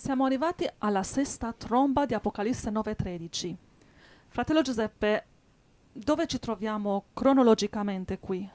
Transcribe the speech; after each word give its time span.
Siamo 0.00 0.24
arrivati 0.24 0.66
alla 0.78 1.02
sesta 1.02 1.52
tromba 1.52 2.06
di 2.06 2.14
Apocalisse 2.14 2.70
9:13. 2.70 3.54
Fratello 4.28 4.62
Giuseppe, 4.62 5.24
dove 5.92 6.26
ci 6.26 6.38
troviamo 6.38 7.04
cronologicamente 7.12 8.18
qui? 8.18 8.48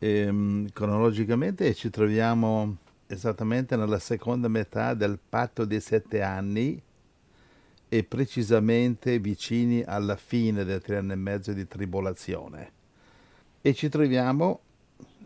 Ehm, 0.00 0.68
cronologicamente 0.72 1.74
ci 1.74 1.90
troviamo 1.90 2.78
esattamente 3.06 3.76
nella 3.76 4.00
seconda 4.00 4.48
metà 4.48 4.94
del 4.94 5.20
patto 5.28 5.64
dei 5.64 5.80
sette 5.80 6.22
anni 6.22 6.82
e 7.88 8.02
precisamente 8.02 9.20
vicini 9.20 9.84
alla 9.84 10.16
fine 10.16 10.64
del 10.64 10.82
tre 10.82 10.96
anni 10.96 11.12
e 11.12 11.16
mezzo 11.16 11.52
di 11.52 11.68
tribolazione. 11.68 12.72
E 13.60 13.74
ci 13.74 13.88
troviamo 13.88 14.60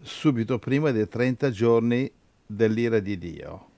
subito 0.03 0.59
prima 0.59 0.91
dei 0.91 1.09
30 1.09 1.51
giorni 1.51 2.13
dell'ira 2.45 2.99
di 2.99 3.17
Dio, 3.17 3.69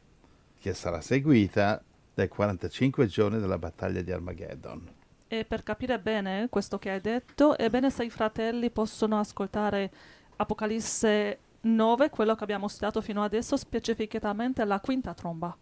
che 0.67 0.75
sarà 0.75 1.01
seguita 1.01 1.80
dai 2.12 2.27
45 2.27 3.07
giorni 3.07 3.38
della 3.38 3.57
battaglia 3.57 4.02
di 4.02 4.11
Armageddon. 4.11 4.95
E 5.29 5.45
per 5.45 5.62
capire 5.62 6.01
bene 6.01 6.48
questo 6.51 6.77
che 6.77 6.91
hai 6.91 7.01
detto, 7.01 7.57
è 7.57 7.70
bene 7.70 7.88
se 7.88 8.05
i 8.05 8.11
fratelli 8.11 8.69
possono 8.71 9.21
ascoltare 9.21 9.93
Apocalisse 10.34 11.38
9, 11.60 12.10
quello 12.10 12.34
che 12.34 12.43
abbiamo 12.43 12.66
studiato 12.66 13.01
fino 13.01 13.23
adesso, 13.23 13.57
specificatamente 13.57 14.65
la 14.65 14.80
quinta 14.80 15.15
tromba, 15.15 15.57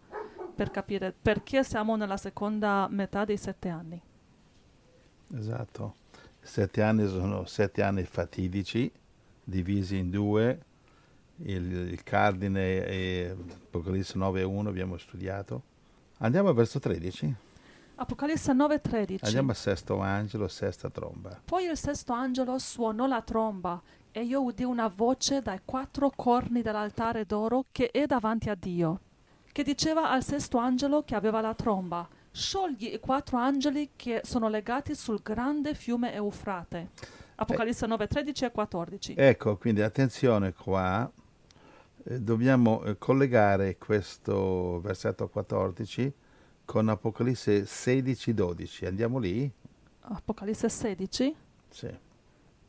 per 0.55 0.71
capire 0.71 1.13
perché 1.13 1.63
siamo 1.63 1.95
nella 1.95 2.17
seconda 2.17 2.87
metà 2.89 3.25
dei 3.25 3.37
sette 3.37 3.69
anni. 3.69 4.01
Esatto. 5.35 5.95
Sette 6.39 6.81
anni 6.81 7.07
sono 7.07 7.45
sette 7.45 7.83
anni 7.83 8.03
fatidici, 8.05 8.91
divisi 9.43 9.97
in 9.97 10.09
due, 10.09 10.59
il, 11.43 11.71
il 11.71 12.03
cardine 12.03 12.85
e 12.85 13.35
Apocalisse 13.65 14.17
9 14.17 14.41
e 14.41 14.43
1 14.43 14.69
abbiamo 14.69 14.97
studiato. 14.97 15.61
Andiamo 16.19 16.49
al 16.49 16.55
verso 16.55 16.79
13. 16.79 17.35
Apocalisse 17.97 18.53
9:13. 18.53 19.19
Andiamo 19.21 19.51
al 19.51 19.55
sesto 19.55 19.99
angelo, 19.99 20.47
sesta 20.47 20.89
tromba. 20.89 21.39
Poi 21.43 21.65
il 21.65 21.77
sesto 21.77 22.11
angelo 22.11 22.57
suonò 22.59 23.07
la 23.07 23.21
tromba 23.21 23.81
e 24.11 24.23
io 24.23 24.43
udì 24.43 24.63
una 24.63 24.87
voce 24.87 25.41
dai 25.41 25.59
quattro 25.63 26.11
corni 26.13 26.61
dell'altare 26.61 27.25
d'oro 27.25 27.65
che 27.71 27.91
è 27.91 28.05
davanti 28.05 28.49
a 28.49 28.55
Dio, 28.55 28.99
che 29.51 29.63
diceva 29.63 30.09
al 30.09 30.23
sesto 30.23 30.57
angelo 30.57 31.03
che 31.03 31.15
aveva 31.15 31.41
la 31.41 31.53
tromba, 31.53 32.07
sciogli 32.31 32.93
i 32.93 32.99
quattro 32.99 33.37
angeli 33.37 33.91
che 33.95 34.21
sono 34.23 34.49
legati 34.49 34.93
sul 34.93 35.21
grande 35.21 35.73
fiume 35.73 36.13
Eufrate. 36.13 36.89
Apocalisse 37.35 37.85
9, 37.85 38.07
13 38.07 38.45
e 38.45 38.51
14. 38.51 39.13
Ecco, 39.17 39.57
quindi 39.57 39.81
attenzione 39.81 40.53
qua, 40.53 41.05
eh, 41.05 41.24
dobbiamo 42.05 42.83
eh, 42.83 42.97
collegare 42.97 43.77
questo 43.77 44.79
versetto 44.81 45.27
14 45.27 46.13
con 46.63 46.87
Apocalisse 46.89 47.65
16, 47.65 48.33
12. 48.33 48.85
Andiamo 48.85 49.17
lì? 49.17 49.51
Apocalisse 50.01 50.69
16, 50.69 51.35
Sì. 51.69 51.89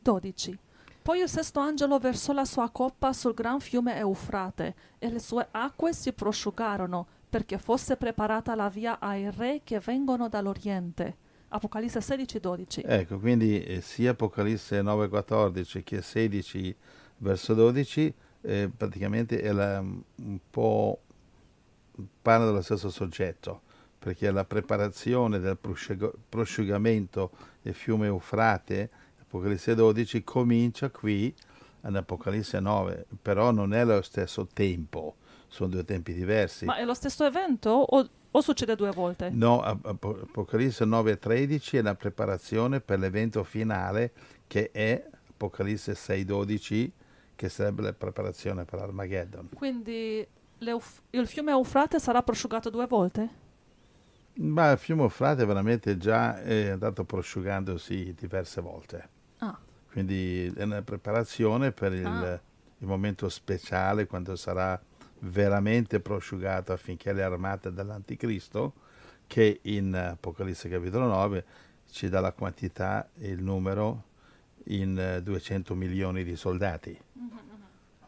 12. 0.01 0.57
Poi 1.01 1.21
il 1.21 1.29
sesto 1.29 1.59
angelo 1.59 1.99
versò 1.99 2.33
la 2.33 2.45
sua 2.45 2.69
coppa 2.69 3.13
sul 3.13 3.33
gran 3.33 3.59
fiume 3.59 3.95
Eufrate 3.97 4.75
e 4.97 5.09
le 5.09 5.19
sue 5.19 5.47
acque 5.51 5.93
si 5.93 6.11
prosciugarono 6.11 7.07
perché 7.29 7.57
fosse 7.57 7.95
preparata 7.95 8.55
la 8.55 8.69
via 8.69 8.99
ai 8.99 9.29
re 9.31 9.61
che 9.63 9.79
vengono 9.79 10.27
dall'Oriente. 10.27 11.15
Apocalisse 11.49 12.01
16, 12.01 12.39
12. 12.39 12.83
Ecco, 12.85 13.19
quindi 13.19 13.63
eh, 13.63 13.81
sia 13.81 14.11
Apocalisse 14.11 14.81
9, 14.81 15.07
14 15.07 15.83
che 15.83 16.01
16 16.01 16.75
verso 17.19 17.53
12 17.53 18.13
eh, 18.47 18.69
praticamente 18.75 19.41
è 19.41 19.51
la- 19.51 19.79
un 19.79 20.39
po' 20.49 21.01
parla 22.21 22.45
dello 22.45 22.61
stesso 22.61 22.89
soggetto, 22.89 23.61
perché 23.99 24.31
la 24.31 24.45
preparazione 24.45 25.39
del 25.39 25.57
prosciuga- 25.57 26.11
prosciugamento 26.29 27.31
del 27.61 27.73
fiume 27.73 28.07
Eufrate, 28.07 28.89
Apocalisse 29.21 29.75
12, 29.75 30.23
comincia 30.23 30.89
qui 30.89 31.33
ad 31.81 31.95
Apocalisse 31.95 32.59
9, 32.59 33.05
però 33.21 33.51
non 33.51 33.73
è 33.73 33.83
lo 33.83 34.01
stesso 34.01 34.47
tempo, 34.53 35.15
sono 35.47 35.69
due 35.69 35.83
tempi 35.83 36.13
diversi. 36.13 36.65
Ma 36.65 36.77
è 36.77 36.85
lo 36.85 36.93
stesso 36.93 37.25
evento 37.25 37.69
o, 37.69 38.07
o 38.31 38.41
succede 38.41 38.75
due 38.75 38.91
volte? 38.91 39.29
No, 39.29 39.61
Ap- 39.61 39.85
Ap- 39.85 40.19
Apocalisse 40.29 40.85
9:13 40.85 41.77
è 41.77 41.81
la 41.81 41.95
preparazione 41.95 42.79
per 42.79 42.99
l'evento 42.99 43.43
finale 43.43 44.11
che 44.47 44.71
è 44.71 45.03
Apocalisse 45.31 45.93
6:12 45.95 46.91
che 47.37 47.47
sarebbe 47.47 47.83
la 47.83 47.93
preparazione 47.93 48.65
per 48.65 48.79
Armageddon. 48.79 49.49
Quindi 49.55 50.27
il 50.59 51.27
fiume 51.27 51.51
Eufrate 51.51 51.99
sarà 51.99 52.21
prosciugato 52.23 52.69
due 52.69 52.87
volte? 52.87 53.29
Ma 54.39 54.71
il 54.71 54.77
fiume 54.79 55.03
Eufrate 55.03 55.45
veramente 55.45 55.97
già 55.97 56.41
è 56.41 56.69
andato 56.69 57.05
prosciugandosi 57.05 58.13
diverse 58.17 58.59
volte, 58.59 59.09
Ah, 59.37 59.57
quindi 59.91 60.51
è 60.55 60.63
una 60.63 60.81
preparazione 60.81 61.71
per 61.71 61.93
il, 61.93 62.05
Ah. 62.05 62.41
il 62.79 62.87
momento 62.87 63.29
speciale 63.29 64.07
quando 64.07 64.35
sarà 64.35 64.79
veramente 65.19 65.99
prosciugato 65.99 66.73
affinché 66.73 67.13
le 67.13 67.23
armate 67.23 67.71
dell'Anticristo, 67.71 68.73
che 69.27 69.59
in 69.63 69.93
Apocalisse 69.93 70.69
capitolo 70.69 71.05
9 71.05 71.45
ci 71.89 72.09
dà 72.09 72.19
la 72.19 72.31
quantità 72.33 73.09
e 73.17 73.29
il 73.29 73.41
numero 73.43 74.03
in 74.69 74.97
eh, 74.97 75.21
200 75.21 75.75
milioni 75.75 76.23
di 76.23 76.35
soldati. 76.35 76.97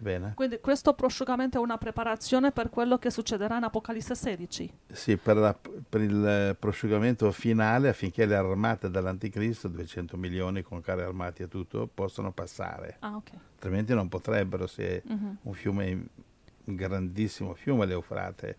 Va 0.01 0.05
bene? 0.11 0.31
quindi 0.35 0.59
questo 0.61 0.93
prosciugamento 0.93 1.57
è 1.57 1.61
una 1.61 1.77
preparazione 1.77 2.51
per 2.53 2.69
quello 2.69 2.97
che 2.97 3.09
succederà 3.09 3.57
in 3.57 3.63
Apocalisse 3.63 4.15
16. 4.15 4.73
Sì, 4.93 5.17
per, 5.17 5.35
la- 5.35 5.53
per 5.89 5.99
il 6.01 6.25
eh, 6.25 6.55
prosciugamento 6.57 7.29
finale 7.33 7.89
affinché 7.89 8.25
le 8.25 8.35
armate 8.35 8.89
dell'Anticristo, 8.89 9.67
200 9.67 10.15
milioni 10.15 10.61
con 10.61 10.79
carri 10.79 11.01
armati 11.01 11.43
e 11.43 11.47
tutto, 11.49 11.89
possano 11.93 12.31
passare. 12.31 12.95
Ah, 12.99 13.15
ok. 13.17 13.31
Altrimenti 13.55 13.93
non 13.93 14.07
potrebbero 14.07 14.67
se 14.67 15.03
Mhm. 15.05 15.37
un 15.41 15.53
fiume, 15.53 16.07
un 16.63 16.75
grandissimo 16.75 17.53
fiume 17.53 17.85
l'Eufrate 17.85 18.57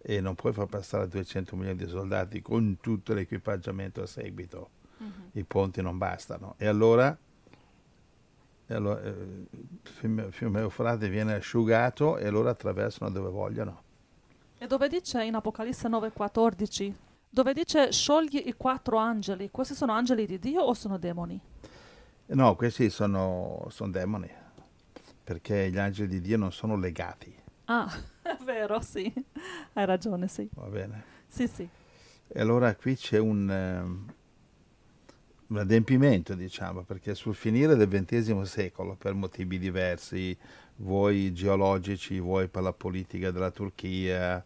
e 0.00 0.22
non 0.22 0.34
puoi 0.36 0.54
far 0.54 0.66
passare 0.68 1.06
200 1.06 1.54
milioni 1.54 1.76
di 1.76 1.86
soldati 1.86 2.40
con 2.40 2.78
tutto 2.80 3.12
l'equipaggiamento 3.12 4.00
a 4.00 4.06
seguito. 4.06 4.70
Mhm. 4.98 5.10
I 5.32 5.44
ponti 5.44 5.82
non 5.82 5.98
bastano. 5.98 6.54
E 6.56 6.66
allora, 6.66 7.14
e 8.70 8.74
allora, 8.74 9.02
eh, 9.02 9.10
il 9.10 9.78
fiume, 9.82 10.30
fiume 10.30 10.60
Eufrate 10.60 11.08
viene 11.08 11.34
asciugato 11.34 12.18
e 12.18 12.26
allora 12.26 12.50
attraversano 12.50 13.10
dove 13.10 13.30
vogliono. 13.30 13.82
E 14.58 14.66
dove 14.66 14.88
dice 14.88 15.24
in 15.24 15.34
Apocalisse 15.34 15.88
9:14, 15.88 16.94
dove 17.30 17.54
dice 17.54 17.90
sciogli 17.90 18.42
i 18.46 18.52
quattro 18.52 18.98
angeli, 18.98 19.50
questi 19.50 19.74
sono 19.74 19.92
angeli 19.92 20.26
di 20.26 20.38
Dio 20.38 20.60
o 20.60 20.74
sono 20.74 20.98
demoni? 20.98 21.40
No, 22.26 22.56
questi 22.56 22.90
sono, 22.90 23.66
sono 23.70 23.90
demoni, 23.90 24.30
perché 25.24 25.70
gli 25.70 25.78
angeli 25.78 26.08
di 26.08 26.20
Dio 26.20 26.36
non 26.36 26.52
sono 26.52 26.76
legati, 26.76 27.34
Ah, 27.70 27.86
è 28.22 28.36
vero, 28.44 28.80
sì. 28.80 29.12
Hai 29.74 29.84
ragione, 29.86 30.28
sì. 30.28 30.48
va 30.52 30.68
bene? 30.68 31.04
Sì, 31.26 31.46
sì. 31.46 31.68
E 32.26 32.40
allora 32.40 32.74
qui 32.74 32.96
c'è 32.96 33.18
un, 33.18 33.50
ehm, 33.50 34.06
un 35.48 35.58
adempimento, 35.58 36.34
diciamo, 36.34 36.82
perché 36.82 37.14
sul 37.14 37.34
finire 37.34 37.74
del 37.74 37.88
XX 37.88 38.40
secolo, 38.42 38.96
per 38.96 39.14
motivi 39.14 39.58
diversi, 39.58 40.36
vuoi 40.76 41.32
geologici, 41.32 42.18
vuoi 42.18 42.48
per 42.48 42.62
la 42.62 42.72
politica 42.72 43.30
della 43.30 43.50
Turchia, 43.50 44.44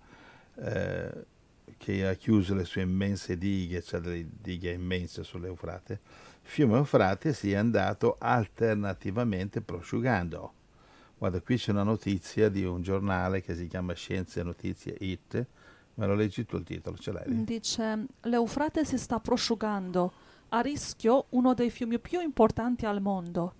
eh, 0.55 1.25
che 1.77 2.07
ha 2.07 2.15
chiuso 2.15 2.55
le 2.55 2.65
sue 2.65 2.83
immense 2.83 3.37
dighe, 3.37 3.83
cioè 3.83 4.01
delle 4.01 4.27
dighe 4.41 4.71
immense 4.71 5.25
sull'Eufrate, 5.25 5.93
il 5.93 6.49
fiume 6.49 6.77
Eufrate 6.77 7.33
si 7.33 7.53
è 7.53 7.57
andato 7.57 8.17
alternativamente 8.19 9.61
prosciugando. 9.61 10.53
Guarda, 11.19 11.41
qui 11.41 11.57
c'è 11.57 11.73
una 11.73 11.83
notizia 11.83 12.49
di 12.49 12.65
un 12.65 12.83
giornale 12.83 13.43
che 13.43 13.55
si 13.55 13.67
chiama 13.67 13.95
Scienze 13.95 14.41
e 14.41 14.43
Notizie 14.45 14.97
IT, 15.01 15.47
me 15.95 16.07
lo 16.07 16.15
leggi 16.15 16.45
tu 16.45 16.57
il 16.57 16.65
titolo, 16.65 16.97
ce 16.97 17.12
l'hai? 17.12 17.44
Dice, 17.44 18.06
l'Eufrate 18.23 18.85
si 18.85 18.99
sta 18.99 19.19
prosciugando, 19.19 20.12
a 20.54 20.60
rischio 20.60 21.26
uno 21.31 21.54
dei 21.54 21.70
fiumi 21.70 21.99
più 21.99 22.20
importanti 22.20 22.87
al 22.87 23.00
mondo. 23.02 23.54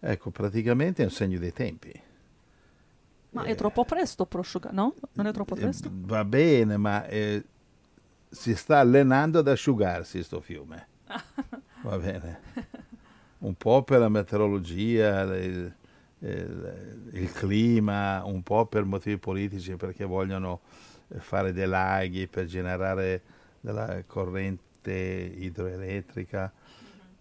Ecco, 0.00 0.30
praticamente 0.30 1.00
è 1.02 1.06
un 1.06 1.10
segno 1.10 1.38
dei 1.38 1.52
tempi. 1.54 1.92
Ma 3.30 3.44
Eh, 3.44 3.50
è 3.50 3.54
troppo 3.54 3.84
presto 3.84 4.26
prosciugare, 4.26 4.74
no? 4.74 4.94
Non 5.14 5.26
è 5.26 5.32
troppo 5.32 5.54
eh, 5.54 5.60
presto? 5.60 5.90
Va 5.90 6.24
bene, 6.24 6.76
ma 6.76 7.06
eh, 7.06 7.42
si 8.28 8.54
sta 8.54 8.78
allenando 8.78 9.38
ad 9.40 9.48
asciugarsi 9.48 10.22
sto 10.22 10.40
fiume. 10.40 10.88
Va 11.82 11.98
bene. 11.98 12.40
Un 13.38 13.54
po' 13.56 13.82
per 13.82 13.98
la 14.00 14.08
meteorologia, 14.08 15.22
il, 15.36 15.74
il- 16.20 17.10
il 17.12 17.32
clima, 17.32 18.22
un 18.24 18.42
po' 18.44 18.66
per 18.66 18.84
motivi 18.84 19.18
politici 19.18 19.74
perché 19.76 20.04
vogliono 20.04 20.60
eh, 21.08 21.18
fare 21.18 21.52
dei 21.52 21.66
laghi 21.66 22.28
per 22.28 22.44
generare 22.46 23.22
della 23.60 24.02
corrente 24.06 24.62
idroelettrica, 24.90 26.52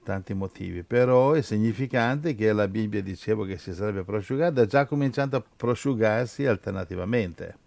tanti 0.04 0.34
motivi. 0.34 0.84
Però 0.84 1.34
è 1.34 1.42
significante 1.42 2.34
che 2.34 2.52
la 2.54 2.68
Bibbia 2.68 3.02
diceva 3.02 3.46
che 3.46 3.58
si 3.58 3.74
sarebbe 3.74 4.04
prosciugata, 4.04 4.66
già 4.66 4.86
cominciato 4.86 5.36
a 5.36 5.44
prosciugarsi 5.56 6.46
alternativamente. 6.46 7.58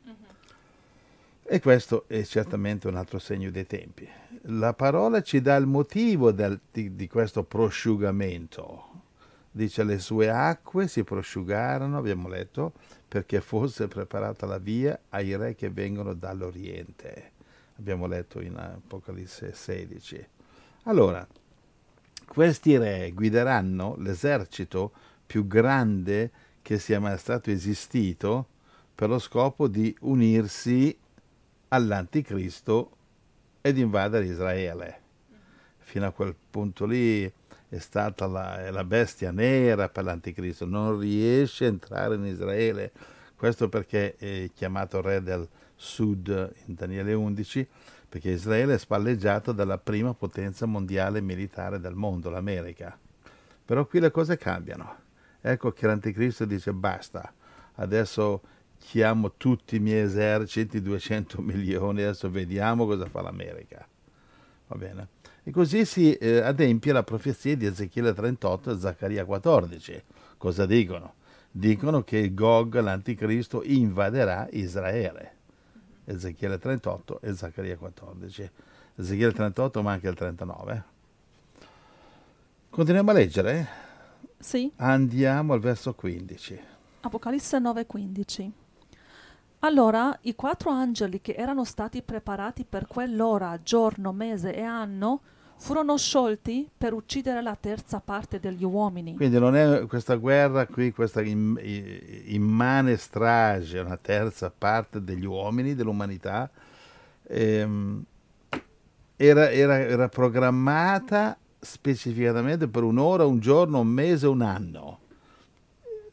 E 1.47 1.61
questo 1.61 2.05
è 2.07 2.23
certamente 2.25 2.89
un 2.89 2.97
altro 2.97 3.19
segno 3.19 3.51
dei 3.51 3.67
tempi. 3.67 4.09
La 4.49 4.73
parola 4.73 5.23
ci 5.23 5.43
dà 5.43 5.57
il 5.57 5.67
motivo 5.67 6.33
del, 6.33 6.59
di, 6.73 6.97
di 6.97 7.07
questo 7.07 7.45
prosciugamento. 7.45 8.93
Dice 9.51 9.85
le 9.85 9.99
sue 9.99 10.31
acque 10.31 10.89
si 10.89 11.05
prosciugarono, 11.05 11.99
abbiamo 11.99 12.29
letto, 12.29 12.73
perché 13.07 13.41
fosse 13.41 13.89
preparata 13.89 14.47
la 14.47 14.59
via 14.59 14.99
ai 15.11 15.37
re 15.37 15.55
che 15.55 15.71
vengono 15.71 16.15
dall'Oriente. 16.15 17.34
Abbiamo 17.77 18.07
letto 18.07 18.41
in 18.41 18.57
Apocalisse 18.57 19.53
16. 19.53 20.29
Allora, 20.85 21.27
questi 22.27 22.77
re 22.77 23.11
guideranno 23.13 23.97
l'esercito 23.99 24.93
più 25.27 25.47
grande 25.47 26.31
che 26.63 26.79
sia 26.79 27.01
mai 27.01 27.19
stato 27.19 27.51
esistito 27.51 28.47
per 28.95 29.09
lo 29.09 29.19
scopo 29.19 29.67
di 29.67 29.95
unirsi 30.01 30.97
all'anticristo 31.69 32.97
ed 33.61 33.77
invadere 33.79 34.27
Israele. 34.27 35.01
Fino 35.79 36.07
a 36.07 36.13
quel 36.13 36.35
punto 36.51 36.87
lì 36.87 37.25
è 37.25 37.79
stata 37.79 38.27
la, 38.27 38.71
la 38.71 38.85
bestia 38.85 39.33
nera 39.33 39.89
per 39.89 40.05
l'anticristo, 40.05 40.65
non 40.65 40.99
riesce 40.99 41.65
a 41.65 41.69
entrare 41.69 42.15
in 42.15 42.25
Israele. 42.25 42.93
Questo 43.35 43.69
perché 43.69 44.15
è 44.17 44.51
chiamato 44.55 45.01
re 45.01 45.23
del 45.23 45.49
sud 45.75 46.53
in 46.67 46.75
Daniele 46.75 47.13
11, 47.13 47.69
perché 48.09 48.31
Israele 48.31 48.75
è 48.75 48.79
spalleggiato 48.79 49.53
dalla 49.53 49.79
prima 49.79 50.15
potenza 50.15 50.67
mondiale 50.67 51.21
militare 51.21 51.81
del 51.81 51.95
mondo, 51.95 52.31
l'America. 52.31 52.97
Però 53.65 53.87
qui 53.87 54.01
le 54.01 54.11
cose 54.11 54.37
cambiano. 54.37 55.03
Ecco 55.41 55.73
che 55.73 55.87
l'anticristo 55.87 56.45
dice 56.45 56.73
basta, 56.73 57.33
adesso 57.75 58.43
chiamo 58.79 59.33
tutti 59.37 59.77
i 59.77 59.81
miei 59.81 60.05
eserciti, 60.05 60.81
200 60.81 61.41
milioni, 61.43 62.03
adesso 62.03 62.31
vediamo 62.31 62.87
cosa 62.87 63.07
fa 63.07 63.23
l'America. 63.23 63.87
Va 64.67 64.77
bene? 64.77 65.09
E 65.43 65.51
così 65.51 65.85
si 65.85 66.15
eh, 66.15 66.39
adempie 66.39 66.93
la 66.93 67.03
profezia 67.03 67.55
di 67.57 67.67
Ezechiele 67.67 68.15
38 68.15 68.71
e 68.71 68.79
Zaccaria 68.79 69.25
14. 69.25 70.03
Cosa 70.39 70.65
dicono? 70.65 71.15
Dicono 71.51 72.03
che 72.03 72.33
Gog, 72.33 72.81
l'anticristo, 72.81 73.63
invaderà 73.63 74.49
Israele. 74.53 75.34
Ezechiele 76.05 76.59
38 76.59 77.21
e 77.21 77.35
Zaccaria 77.35 77.77
14. 77.77 78.51
Ezechiele 78.97 79.33
38 79.33 79.83
ma 79.83 79.93
anche 79.93 80.09
il 80.09 80.15
39. 80.15 80.85
Continuiamo 82.71 83.11
a 83.11 83.15
leggere? 83.15 83.69
Sì. 84.39 84.71
Andiamo 84.77 85.53
al 85.53 85.61
verso 85.61 85.95
15. 85.95 86.61
Apocalisse 87.01 87.59
9:15. 87.59 88.51
Allora 89.61 90.17
i 90.23 90.35
quattro 90.35 90.71
angeli 90.71 91.21
che 91.21 91.33
erano 91.33 91.65
stati 91.65 92.03
preparati 92.03 92.65
per 92.65 92.87
quell'ora, 92.87 93.59
giorno, 93.63 94.13
mese 94.13 94.55
e 94.55 94.63
anno 94.63 95.21
furono 95.57 95.97
sciolti 95.97 96.69
per 96.77 96.93
uccidere 96.93 97.43
la 97.43 97.57
terza 97.59 98.01
parte 98.01 98.39
degli 98.41 98.65
uomini. 98.65 99.15
Quindi 99.17 99.39
non 99.39 99.57
è 99.57 99.87
questa 99.87 100.17
guerra 100.17 100.67
qui, 100.67 100.93
questa 100.93 101.23
immane 101.23 102.97
strage, 102.97 103.79
una 103.79 103.97
terza 103.97 104.53
parte 104.57 105.03
degli 105.03 105.25
uomini, 105.25 105.75
dell'umanità, 105.75 106.51
ehm, 107.23 108.05
era, 109.17 109.51
era, 109.51 109.79
era 109.79 110.09
programmata 110.09 111.39
specificatamente 111.61 112.69
per 112.69 112.83
un'ora, 112.83 113.25
un 113.25 113.39
giorno, 113.39 113.81
un 113.81 113.89
mese, 113.89 114.27
un 114.27 114.43
anno 114.43 114.99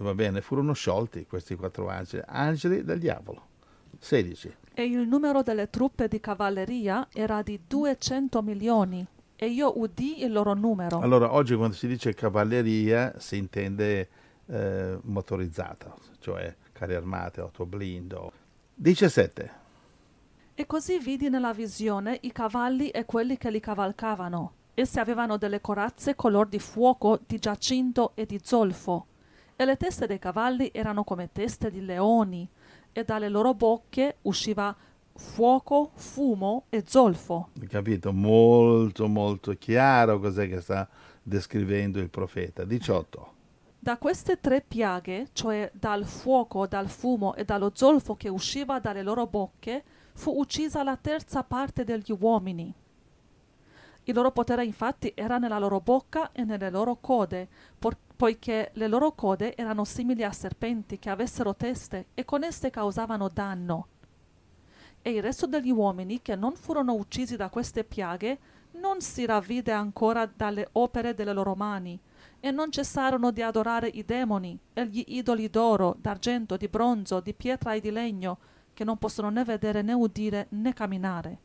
va 0.02 0.14
bene, 0.14 0.42
furono 0.42 0.74
sciolti 0.74 1.26
questi 1.26 1.56
quattro 1.56 1.88
angeli, 1.88 2.24
angeli 2.28 2.84
del 2.84 3.00
diavolo. 3.00 3.50
16. 4.00 4.56
E 4.74 4.84
il 4.84 5.08
numero 5.08 5.44
delle 5.44 5.70
truppe 5.70 6.08
di 6.08 6.20
cavalleria 6.20 7.08
era 7.14 7.44
di 7.44 7.60
200 7.68 8.42
milioni, 8.42 9.06
e 9.44 9.48
io 9.48 9.80
udì 9.80 10.24
il 10.24 10.32
loro 10.32 10.54
numero. 10.54 11.00
Allora, 11.00 11.34
oggi 11.34 11.56
quando 11.56 11.76
si 11.76 11.88
dice 11.88 12.14
cavalleria 12.14 13.16
si 13.18 13.38
intende 13.38 14.08
eh, 14.46 15.00
motorizzata, 15.02 15.96
cioè 16.20 16.56
carri 16.72 16.94
armate, 16.94 17.42
autoblindo. 17.42 18.32
17. 18.76 19.52
E 20.54 20.66
così 20.68 21.00
vidi 21.00 21.30
nella 21.30 21.54
visione 21.54 22.20
i 22.22 22.32
cavalli 22.32 22.90
e 22.90 23.06
quelli 23.06 23.36
che 23.38 23.50
li 23.50 23.60
cavalcavano. 23.60 24.54
Essi 24.76 25.00
avevano 25.00 25.38
delle 25.38 25.60
corazze 25.60 26.14
color 26.14 26.48
di 26.48 26.60
fuoco, 26.60 27.20
di 27.26 27.40
giacinto 27.40 28.12
e 28.14 28.28
di 28.28 28.40
zolfo 28.44 29.08
e 29.56 29.66
le 29.66 29.78
teste 29.78 30.08
dei 30.08 30.18
cavalli 30.18 30.70
erano 30.74 31.04
come 31.04 31.32
teste 31.32 31.70
di 31.70 31.86
leoni, 31.86 32.50
e 32.92 33.04
dalle 33.04 33.30
loro 33.30 33.54
bocche 33.54 34.18
usciva 34.24 34.76
fuoco, 35.16 35.92
fumo 35.96 36.66
e 36.70 36.84
zolfo. 36.86 37.50
Capito? 37.68 38.12
Molto 38.12 39.08
molto 39.08 39.54
chiaro 39.58 40.20
cos'è 40.20 40.48
che 40.48 40.62
sta 40.62 40.88
descrivendo 41.22 42.00
il 42.00 42.10
profeta. 42.10 42.64
18. 42.64 43.34
Da 43.80 43.98
queste 43.98 44.40
tre 44.40 44.62
piaghe, 44.62 45.30
cioè 45.34 45.72
dal 45.74 46.06
fuoco, 46.06 46.68
dal 46.68 46.88
fumo 46.88 47.34
e 47.34 47.44
dallo 47.44 47.72
zolfo 47.74 48.16
che 48.16 48.30
usciva 48.30 48.80
dalle 48.80 49.02
loro 49.02 49.26
bocche, 49.26 49.84
fu 50.14 50.38
uccisa 50.38 50.84
la 50.84 50.98
terza 50.98 51.44
parte 51.44 51.84
degli 51.84 52.16
uomini. 52.20 52.74
Il 54.04 54.14
loro 54.16 54.32
potere 54.32 54.66
infatti 54.66 55.12
era 55.16 55.38
nella 55.38 55.60
loro 55.60 55.80
bocca 55.80 56.32
e 56.32 56.44
nelle 56.44 56.70
loro 56.70 56.98
code, 57.00 57.48
por- 57.78 57.98
poiché 58.16 58.72
le 58.74 58.88
loro 58.88 59.14
code 59.14 59.56
erano 59.56 59.84
simili 59.84 60.24
a 60.24 60.32
serpenti 60.32 61.00
che 61.00 61.10
avessero 61.10 61.56
teste 61.56 62.08
e 62.14 62.26
con 62.26 62.44
esse 62.44 62.70
causavano 62.70 63.30
danno. 63.30 63.88
E 65.02 65.12
il 65.12 65.22
resto 65.22 65.48
degli 65.48 65.72
uomini 65.72 66.22
che 66.22 66.36
non 66.36 66.56
furono 66.56 66.94
uccisi 66.94 67.36
da 67.36 67.50
queste 67.50 67.84
piaghe 67.84 68.38
non 68.74 69.02
si 69.02 69.26
ravvide 69.26 69.72
ancora 69.72 70.26
dalle 70.26 70.70
opere 70.74 71.14
delle 71.14 71.34
loro 71.34 71.56
mani, 71.56 72.00
e 72.40 72.52
non 72.52 72.72
cessarono 72.72 73.32
di 73.32 73.42
adorare 73.42 73.88
i 73.88 74.06
demoni 74.06 74.58
e 74.74 74.88
gli 74.88 75.04
idoli 75.08 75.50
d'oro, 75.50 75.96
d'argento, 76.00 76.58
di 76.58 76.68
bronzo, 76.68 77.20
di 77.20 77.34
pietra 77.34 77.74
e 77.74 77.80
di 77.80 77.92
legno, 77.92 78.38
che 78.74 78.84
non 78.84 78.98
possono 78.98 79.30
né 79.30 79.44
vedere 79.44 79.82
né 79.82 79.94
udire 79.94 80.48
né 80.50 80.74
camminare. 80.74 81.40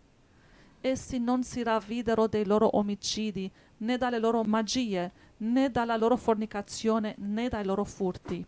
Essi 0.80 1.18
non 1.18 1.42
si 1.42 1.62
ravvidero 1.62 2.26
dei 2.26 2.44
loro 2.44 2.76
omicidi, 2.76 3.50
né 3.78 3.98
dalle 3.98 4.18
loro 4.18 4.42
magie, 4.44 5.12
né 5.38 5.70
dalla 5.70 5.96
loro 5.96 6.16
fornicazione 6.16 7.14
né 7.18 7.48
dai 7.48 7.64
loro 7.64 7.84
furti. 7.84 8.46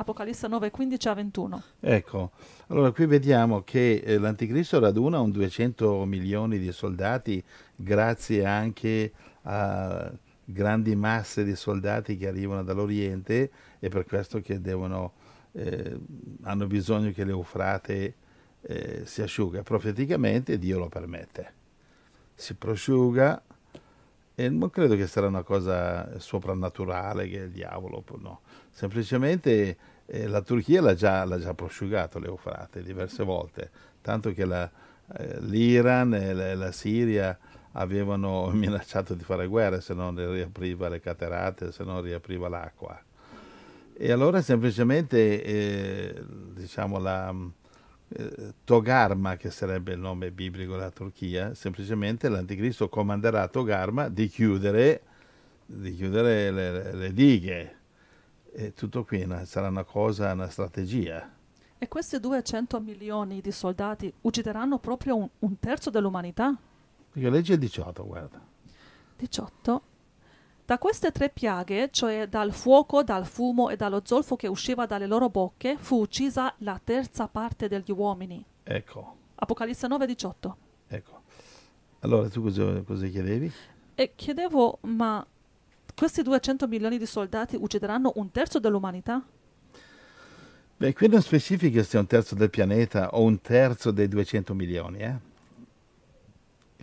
Apocalisse 0.00 0.48
9, 0.48 0.70
15 0.70 1.08
a 1.08 1.14
21. 1.14 1.62
Ecco, 1.80 2.30
allora 2.68 2.90
qui 2.90 3.04
vediamo 3.04 3.62
che 3.64 3.96
eh, 4.02 4.16
l'Anticristo 4.16 4.80
raduna 4.80 5.20
un 5.20 5.30
200 5.30 6.06
milioni 6.06 6.58
di 6.58 6.72
soldati 6.72 7.44
grazie 7.76 8.46
anche 8.46 9.12
a 9.42 10.10
grandi 10.42 10.96
masse 10.96 11.44
di 11.44 11.54
soldati 11.54 12.16
che 12.16 12.28
arrivano 12.28 12.64
dall'Oriente 12.64 13.50
e 13.78 13.88
per 13.90 14.06
questo 14.06 14.40
che 14.40 14.58
devono, 14.62 15.12
eh, 15.52 15.98
hanno 16.44 16.66
bisogno 16.66 17.12
che 17.12 17.24
l'Eufrate 17.24 18.14
eh, 18.62 19.02
si 19.04 19.20
asciuga. 19.20 19.62
Profeticamente 19.62 20.58
Dio 20.58 20.78
lo 20.78 20.88
permette. 20.88 21.52
Si 22.34 22.54
prosciuga 22.54 23.42
e 24.34 24.48
non 24.48 24.70
credo 24.70 24.96
che 24.96 25.06
sarà 25.06 25.26
una 25.26 25.42
cosa 25.42 26.18
soprannaturale 26.18 27.28
che 27.28 27.36
il 27.36 27.50
diavolo, 27.50 28.02
no. 28.16 28.40
Semplicemente 28.70 29.76
eh, 30.06 30.26
la 30.26 30.42
Turchia 30.42 30.80
l'ha 30.80 30.94
già, 30.94 31.24
l'ha 31.24 31.38
già 31.38 31.54
prosciugato 31.54 32.18
l'Eufrate 32.18 32.82
diverse 32.82 33.22
volte, 33.22 33.70
tanto 34.00 34.32
che 34.32 34.44
la, 34.44 34.70
eh, 35.16 35.40
l'Iran 35.40 36.14
e 36.14 36.32
la, 36.32 36.54
la, 36.54 36.72
Siria 36.72 37.36
avevano 37.72 38.46
minacciato 38.54 39.14
di 39.14 39.24
fare 39.24 39.46
guerra 39.46 39.80
se 39.80 39.94
non 39.94 40.14
riapriva 40.32 40.88
le 40.88 41.00
caterate, 41.00 41.72
se 41.72 41.84
non 41.84 42.00
riapriva 42.02 42.48
l'acqua. 42.48 43.00
E 43.92 44.12
allora 44.12 44.40
semplicemente 44.40 45.44
eh, 45.44 46.24
diciamo 46.54 46.98
la 46.98 47.34
eh, 48.12 48.54
Togarma, 48.64 49.36
che 49.36 49.50
sarebbe 49.50 49.92
il 49.92 49.98
nome 50.00 50.30
biblico 50.32 50.72
della 50.72 50.90
Turchia, 50.90 51.54
semplicemente 51.54 52.28
l'anticristo 52.28 52.88
comanderà 52.88 53.42
a 53.42 53.48
Togarma 53.48 54.08
di 54.08 54.26
chiudere, 54.28 55.02
di 55.66 55.94
chiudere 55.94 56.50
le, 56.50 56.92
le, 56.94 57.12
dighe. 57.12 57.76
E 58.52 58.72
tutto 58.74 59.04
qui 59.04 59.26
sarà 59.44 59.68
una 59.68 59.84
cosa, 59.84 60.32
una 60.32 60.48
strategia. 60.48 61.30
E 61.78 61.88
questi 61.88 62.18
200 62.20 62.80
milioni 62.80 63.40
di 63.40 63.52
soldati 63.52 64.12
uccideranno 64.20 64.78
proprio 64.78 65.16
un, 65.16 65.28
un 65.38 65.58
terzo 65.58 65.88
dell'umanità? 65.88 66.54
Perché 67.10 67.30
legge 67.30 67.54
il 67.54 67.58
18, 67.58 68.06
guarda. 68.06 68.40
18. 69.16 69.82
Da 70.64 70.78
queste 70.78 71.10
tre 71.10 71.30
piaghe, 71.30 71.88
cioè 71.90 72.28
dal 72.28 72.52
fuoco, 72.52 73.02
dal 73.02 73.26
fumo 73.26 73.70
e 73.70 73.76
dallo 73.76 74.02
zolfo 74.04 74.36
che 74.36 74.46
usciva 74.46 74.86
dalle 74.86 75.06
loro 75.06 75.28
bocche, 75.28 75.76
fu 75.78 76.00
uccisa 76.00 76.54
la 76.58 76.80
terza 76.82 77.28
parte 77.28 77.66
degli 77.66 77.90
uomini. 77.90 78.44
Ecco. 78.62 79.16
Apocalisse 79.36 79.88
9, 79.88 80.06
18. 80.06 80.56
Ecco. 80.86 81.22
Allora 82.00 82.28
tu 82.28 82.42
cosa, 82.42 82.82
cosa 82.82 83.06
chiedevi? 83.06 83.50
E 83.94 84.12
chiedevo, 84.14 84.78
ma 84.82 85.26
questi 86.00 86.22
200 86.22 86.66
milioni 86.66 86.96
di 86.96 87.04
soldati 87.04 87.56
uccideranno 87.60 88.12
un 88.14 88.30
terzo 88.30 88.58
dell'umanità? 88.58 89.22
Beh, 90.78 90.94
qui 90.94 91.08
non 91.08 91.20
specifica 91.20 91.82
se 91.82 91.98
è 91.98 92.00
un 92.00 92.06
terzo 92.06 92.34
del 92.34 92.48
pianeta 92.48 93.10
o 93.10 93.22
un 93.22 93.38
terzo 93.42 93.90
dei 93.90 94.08
200 94.08 94.54
milioni, 94.54 95.00
eh? 95.00 95.14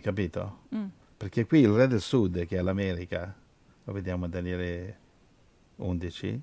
Capito? 0.00 0.58
Mm. 0.72 0.86
Perché 1.16 1.46
qui 1.46 1.62
il 1.62 1.70
re 1.70 1.88
del 1.88 2.00
sud, 2.00 2.46
che 2.46 2.58
è 2.58 2.62
l'America, 2.62 3.34
lo 3.82 3.92
vediamo 3.92 4.26
in 4.26 4.30
Daniele 4.30 4.98
11, 5.74 6.40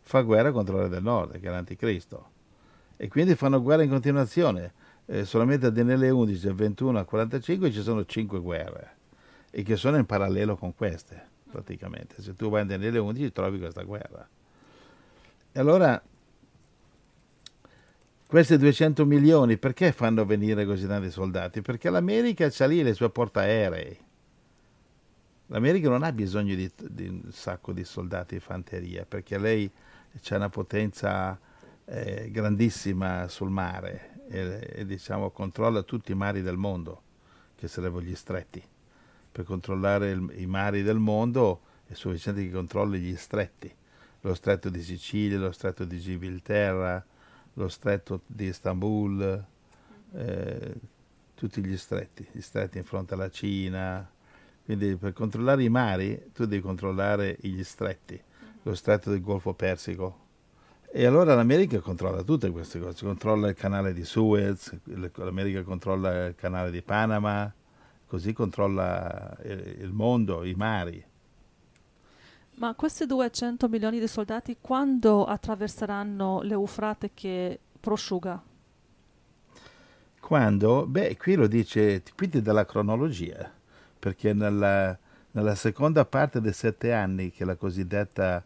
fa 0.00 0.22
guerra 0.22 0.50
contro 0.50 0.78
il 0.78 0.82
re 0.82 0.88
del 0.88 1.04
nord, 1.04 1.38
che 1.38 1.46
è 1.46 1.50
l'anticristo. 1.50 2.30
E 2.96 3.06
quindi 3.06 3.36
fanno 3.36 3.62
guerra 3.62 3.84
in 3.84 3.90
continuazione. 3.90 4.72
Eh, 5.06 5.24
solamente 5.24 5.66
a 5.66 5.70
Daniele 5.70 6.10
11, 6.10 6.46
dal 6.46 6.56
21 6.56 6.98
al 6.98 7.04
45 7.04 7.70
ci 7.70 7.80
sono 7.80 8.04
cinque 8.06 8.40
guerre, 8.40 8.96
e 9.52 9.62
che 9.62 9.76
sono 9.76 9.98
in 9.98 10.04
parallelo 10.04 10.56
con 10.56 10.74
queste, 10.74 11.30
praticamente. 11.52 12.22
Se 12.22 12.34
tu 12.34 12.48
vai 12.48 12.62
in 12.62 12.68
Daniele 12.68 12.98
11 12.98 13.30
trovi 13.30 13.58
questa 13.58 13.82
guerra. 13.82 14.26
E 15.52 15.60
allora 15.60 16.02
questi 18.26 18.56
200 18.56 19.04
milioni 19.04 19.58
perché 19.58 19.92
fanno 19.92 20.24
venire 20.24 20.64
così 20.64 20.86
tanti 20.86 21.10
soldati? 21.10 21.60
Perché 21.60 21.90
l'America 21.90 22.50
ha 22.56 22.66
lì 22.66 22.82
le 22.82 22.94
sue 22.94 23.10
portaerei. 23.10 23.98
L'America 25.48 25.90
non 25.90 26.02
ha 26.02 26.12
bisogno 26.12 26.54
di, 26.54 26.70
di, 26.88 27.08
un 27.08 27.30
sacco 27.30 27.72
di 27.72 27.84
soldati 27.84 28.36
di 28.36 28.40
fanteria 28.40 29.04
perché 29.04 29.36
lei 29.36 29.70
ha 30.30 30.36
una 30.36 30.48
potenza 30.48 31.38
eh, 31.84 32.30
grandissima 32.30 33.28
sul 33.28 33.50
mare 33.50 34.24
e, 34.28 34.70
e, 34.76 34.86
diciamo, 34.86 35.30
controlla 35.30 35.82
tutti 35.82 36.12
i 36.12 36.14
mari 36.14 36.40
del 36.40 36.56
mondo, 36.56 37.02
che 37.54 37.68
sarebbero 37.68 38.02
gli 38.02 38.14
stretti. 38.14 38.62
Per 39.32 39.44
controllare 39.44 40.10
il, 40.10 40.32
i 40.36 40.46
mari 40.46 40.82
del 40.82 40.98
mondo 40.98 41.62
è 41.86 41.94
sufficiente 41.94 42.44
che 42.44 42.50
controlli 42.50 43.00
gli 43.00 43.16
stretti, 43.16 43.74
lo 44.20 44.34
stretto 44.34 44.68
di 44.68 44.82
Sicilia, 44.82 45.38
lo 45.38 45.52
stretto 45.52 45.84
di 45.84 45.98
Gibilterra, 45.98 47.04
lo 47.54 47.68
stretto 47.68 48.22
di 48.26 48.46
Istanbul, 48.46 49.44
eh, 50.14 50.74
tutti 51.34 51.64
gli 51.64 51.76
stretti, 51.76 52.26
gli 52.30 52.40
stretti 52.40 52.78
in 52.78 52.84
fronte 52.84 53.14
alla 53.14 53.30
Cina. 53.30 54.08
Quindi 54.64 54.96
per 54.96 55.12
controllare 55.12 55.64
i 55.64 55.68
mari 55.68 56.30
tu 56.32 56.44
devi 56.44 56.62
controllare 56.62 57.36
gli 57.40 57.62
stretti, 57.64 58.20
lo 58.62 58.74
stretto 58.74 59.10
del 59.10 59.20
Golfo 59.20 59.54
Persico. 59.54 60.20
E 60.94 61.06
allora 61.06 61.34
l'America 61.34 61.80
controlla 61.80 62.22
tutte 62.22 62.50
queste 62.50 62.78
cose, 62.78 63.04
controlla 63.04 63.48
il 63.48 63.54
canale 63.54 63.94
di 63.94 64.04
Suez, 64.04 64.78
l'America 65.14 65.62
controlla 65.62 66.26
il 66.26 66.34
canale 66.34 66.70
di 66.70 66.82
Panama, 66.82 67.52
così 68.12 68.34
controlla 68.34 69.34
il 69.42 69.90
mondo, 69.90 70.44
i 70.44 70.52
mari. 70.52 71.02
Ma 72.56 72.74
questi 72.74 73.06
200 73.06 73.68
milioni 73.70 73.98
di 73.98 74.06
soldati 74.06 74.58
quando 74.60 75.24
attraverseranno 75.24 76.42
l'Eufrate 76.42 77.12
che 77.14 77.58
prosciuga? 77.80 78.42
Quando? 80.20 80.84
Beh, 80.84 81.16
qui 81.16 81.36
lo 81.36 81.46
dice, 81.46 82.02
qui 82.14 82.28
ti 82.28 82.42
dà 82.42 82.52
la 82.52 82.66
cronologia, 82.66 83.50
perché 83.98 84.34
nella, 84.34 84.94
nella 85.30 85.54
seconda 85.54 86.04
parte 86.04 86.42
dei 86.42 86.52
sette 86.52 86.92
anni, 86.92 87.30
che 87.30 87.44
è 87.44 87.46
la 87.46 87.56
cosiddetta 87.56 88.44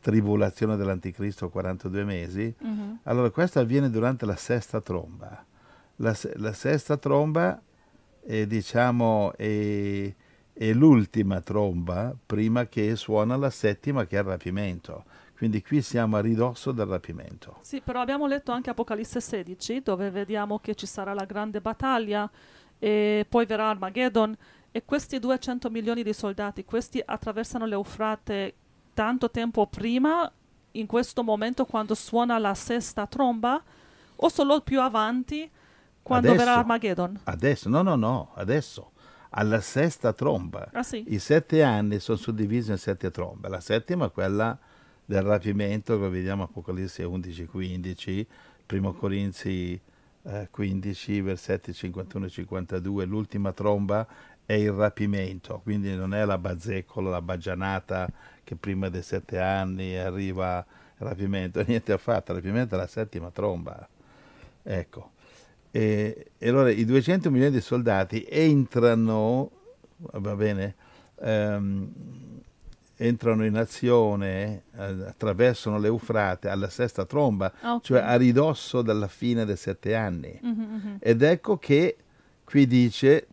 tribolazione 0.00 0.76
dell'anticristo, 0.76 1.50
42 1.50 2.02
mesi, 2.02 2.52
Mhm. 2.58 2.98
allora 3.04 3.30
questo 3.30 3.60
avviene 3.60 3.90
durante 3.90 4.26
la 4.26 4.34
sesta 4.34 4.80
tromba. 4.80 5.44
La, 5.96 6.16
la 6.34 6.52
sesta 6.52 6.96
tromba 6.96 7.62
è, 8.24 8.46
diciamo, 8.46 9.32
è, 9.36 10.14
è 10.52 10.72
l'ultima 10.72 11.40
tromba 11.40 12.14
prima 12.24 12.66
che 12.66 12.96
suona 12.96 13.36
la 13.36 13.50
settima 13.50 14.06
che 14.06 14.16
è 14.16 14.20
il 14.20 14.26
rapimento. 14.26 15.04
Quindi 15.36 15.62
qui 15.62 15.82
siamo 15.82 16.16
a 16.16 16.20
ridosso 16.20 16.70
del 16.70 16.86
rapimento. 16.86 17.58
Sì, 17.62 17.80
però 17.80 18.00
abbiamo 18.00 18.26
letto 18.26 18.52
anche 18.52 18.70
Apocalisse 18.70 19.20
16 19.20 19.82
dove 19.82 20.10
vediamo 20.10 20.60
che 20.60 20.74
ci 20.76 20.86
sarà 20.86 21.14
la 21.14 21.24
grande 21.24 21.60
battaglia 21.60 22.30
e 22.78 23.26
poi 23.28 23.44
verrà 23.44 23.70
Armageddon 23.70 24.36
e 24.70 24.84
questi 24.84 25.18
200 25.18 25.68
milioni 25.68 26.02
di 26.02 26.12
soldati, 26.12 26.64
questi 26.64 27.02
attraversano 27.04 27.66
l'Eufrate 27.66 28.54
tanto 28.94 29.30
tempo 29.30 29.66
prima, 29.66 30.30
in 30.72 30.86
questo 30.86 31.22
momento 31.22 31.66
quando 31.66 31.94
suona 31.94 32.38
la 32.38 32.54
sesta 32.54 33.06
tromba 33.06 33.62
o 34.16 34.28
solo 34.28 34.60
più 34.60 34.80
avanti 34.80 35.50
quando 36.02 36.28
Adesso. 36.28 36.44
verrà 36.44 36.58
Armageddon? 36.58 37.20
Adesso, 37.24 37.68
no, 37.68 37.82
no, 37.82 37.96
no, 37.96 38.30
adesso, 38.34 38.90
alla 39.30 39.60
sesta 39.60 40.12
tromba. 40.12 40.68
Ah 40.72 40.82
sì? 40.82 41.04
I 41.08 41.18
sette 41.18 41.62
anni 41.62 42.00
sono 42.00 42.18
suddivisi 42.18 42.70
in 42.70 42.78
sette 42.78 43.10
trombe. 43.10 43.48
La 43.48 43.60
settima 43.60 44.06
è 44.06 44.10
quella 44.10 44.58
del 45.04 45.22
rapimento, 45.22 45.98
che 46.00 46.08
vediamo 46.08 46.44
Apocalisse 46.44 47.04
11-15, 47.04 48.26
Primo 48.66 48.92
Corinzi 48.92 49.80
eh, 50.24 50.48
15, 50.50 51.20
versetti 51.20 51.72
51 51.72 52.26
e 52.26 52.28
52. 52.28 53.04
L'ultima 53.04 53.52
tromba 53.52 54.06
è 54.44 54.54
il 54.54 54.72
rapimento, 54.72 55.60
quindi 55.62 55.94
non 55.94 56.14
è 56.14 56.24
la 56.24 56.38
bazzecola, 56.38 57.10
la 57.10 57.22
baggianata 57.22 58.08
che 58.44 58.56
prima 58.56 58.88
dei 58.88 59.02
sette 59.02 59.38
anni 59.38 59.96
arriva 59.96 60.64
il 60.98 61.06
rapimento, 61.06 61.62
niente 61.66 61.92
affatto, 61.92 62.32
il 62.32 62.38
rapimento 62.38 62.74
è 62.74 62.78
la 62.78 62.86
settima 62.86 63.30
tromba. 63.30 63.88
Ecco. 64.62 65.10
E, 65.74 66.26
e 66.36 66.48
allora 66.48 66.70
i 66.70 66.84
200 66.84 67.30
milioni 67.30 67.50
di 67.52 67.60
soldati 67.62 68.26
entrano, 68.28 69.50
va 69.96 70.36
bene, 70.36 70.74
ehm, 71.18 71.90
entrano 72.96 73.44
in 73.46 73.56
azione, 73.56 74.64
eh, 74.76 74.82
attraversano 74.82 75.78
l'Eufrate 75.78 76.48
alla 76.48 76.68
sesta 76.68 77.04
tromba, 77.06 77.52
Ah, 77.62 77.74
ok. 77.74 77.84
cioè 77.84 78.00
a 78.00 78.14
ridosso 78.16 78.82
della 78.82 79.08
fine 79.08 79.44
dei 79.46 79.56
sette 79.56 79.94
anni. 79.94 80.38
Mhm, 80.42 80.50
mhm. 80.60 80.96
Ed 81.00 81.22
ecco 81.22 81.56
che 81.56 81.96
qui 82.44 82.66
dice 82.66 83.26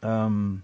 um, 0.00 0.58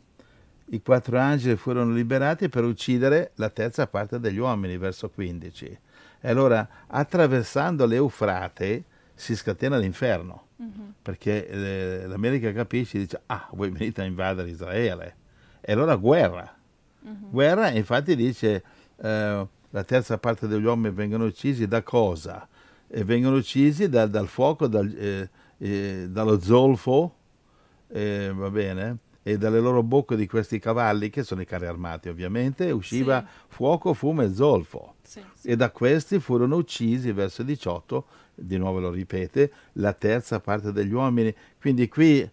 i 0.73 0.81
quattro 0.83 1.19
angeli 1.19 1.57
furono 1.57 1.93
liberati 1.93 2.49
per 2.49 2.65
uccidere 2.65 3.33
la 3.35 3.51
terza 3.51 3.87
parte 3.87 4.19
degli 4.19 4.39
uomini, 4.39 4.79
verso 4.79 5.11
15. 5.11 5.79
E 6.23 6.29
allora 6.29 6.67
attraversando 6.87 7.85
l'Eufrate 7.87 8.85
si 9.21 9.37
scatena 9.37 9.77
l'inferno, 9.77 10.47
Mhm. 10.57 10.95
perché 11.03 11.47
eh, 11.49 12.07
l'America 12.07 12.53
capisce 12.53 12.97
e 12.97 13.01
dice 13.01 13.21
ah 13.27 13.49
voi 13.53 13.71
venite 13.71 14.01
a 14.03 14.05
invadere 14.05 14.49
Israele. 14.51 15.17
E 15.61 15.73
allora 15.73 15.97
guerra. 15.97 16.55
Mhm. 17.03 17.31
Guerra, 17.31 17.71
infatti 17.71 18.17
dice 18.17 18.63
eh, 19.03 19.47
la 19.71 19.85
terza 19.85 20.19
parte 20.19 20.47
degli 20.49 20.65
uomini 20.65 20.95
vengono 20.95 21.25
uccisi 21.25 21.67
da 21.69 21.83
cosa? 21.83 22.47
E 22.89 23.05
vengono 23.05 23.37
uccisi 23.37 23.89
da- 23.89 24.07
dal 24.07 24.27
fuoco, 24.27 24.67
dal- 24.67 24.95
eh, 24.97 25.29
eh, 25.59 26.07
dallo 26.11 26.41
zolfo, 26.41 27.15
eh, 27.89 28.33
va 28.35 28.51
bene? 28.51 28.97
E 29.23 29.37
dalle 29.37 29.61
loro 29.61 29.83
bocche 29.83 30.17
di 30.17 30.27
questi 30.27 30.59
cavalli, 30.59 31.11
che 31.11 31.23
sono 31.23 31.43
i 31.43 31.45
carri 31.45 31.67
armati 31.67 32.09
ovviamente, 32.09 32.71
usciva 32.71 33.25
fuoco, 33.49 33.93
fumo 33.93 34.23
e 34.23 34.33
zolfo. 34.33 34.95
Sì, 35.03 35.23
sì. 35.35 35.49
E 35.49 35.57
da 35.57 35.71
questi 35.71 36.19
furono 36.21 36.57
uccisi, 36.57 37.13
verso 37.13 37.43
18, 37.43 38.07
di 38.41 38.57
nuovo 38.57 38.81
lo 38.81 38.91
ripete, 38.91 39.53
la 39.75 39.93
terza 39.93 40.41
parte 40.41 40.73
degli 40.73 40.93
uomini. 40.93 41.35
Quindi 41.61 41.89
qui 41.89 42.29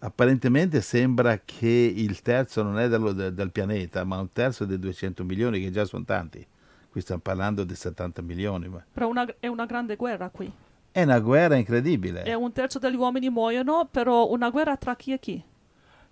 apparentemente 0.00 0.80
sembra 0.80 1.40
che 1.44 1.92
il 1.96 2.22
terzo 2.22 2.62
non 2.62 2.78
è 2.78 2.88
de- 2.88 3.34
del 3.34 3.50
pianeta, 3.50 4.04
ma 4.04 4.18
un 4.20 4.32
terzo 4.32 4.64
dei 4.64 4.78
200 4.78 5.24
milioni, 5.24 5.60
che 5.60 5.70
già 5.70 5.84
sono 5.84 6.04
tanti. 6.04 6.44
Qui 6.90 7.00
stiamo 7.00 7.20
parlando 7.20 7.64
di 7.64 7.74
70 7.74 8.22
milioni. 8.22 8.68
Ma 8.68 8.82
Però 8.92 9.08
una- 9.08 9.26
è 9.40 9.46
una 9.46 9.66
grande 9.66 9.96
guerra 9.96 10.30
qui. 10.30 10.50
è 10.90 11.02
una 11.02 11.18
guerra 11.20 11.54
incredibile 11.56 12.24
E 12.24 12.34
un 12.34 12.50
terzo 12.52 12.78
degli 12.78 12.96
uomini 12.96 13.28
muoiono, 13.28 13.86
però 13.90 14.30
una 14.30 14.50
guerra 14.50 14.76
tra 14.76 14.96
chi 14.96 15.12
e 15.12 15.18
chi? 15.18 15.42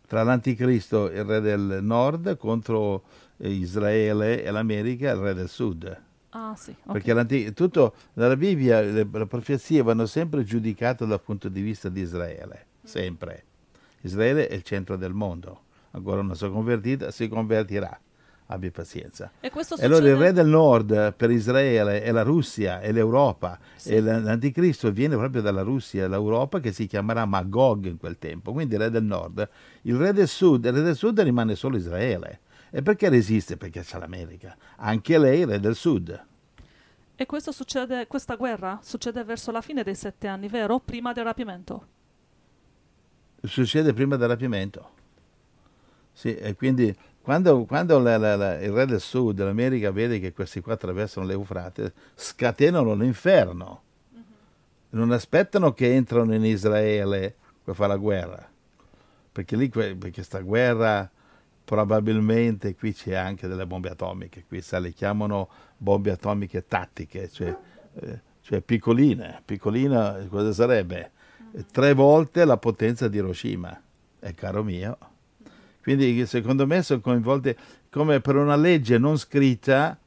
tra 0.06 0.22
l'anticristo, 0.22 1.06
il 1.10 1.24
re 1.24 1.40
del 1.40 1.78
nord, 1.82 2.36
contro 2.36 3.02
eh, 3.38 3.48
Israele 3.50 4.44
e 4.44 4.50
l'America, 4.52 5.10
il 5.10 5.16
re 5.18 5.34
del 5.34 5.48
sud. 5.48 6.00
Ah 6.38 6.54
sì, 6.54 6.74
ok. 6.84 6.92
Perché 7.02 7.52
tutto 7.54 7.94
nella 8.14 8.36
Bibbia 8.36 8.82
le, 8.82 9.08
le 9.10 9.26
profezie 9.26 9.80
vanno 9.82 10.04
sempre 10.04 10.44
giudicate 10.44 11.06
dal 11.06 11.20
punto 11.22 11.48
di 11.48 11.62
vista 11.62 11.88
di 11.88 12.02
Israele, 12.02 12.66
sempre. 12.84 13.44
Israele 14.02 14.46
è 14.46 14.54
il 14.54 14.62
centro 14.62 14.96
del 14.96 15.14
mondo, 15.14 15.60
ancora 15.92 16.20
non 16.20 16.36
si 16.36 16.44
è 16.44 16.50
convertita, 16.50 17.10
si 17.10 17.26
convertirà, 17.28 17.98
abbi 18.48 18.70
pazienza. 18.70 19.30
E 19.40 19.48
questo 19.50 19.76
E 19.78 19.84
allora 19.86 20.04
il 20.04 20.10
succede- 20.12 20.24
re 20.26 20.32
del 20.34 20.46
nord 20.46 21.14
per 21.14 21.30
Israele 21.30 22.02
è 22.02 22.12
la 22.12 22.22
Russia 22.22 22.80
e 22.82 22.92
l'Europa 22.92 23.58
Sì. 23.74 23.94
e 23.94 24.00
l'anticristo 24.02 24.92
viene 24.92 25.16
proprio 25.16 25.40
dalla 25.40 25.62
Russia 25.62 26.04
e 26.04 26.08
l'Europa 26.08 26.60
che 26.60 26.70
si 26.70 26.86
chiamerà 26.86 27.24
Magog 27.24 27.86
in 27.86 27.96
quel 27.96 28.18
tempo, 28.18 28.52
quindi 28.52 28.74
il 28.74 28.80
re 28.82 28.90
del 28.90 29.04
nord. 29.04 29.48
Il 29.82 29.96
re 29.96 30.12
del 30.12 30.28
sud, 30.28 30.66
il 30.66 30.72
re 30.72 30.82
del 30.82 30.96
sud 30.96 31.18
rimane 31.20 31.54
solo 31.54 31.78
Israele. 31.78 32.40
E 32.76 32.82
perché 32.82 33.08
resiste? 33.08 33.56
Perché 33.56 33.80
c'è 33.80 33.98
l'America. 33.98 34.54
Anche 34.76 35.16
lei 35.16 35.46
re 35.46 35.58
del 35.58 35.74
sud. 35.74 36.26
E 37.14 37.24
questo 37.24 37.50
succede, 37.50 38.06
questa 38.06 38.34
guerra 38.34 38.80
succede 38.82 39.24
verso 39.24 39.50
la 39.50 39.62
fine 39.62 39.82
dei 39.82 39.94
sette 39.94 40.26
anni, 40.26 40.46
vero? 40.48 40.78
Prima 40.80 41.14
del 41.14 41.24
rapimento. 41.24 41.86
Succede 43.42 43.94
prima 43.94 44.16
del 44.16 44.28
rapimento. 44.28 44.90
Sì, 46.12 46.36
e 46.36 46.54
quindi 46.54 46.94
quando, 47.22 47.64
quando 47.64 47.98
la, 47.98 48.18
la, 48.18 48.36
la, 48.36 48.60
il 48.60 48.72
re 48.72 48.84
del 48.84 49.00
sud 49.00 49.36
dell'America 49.36 49.90
vede 49.90 50.20
che 50.20 50.34
questi 50.34 50.60
qua 50.60 50.74
attraversano 50.74 51.24
l'Eufrate, 51.24 51.94
scatenano 52.14 52.92
l'inferno. 52.92 53.82
Mm-hmm. 54.12 54.22
Non 54.90 55.12
aspettano 55.12 55.72
che 55.72 55.94
entrano 55.94 56.34
in 56.34 56.44
Israele 56.44 57.34
per 57.64 57.74
fare 57.74 57.94
la 57.94 57.96
guerra, 57.96 58.46
perché 59.32 59.56
lì 59.56 59.70
perché 59.70 60.22
sta 60.22 60.40
guerra 60.40 61.10
probabilmente 61.66 62.76
qui 62.76 62.94
c'è 62.94 63.14
anche 63.14 63.48
delle 63.48 63.66
bombe 63.66 63.90
atomiche, 63.90 64.44
qui 64.46 64.60
sa, 64.60 64.78
le 64.78 64.92
chiamano 64.92 65.48
bombe 65.76 66.12
atomiche 66.12 66.64
tattiche, 66.68 67.28
cioè, 67.28 67.54
eh, 68.00 68.20
cioè 68.40 68.60
piccoline. 68.60 69.42
Piccolina 69.44 70.16
cosa 70.30 70.52
sarebbe? 70.52 71.10
Tre 71.72 71.92
volte 71.92 72.44
la 72.44 72.56
potenza 72.56 73.08
di 73.08 73.16
Hiroshima, 73.16 73.82
è 74.20 74.32
caro 74.34 74.62
mio. 74.62 74.96
Quindi 75.82 76.24
secondo 76.26 76.68
me 76.68 76.82
sono 76.82 77.00
coinvolte 77.00 77.56
come 77.90 78.20
per 78.20 78.36
una 78.36 78.56
legge 78.56 78.96
non 78.96 79.18
scritta, 79.18 79.98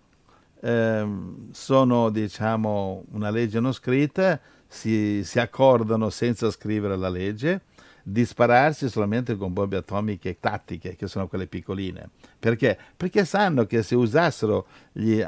ehm, 0.62 1.52
sono 1.52 2.10
diciamo 2.10 3.04
una 3.12 3.30
legge 3.30 3.60
non 3.60 3.74
scritta, 3.74 4.40
si, 4.66 5.26
si 5.26 5.40
accordano 5.40 6.10
senza 6.10 6.50
scrivere 6.52 6.96
la 6.96 7.10
legge 7.10 7.64
di 8.04 8.26
spararsi 8.26 8.90
solamente 8.90 9.36
con 9.36 9.54
bombe 9.54 9.78
atomiche 9.78 10.40
tattiche, 10.40 10.96
che 10.96 11.08
sono 11.08 11.28
quelle 11.28 11.48
piccoline. 11.48 12.10
Perché? 12.38 12.78
Perché 12.96 13.26
sanno 13.26 13.66
che 13.66 13.84
se 13.84 13.96
usassero 13.96 14.68
gli 14.92 15.24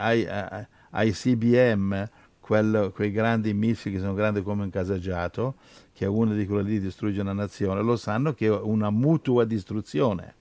ICBM, 0.93 2.09
quel, 2.39 2.91
quei 2.93 3.11
grandi 3.11 3.53
missili 3.53 3.95
che 3.95 4.01
sono 4.01 4.13
grandi 4.13 4.41
come 4.41 4.63
un 4.63 4.69
caseggiato, 4.69 5.55
che 5.93 6.05
uno 6.05 6.33
di 6.33 6.45
quelli 6.45 6.71
lì 6.71 6.79
distrugge 6.79 7.21
una 7.21 7.33
nazione, 7.33 7.81
lo 7.81 7.95
sanno 7.95 8.33
che 8.33 8.47
è 8.47 8.51
una 8.51 8.89
mutua 8.89 9.45
distruzione. 9.45 10.35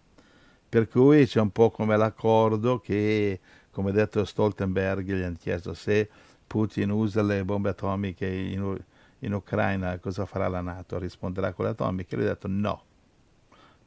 Per 0.68 0.88
cui 0.88 1.26
c'è 1.26 1.40
un 1.40 1.50
po' 1.50 1.70
come 1.70 1.96
l'accordo 1.96 2.78
che, 2.78 3.40
come 3.70 3.92
detto 3.92 4.24
Stoltenberg, 4.24 5.04
gli 5.04 5.22
hanno 5.22 5.36
chiesto 5.38 5.74
se 5.74 6.08
Putin 6.46 6.90
usa 6.90 7.22
le 7.22 7.44
bombe 7.44 7.68
atomiche 7.70 8.26
in, 8.26 8.76
in 9.20 9.32
Ucraina 9.32 9.98
cosa 9.98 10.26
farà 10.26 10.48
la 10.48 10.60
Nato? 10.60 10.98
Risponderà 10.98 11.52
con 11.52 11.64
le 11.64 11.72
atomiche? 11.72 12.16
Lui 12.16 12.24
ha 12.26 12.28
detto 12.28 12.48
no, 12.48 12.82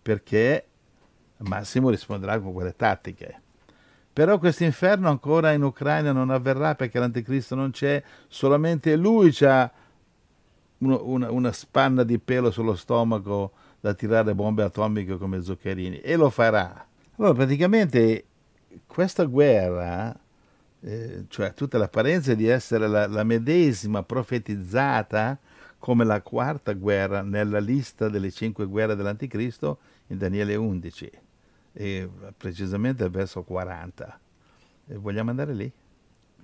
perché 0.01 0.67
Massimo 1.37 1.89
risponderà 1.89 2.39
con 2.39 2.53
quelle 2.53 2.75
tattiche. 2.75 3.41
Però 4.13 4.37
questo 4.37 4.63
inferno 4.63 5.09
ancora 5.09 5.53
in 5.53 5.63
Ucraina 5.63 6.11
non 6.11 6.29
avverrà 6.29 6.75
perché 6.75 6.99
l'anticristo 6.99 7.55
non 7.55 7.71
c'è, 7.71 8.01
solamente 8.27 8.95
lui 8.95 9.35
ha 9.41 9.71
una, 10.77 11.31
una 11.31 11.51
spanna 11.51 12.03
di 12.03 12.19
pelo 12.19 12.51
sullo 12.51 12.75
stomaco 12.75 13.53
da 13.79 13.93
tirare 13.93 14.35
bombe 14.35 14.63
atomiche 14.63 15.17
come 15.17 15.41
zuccherini 15.41 15.99
e 15.99 16.15
lo 16.15 16.29
farà. 16.29 16.85
Allora 17.17 17.33
praticamente 17.33 18.25
questa 18.85 19.23
guerra 19.23 20.15
eh, 20.83 21.25
cioè 21.29 21.53
tutta 21.53 21.77
l'apparenza 21.77 22.33
di 22.33 22.47
essere 22.47 22.87
la, 22.87 23.07
la, 23.07 23.23
medesima 23.23 24.03
profetizzata 24.03 25.39
come 25.77 26.03
la 26.03 26.21
quarta 26.21 26.73
guerra 26.73 27.21
nella 27.21 27.59
lista 27.59 28.09
delle 28.09 28.31
cinque 28.31 28.65
guerre 28.65 28.95
dell'Anticristo 28.95 29.79
in 30.07 30.17
Daniele 30.17 30.55
11, 30.55 31.11
e 31.73 32.09
precisamente 32.35 33.03
al 33.03 33.11
verso 33.11 33.43
40. 33.43 34.19
E 34.87 34.95
vogliamo 34.95 35.29
andare 35.29 35.53
lì? 35.53 35.71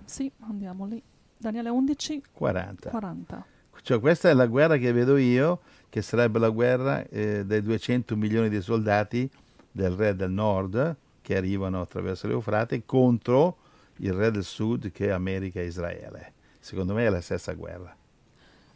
Sì, 0.05 0.31
andiamo 0.39 0.85
lì. 0.85 1.01
Daniele 1.37 1.69
11, 1.69 2.23
40. 2.31 2.89
40. 2.89 3.45
Cioè 3.81 3.99
questa 3.99 4.29
è 4.29 4.33
la 4.33 4.47
guerra 4.47 4.77
che 4.77 4.91
vedo 4.91 5.17
io, 5.17 5.61
che 5.89 6.01
sarebbe 6.01 6.39
la 6.39 6.49
guerra 6.49 7.05
eh, 7.07 7.45
dei 7.45 7.61
200 7.61 8.15
milioni 8.15 8.49
di 8.49 8.61
soldati 8.61 9.29
del 9.71 9.91
re 9.91 10.15
del 10.15 10.31
nord 10.31 10.95
che 11.21 11.37
arrivano 11.37 11.81
attraverso 11.81 12.27
l'Eufrate 12.27 12.85
contro 12.85 13.57
il 13.99 14.13
re 14.13 14.31
del 14.31 14.43
sud 14.43 14.91
che 14.91 15.07
è 15.07 15.09
America 15.09 15.59
e 15.59 15.65
Israele. 15.65 16.33
Secondo 16.59 16.93
me 16.93 17.05
è 17.05 17.09
la 17.09 17.21
stessa 17.21 17.53
guerra. 17.53 17.95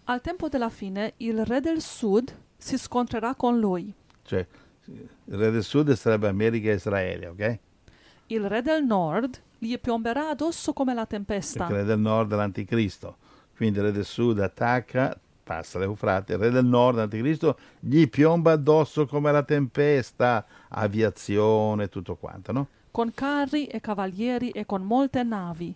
Al 0.05 0.21
tempo 0.21 0.49
della 0.49 0.69
fine 0.69 1.13
il 1.17 1.45
re 1.45 1.59
del 1.61 1.81
sud 1.81 2.33
si 2.57 2.77
scontrerà 2.77 3.35
con 3.35 3.59
lui. 3.59 3.93
Cioè, 4.23 4.45
il 4.85 5.37
re 5.37 5.51
del 5.51 5.63
sud 5.63 5.91
sarebbe 5.93 6.27
America 6.27 6.69
e 6.69 6.75
Israele, 6.75 7.27
ok? 7.27 7.59
Il 8.27 8.47
re 8.47 8.61
del 8.61 8.83
nord 8.83 9.41
gli 9.57 9.77
piomberà 9.77 10.29
addosso 10.29 10.73
come 10.73 10.93
la 10.93 11.05
tempesta. 11.05 11.67
il 11.67 11.75
re 11.75 11.83
del 11.83 11.99
nord 11.99 12.33
è 12.33 12.35
l'anticristo. 12.35 13.17
Quindi 13.55 13.79
il 13.79 13.85
re 13.85 13.91
del 13.91 14.05
sud 14.05 14.39
attacca, 14.39 15.17
passa 15.43 15.77
l'Eufrate, 15.79 16.33
il 16.33 16.39
re 16.39 16.49
del 16.49 16.65
nord, 16.65 16.97
l'anticristo, 16.97 17.57
gli 17.79 18.07
piomba 18.09 18.53
addosso 18.53 19.05
come 19.05 19.31
la 19.31 19.43
tempesta, 19.43 20.45
aviazione, 20.69 21.89
tutto 21.89 22.15
quanto, 22.15 22.51
no? 22.51 22.67
Con 22.93 23.11
carri 23.11 23.65
e 23.65 23.81
cavalieri 23.81 24.51
e 24.51 24.67
con 24.67 24.83
molte 24.83 25.23
navi. 25.23 25.73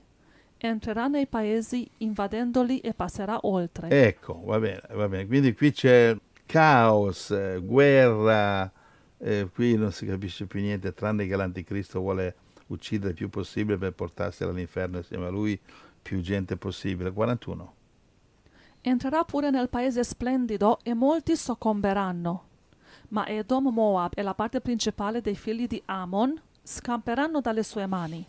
Entrerà 0.56 1.08
nei 1.08 1.26
paesi 1.26 1.90
invadendoli 1.98 2.78
e 2.80 2.94
passerà 2.94 3.40
oltre. 3.42 3.90
Ecco, 3.90 4.40
va 4.46 4.60
bene, 4.60 4.84
va 4.92 5.10
bene. 5.10 5.26
Quindi 5.26 5.56
qui 5.56 5.72
c'è 5.72 6.16
caos, 6.46 7.32
eh, 7.32 7.60
guerra, 7.60 8.72
eh, 9.18 9.50
qui 9.52 9.76
non 9.78 9.92
si 9.92 10.06
capisce 10.06 10.46
più 10.46 10.60
niente 10.60 10.94
tranne 10.94 11.26
che 11.26 11.36
l'anticristo 11.36 12.02
vuole 12.02 12.36
uccidere 12.68 13.10
il 13.10 13.16
più 13.16 13.30
possibile 13.30 13.80
per 13.80 13.94
portarsi 13.94 14.44
all'inferno 14.44 14.98
insieme 14.98 15.26
a 15.26 15.30
lui 15.30 15.60
più 16.00 16.22
gente 16.22 16.56
possibile. 16.56 17.12
41. 17.12 17.74
Entrerà 18.82 19.24
pure 19.24 19.50
nel 19.50 19.70
paese 19.70 20.04
splendido 20.04 20.78
e 20.84 20.94
molti 20.94 21.36
soccomberanno. 21.36 22.46
Ma 23.08 23.26
Edom, 23.26 23.70
Moab 23.70 24.12
e 24.14 24.22
la 24.22 24.36
parte 24.36 24.62
principale 24.62 25.20
dei 25.22 25.36
figli 25.36 25.66
di 25.66 25.82
Ammon 25.86 26.42
scamperanno 26.68 27.40
dalle 27.40 27.64
sue 27.64 27.86
mani. 27.86 28.28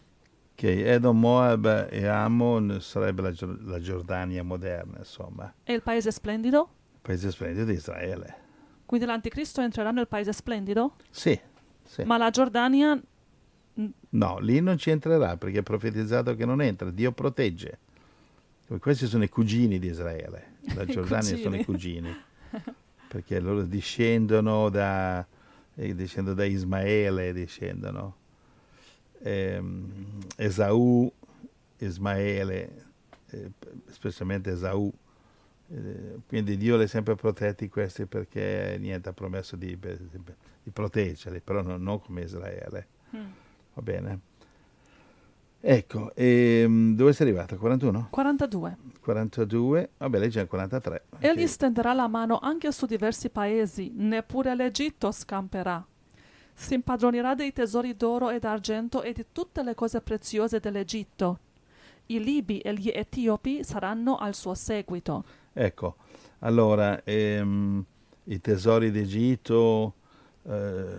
Che 0.55 0.93
Edom, 0.93 1.19
Moab 1.19 1.89
e 1.91 2.07
Ammon 2.07 2.79
sarebbe 2.81 3.23
la, 3.23 3.33
la 3.65 3.81
Giordania 3.81 4.43
moderna, 4.43 4.99
insomma. 4.99 5.53
E 5.65 5.73
il 5.73 5.83
paese 5.83 6.11
splendido? 6.13 6.69
Il 6.95 7.01
paese 7.03 7.31
splendido 7.31 7.65
di 7.65 7.73
Israele. 7.75 8.47
Quindi 8.87 9.07
l'anticristo 9.07 9.61
entrerà 9.61 9.91
nel 9.91 10.09
paese 10.09 10.33
splendido? 10.33 10.95
Sì, 11.11 11.39
sì. 11.85 12.05
Ma 12.05 12.17
la 12.17 12.31
Giordania... 12.31 13.01
No, 14.11 14.39
lì 14.39 14.61
non 14.61 14.79
ci 14.79 14.91
entrerà 14.91 15.37
perché 15.37 15.59
è 15.59 15.63
profetizzato 15.63 16.35
che 16.35 16.45
non 16.45 16.63
entra, 16.63 16.91
Dio 16.91 17.13
protegge. 17.13 17.79
Questi 18.81 19.07
sono 19.07 19.25
i 19.25 19.29
cugini 19.29 19.79
di 19.79 19.89
Israele, 19.89 20.57
la 20.75 20.85
Giordania 20.87 21.37
sono 21.37 21.57
i 21.57 21.65
cugini, 21.65 22.15
perché 23.09 23.41
loro 23.41 23.63
discendono 23.63 24.69
da, 24.69 25.25
eh, 25.75 25.95
discendono 25.95 26.35
da 26.35 26.45
Ismaele, 26.45 27.33
discendono 27.33 28.17
eh, 29.21 29.63
Esaù, 30.37 31.11
Ismaele, 31.79 32.85
eh, 33.31 33.51
specialmente 33.87 34.53
Esaù. 34.53 34.93
Eh, 35.71 36.21
quindi 36.27 36.57
Dio 36.57 36.77
li 36.77 36.85
ha 36.85 36.89
sempre 36.89 37.15
protetti 37.15 37.69
questi 37.69 38.07
perché 38.07 38.77
niente 38.79 39.09
ha 39.11 39.13
promesso 39.13 39.57
di, 39.57 39.79
di 39.79 40.71
proteggerli, 40.71 41.41
però 41.41 41.63
non, 41.63 41.83
non 41.83 42.01
come 42.01 42.23
Israele. 42.23 42.87
Mm. 43.15 43.27
Va 43.75 43.83
bene? 43.83 44.21
Ecco, 45.61 46.15
ehm, 46.15 46.95
dove 46.95 47.13
sei 47.13 47.27
arrivato? 47.27 47.57
41? 47.57 48.09
42. 48.11 48.77
42, 49.01 49.91
vabbè, 49.99 50.19
lei 50.19 50.31
già 50.31 50.47
43. 50.47 51.05
Egli 51.19 51.47
stenderà 51.47 51.93
la 51.93 52.07
mano 52.07 52.39
anche 52.39 52.71
su 52.71 52.87
diversi 52.87 53.29
paesi, 53.29 53.91
neppure 53.95 54.55
l'Egitto 54.55 55.11
scamperà 55.11 55.85
si 56.59 56.75
impadronirà 56.75 57.37
dei 57.37 57.53
tesori 57.53 57.97
d'oro 57.97 58.31
e 58.31 58.41
d'argento 58.41 59.03
e 59.03 59.13
di 59.13 59.27
tutte 59.31 59.63
le 59.63 59.77
cose 59.77 60.01
preziose 60.01 60.59
dell'Egitto. 60.59 61.39
I 62.07 62.23
Libi 62.23 62.59
e 62.59 62.75
gli 62.75 62.91
Etiopi 62.93 63.63
saranno 63.63 64.17
al 64.17 64.35
suo 64.35 64.55
seguito. 64.55 65.25
Ecco, 65.53 65.97
allora 66.41 67.05
ehm, 67.05 67.85
i 68.25 68.41
tesori 68.41 68.91
d'Egitto 68.91 69.95
eh, 70.43 70.97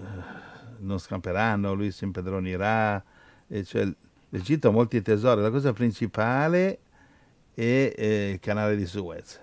non 0.77 0.97
scamperanno, 0.97 1.73
lui 1.73 1.91
si 1.91 2.05
impadronirà, 2.05 3.03
cioè, 3.65 3.93
l'Egitto 4.29 4.69
ha 4.69 4.71
molti 4.71 5.01
tesori, 5.01 5.41
la 5.41 5.51
cosa 5.51 5.73
principale 5.73 6.79
è 7.53 7.93
eh, 7.97 8.29
il 8.31 8.39
canale 8.39 8.77
di 8.77 8.85
Suez. 8.85 9.41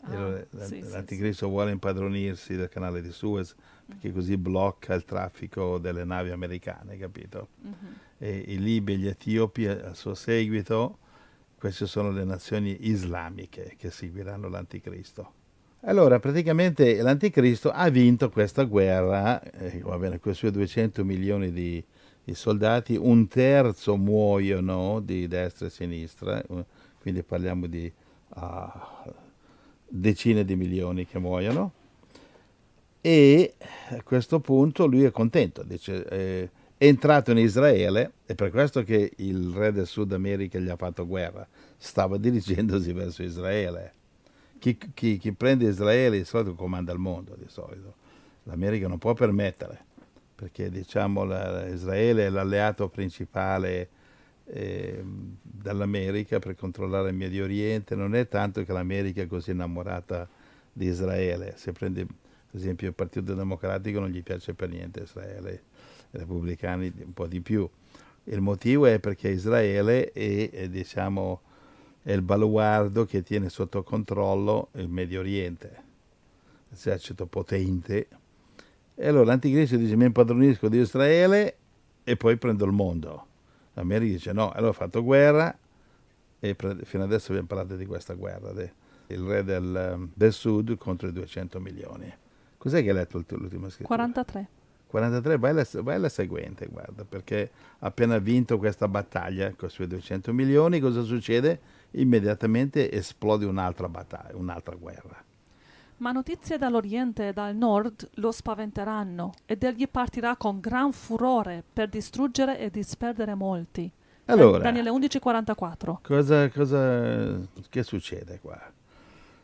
Ah, 0.00 0.44
sì, 0.64 0.80
l'anticristo 0.80 1.46
sì, 1.46 1.50
vuole 1.50 1.70
impadronirsi 1.70 2.56
del 2.56 2.68
canale 2.68 3.00
di 3.00 3.12
Suez 3.12 3.54
perché 3.86 4.12
così 4.12 4.36
blocca 4.36 4.94
il 4.94 5.04
traffico 5.04 5.78
delle 5.78 6.04
navi 6.04 6.30
americane, 6.30 6.96
capito? 6.96 7.48
Uh-huh. 7.62 7.74
E 8.18 8.44
i 8.48 8.58
Libi 8.58 8.94
e 8.94 8.96
gli 8.96 9.06
Etiopi 9.06 9.66
al 9.66 9.94
suo 9.94 10.14
seguito, 10.14 10.98
queste 11.58 11.86
sono 11.86 12.10
le 12.10 12.24
nazioni 12.24 12.88
islamiche 12.88 13.74
che 13.76 13.90
seguiranno 13.90 14.48
l'anticristo. 14.48 15.32
Allora, 15.86 16.18
praticamente 16.18 17.02
l'anticristo 17.02 17.70
ha 17.70 17.88
vinto 17.90 18.30
questa 18.30 18.64
guerra, 18.64 19.42
eh, 19.42 19.80
va 19.80 19.98
bene, 19.98 20.18
con 20.18 20.32
i 20.32 20.34
suoi 20.34 20.50
200 20.50 21.04
milioni 21.04 21.52
di, 21.52 21.84
di, 22.24 22.34
soldati, 22.34 22.96
un 22.96 23.28
terzo 23.28 23.96
muoiono 23.96 25.00
di 25.00 25.28
destra 25.28 25.66
e 25.66 25.70
sinistra, 25.70 26.42
eh, 26.42 26.64
quindi 27.00 27.22
parliamo 27.22 27.66
di 27.66 27.92
uh, 28.36 29.12
decine 29.86 30.42
di 30.46 30.56
milioni 30.56 31.06
che 31.06 31.18
muoiono 31.18 31.72
e 33.06 33.56
a 33.90 34.02
questo 34.02 34.40
punto 34.40 34.86
lui 34.86 35.04
è 35.04 35.10
contento, 35.10 35.62
dice 35.62 36.08
eh, 36.08 36.50
è 36.78 36.86
entrato 36.86 37.32
in 37.32 37.36
Israele, 37.36 38.12
è 38.24 38.34
per 38.34 38.50
questo 38.50 38.82
che 38.82 39.12
il 39.16 39.52
re 39.52 39.72
del 39.72 39.86
Sud 39.86 40.14
America 40.14 40.58
gli 40.58 40.70
ha 40.70 40.76
fatto 40.76 41.06
guerra, 41.06 41.46
stava 41.76 42.16
dirigendosi 42.18 42.94
verso 42.94 43.22
Israele. 43.22 43.92
Chi, 44.58 44.78
chi, 44.94 45.18
chi 45.18 45.32
prende 45.32 45.68
Israele 45.68 46.16
di 46.16 46.24
solito 46.24 46.54
comanda 46.54 46.94
il 46.94 46.98
mondo, 46.98 47.36
di 47.38 47.44
solito. 47.46 47.94
L'America 48.44 48.88
non 48.88 48.96
può 48.96 49.12
permettere, 49.12 49.84
perché 50.34 50.70
diciamo 50.70 51.24
la, 51.24 51.66
Israele 51.66 52.24
è 52.24 52.30
l'alleato 52.30 52.88
principale 52.88 53.88
eh, 54.46 55.04
dall'America 55.42 56.38
per 56.38 56.54
controllare 56.54 57.10
il 57.10 57.16
Medio 57.16 57.44
Oriente, 57.44 57.94
non 57.94 58.14
è 58.14 58.26
tanto 58.28 58.64
che 58.64 58.72
l'America 58.72 59.20
è 59.20 59.26
così 59.26 59.50
innamorata 59.50 60.26
di 60.72 60.86
Israele, 60.86 61.52
se 61.56 61.72
prende 61.72 62.06
per 62.54 62.62
esempio 62.62 62.86
il 62.86 62.94
Partito 62.94 63.34
Democratico 63.34 63.98
non 63.98 64.10
gli 64.10 64.22
piace 64.22 64.54
per 64.54 64.68
niente 64.68 65.00
Israele, 65.00 65.62
i 66.12 66.18
repubblicani 66.18 66.92
un 67.04 67.12
po' 67.12 67.26
di 67.26 67.40
più. 67.40 67.68
Il 68.26 68.40
motivo 68.40 68.86
è 68.86 69.00
perché 69.00 69.28
Israele 69.30 70.12
è, 70.12 70.50
è, 70.50 70.68
diciamo, 70.68 71.40
è 72.00 72.12
il 72.12 72.22
baluardo 72.22 73.06
che 73.06 73.24
tiene 73.24 73.48
sotto 73.48 73.82
controllo 73.82 74.68
il 74.74 74.86
Medio 74.86 75.18
Oriente, 75.18 75.82
esercito 76.72 77.26
potente. 77.26 78.06
E 78.94 79.08
allora 79.08 79.24
l'anticristo 79.24 79.74
dice 79.76 79.96
mi 79.96 80.04
impadronisco 80.04 80.68
di 80.68 80.78
Israele 80.78 81.56
e 82.04 82.16
poi 82.16 82.36
prendo 82.36 82.64
il 82.64 82.72
mondo. 82.72 83.26
L'America 83.72 84.12
dice 84.12 84.32
no, 84.32 84.52
allora 84.52 84.68
ho 84.68 84.74
fatto 84.74 85.02
guerra 85.02 85.58
e 86.38 86.54
fino 86.84 87.02
adesso 87.02 87.32
abbiamo 87.32 87.48
parlato 87.48 87.74
di 87.74 87.84
questa 87.84 88.14
guerra, 88.14 88.52
il 89.08 89.20
re 89.22 89.42
del, 89.42 90.08
del 90.14 90.32
sud 90.32 90.76
contro 90.76 91.08
i 91.08 91.12
200 91.12 91.58
milioni. 91.58 92.22
Cos'è 92.64 92.82
che 92.82 92.88
hai 92.88 92.94
letto 92.94 93.22
l'ultima 93.28 93.68
scrittura? 93.68 93.94
43. 93.94 94.48
43, 94.86 95.36
vai 95.36 95.50
alla, 95.50 95.66
vai 95.82 95.96
alla 95.96 96.08
seguente, 96.08 96.66
guarda, 96.66 97.04
perché 97.04 97.50
ha 97.80 97.88
appena 97.88 98.16
vinto 98.16 98.56
questa 98.56 98.88
battaglia 98.88 99.52
con 99.54 99.68
i 99.68 99.70
suoi 99.70 99.86
200 99.86 100.32
milioni, 100.32 100.80
cosa 100.80 101.02
succede? 101.02 101.60
Immediatamente 101.90 102.90
esplode 102.90 103.44
un'altra 103.44 103.86
battaglia, 103.90 104.34
un'altra 104.36 104.76
guerra. 104.76 105.22
Ma 105.98 106.12
notizie 106.12 106.56
dall'Oriente 106.56 107.28
e 107.28 107.32
dal 107.34 107.54
Nord 107.54 108.08
lo 108.14 108.32
spaventeranno 108.32 109.34
ed 109.44 109.62
egli 109.62 109.86
partirà 109.86 110.34
con 110.36 110.58
gran 110.58 110.90
furore 110.92 111.62
per 111.70 111.90
distruggere 111.90 112.58
e 112.58 112.70
disperdere 112.70 113.34
molti. 113.34 113.92
Allora, 114.24 114.62
Daniele 114.62 114.88
11:44. 114.88 115.98
Cosa, 116.00 116.48
cosa 116.48 117.38
che 117.68 117.82
succede 117.82 118.38
qua? 118.40 118.58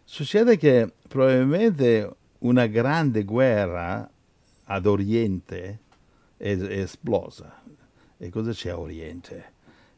Succede 0.04 0.56
che 0.56 0.90
probabilmente 1.06 2.16
una 2.40 2.66
grande 2.66 3.24
guerra 3.24 4.08
ad 4.64 4.86
Oriente 4.86 5.80
è, 6.36 6.56
è 6.56 6.80
esplosa. 6.80 7.62
E 8.16 8.28
cosa 8.30 8.52
c'è 8.52 8.70
a 8.70 8.78
Oriente? 8.78 9.52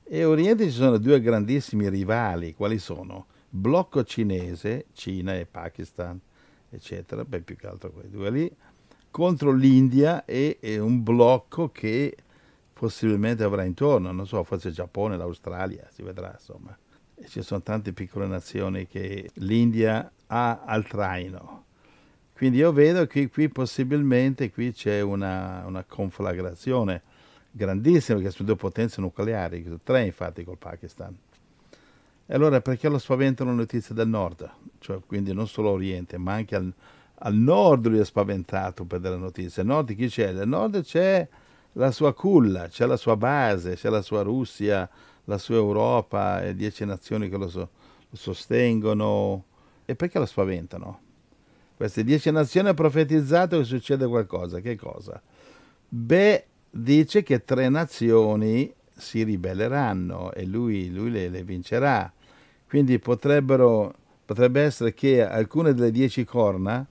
E 0.04 0.22
a 0.22 0.28
Oriente 0.28 0.64
ci 0.64 0.70
sono 0.70 0.98
due 0.98 1.20
grandissimi 1.20 1.88
rivali, 1.88 2.54
quali 2.54 2.78
sono? 2.78 3.26
Blocco 3.48 4.04
cinese, 4.04 4.86
Cina 4.92 5.34
e 5.34 5.46
Pakistan, 5.46 6.18
eccetera, 6.70 7.24
beh 7.24 7.42
più 7.42 7.56
che 7.56 7.66
altro 7.66 7.90
quei 7.90 8.08
due 8.08 8.30
lì, 8.30 8.56
contro 9.10 9.52
l'India 9.52 10.24
e, 10.24 10.58
e 10.60 10.78
un 10.78 11.02
blocco 11.02 11.70
che 11.70 12.16
possibilmente 12.72 13.44
avrà 13.44 13.64
intorno, 13.64 14.10
non 14.10 14.26
so, 14.26 14.42
forse 14.42 14.68
il 14.68 14.74
Giappone, 14.74 15.16
l'Australia, 15.16 15.86
si 15.92 16.02
vedrà 16.02 16.32
insomma. 16.32 16.76
E 17.14 17.28
ci 17.28 17.42
sono 17.42 17.62
tante 17.62 17.92
piccole 17.92 18.26
nazioni 18.26 18.86
che 18.86 19.30
l'India 19.34 20.10
ha 20.26 20.62
al 20.64 20.86
traino. 20.86 21.66
Quindi 22.42 22.58
io 22.58 22.72
vedo 22.72 23.06
che 23.06 23.30
qui 23.30 23.48
possibilmente 23.48 24.50
qui 24.50 24.72
c'è 24.72 25.00
una, 25.00 25.62
una 25.64 25.84
conflagrazione 25.84 27.00
grandissima, 27.52 28.18
che 28.18 28.30
sono 28.30 28.48
due 28.48 28.56
potenze 28.56 29.00
nucleari, 29.00 29.78
tre 29.84 30.06
infatti 30.06 30.42
col 30.42 30.58
Pakistan. 30.58 31.16
E 32.26 32.34
allora 32.34 32.60
perché 32.60 32.88
lo 32.88 32.98
spaventano 32.98 33.50
le 33.50 33.58
notizie 33.58 33.94
del 33.94 34.08
nord? 34.08 34.50
Cioè, 34.80 34.98
quindi 35.06 35.32
non 35.32 35.46
solo 35.46 35.70
Oriente, 35.70 36.18
ma 36.18 36.32
anche 36.32 36.56
al, 36.56 36.74
al 37.14 37.34
nord 37.34 37.86
lui 37.86 38.00
è 38.00 38.04
spaventato 38.04 38.86
per 38.86 38.98
delle 38.98 39.18
notizie. 39.18 39.62
Al 39.62 39.68
nord 39.68 39.94
chi 39.94 40.08
c'è? 40.08 40.34
Al 40.34 40.48
nord 40.48 40.82
c'è 40.82 41.28
la 41.74 41.92
sua 41.92 42.12
culla, 42.12 42.66
c'è 42.66 42.86
la 42.86 42.96
sua 42.96 43.16
base, 43.16 43.76
c'è 43.76 43.88
la 43.88 44.02
sua 44.02 44.22
Russia, 44.22 44.90
la 45.26 45.38
sua 45.38 45.54
Europa 45.54 46.42
e 46.42 46.56
dieci 46.56 46.84
nazioni 46.84 47.28
che 47.28 47.36
lo, 47.36 47.48
so, 47.48 47.68
lo 48.10 48.16
sostengono. 48.16 49.44
E 49.84 49.94
perché 49.94 50.18
lo 50.18 50.26
spaventano? 50.26 51.01
Queste 51.76 52.04
dieci 52.04 52.30
nazioni 52.30 52.68
hanno 52.68 52.76
profetizzato 52.76 53.58
che 53.58 53.64
succede 53.64 54.06
qualcosa. 54.06 54.60
Che 54.60 54.76
cosa? 54.76 55.20
Beh, 55.88 56.46
dice 56.70 57.22
che 57.22 57.44
tre 57.44 57.68
nazioni 57.68 58.72
si 58.96 59.22
ribelleranno 59.24 60.32
e 60.32 60.44
lui, 60.44 60.90
lui 60.90 61.10
le, 61.10 61.28
le, 61.28 61.42
vincerà. 61.42 62.10
Quindi 62.68 62.98
potrebbe 62.98 64.60
essere 64.60 64.94
che 64.94 65.26
alcune 65.26 65.74
delle 65.74 65.90
dieci 65.90 66.24
corna, 66.24 66.86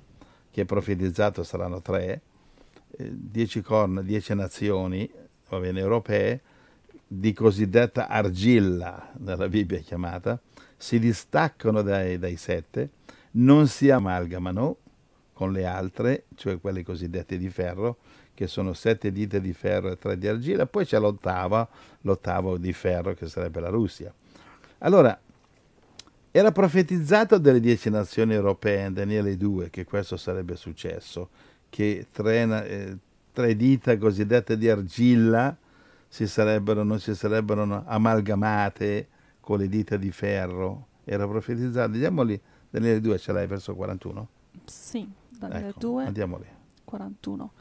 che 0.51 0.65
profetizzato 0.65 1.43
saranno 1.43 1.81
tre, 1.81 2.21
eh, 2.97 3.09
dieci 3.11 3.61
corna, 3.61 4.01
dieci 4.01 4.35
nazioni, 4.35 5.09
va 5.49 5.59
bene, 5.59 5.79
europee, 5.79 6.41
di 7.07 7.33
cosiddetta 7.33 8.07
argilla, 8.07 9.11
nella 9.17 9.49
Bibbia 9.49 9.79
chiamata, 9.79 10.39
si 10.77 10.99
distaccano 10.99 11.81
dai, 11.81 12.17
dai 12.17 12.37
sette, 12.37 12.89
non 13.31 13.67
si 13.67 13.89
amalgamano 13.89 14.77
con 15.33 15.51
le 15.51 15.65
altre, 15.65 16.25
cioè 16.35 16.59
quelle 16.59 16.83
cosiddette 16.83 17.37
di 17.37 17.49
ferro, 17.49 17.97
che 18.33 18.47
sono 18.47 18.73
sette 18.73 19.11
dita 19.11 19.39
di 19.39 19.53
ferro 19.53 19.91
e 19.91 19.97
tre 19.97 20.17
di 20.17 20.27
argilla, 20.27 20.65
poi 20.65 20.85
c'è 20.85 20.99
l'ottava, 20.99 21.67
l'ottavo 22.01 22.57
di 22.57 22.73
ferro 22.73 23.13
che 23.13 23.27
sarebbe 23.27 23.59
la 23.59 23.69
Russia. 23.69 24.13
Allora, 24.79 25.19
era 26.31 26.51
profetizzato 26.51 27.37
dalle 27.37 27.59
dieci 27.59 27.89
nazioni 27.89 28.33
europee 28.33 28.87
in 28.87 28.93
Daniele 28.93 29.35
2 29.35 29.69
che 29.69 29.83
questo 29.83 30.15
sarebbe 30.15 30.55
successo, 30.55 31.29
che 31.69 32.07
tre, 32.11 32.67
eh, 32.67 32.97
tre 33.33 33.55
dita 33.55 33.97
cosiddette 33.97 34.57
di 34.57 34.69
argilla 34.69 35.55
si 36.07 36.27
sarebbero, 36.27 36.83
non 36.83 36.99
si 36.99 37.13
sarebbero 37.15 37.83
amalgamate 37.85 39.07
con 39.39 39.59
le 39.59 39.67
dita 39.67 39.97
di 39.97 40.11
ferro. 40.11 40.87
Era 41.03 41.27
profetizzato. 41.27 41.91
Andiamoli, 41.91 42.39
Daniele 42.71 43.01
2 43.01 43.19
ce 43.19 43.31
l'hai 43.33 43.47
verso 43.47 43.75
41? 43.75 44.27
Sì. 44.63 45.07
Daniele 45.37 45.69
ecco, 45.69 45.79
2, 45.79 46.05
andiamo 46.05 46.37
lì. 46.37 46.47
41. 46.85 47.51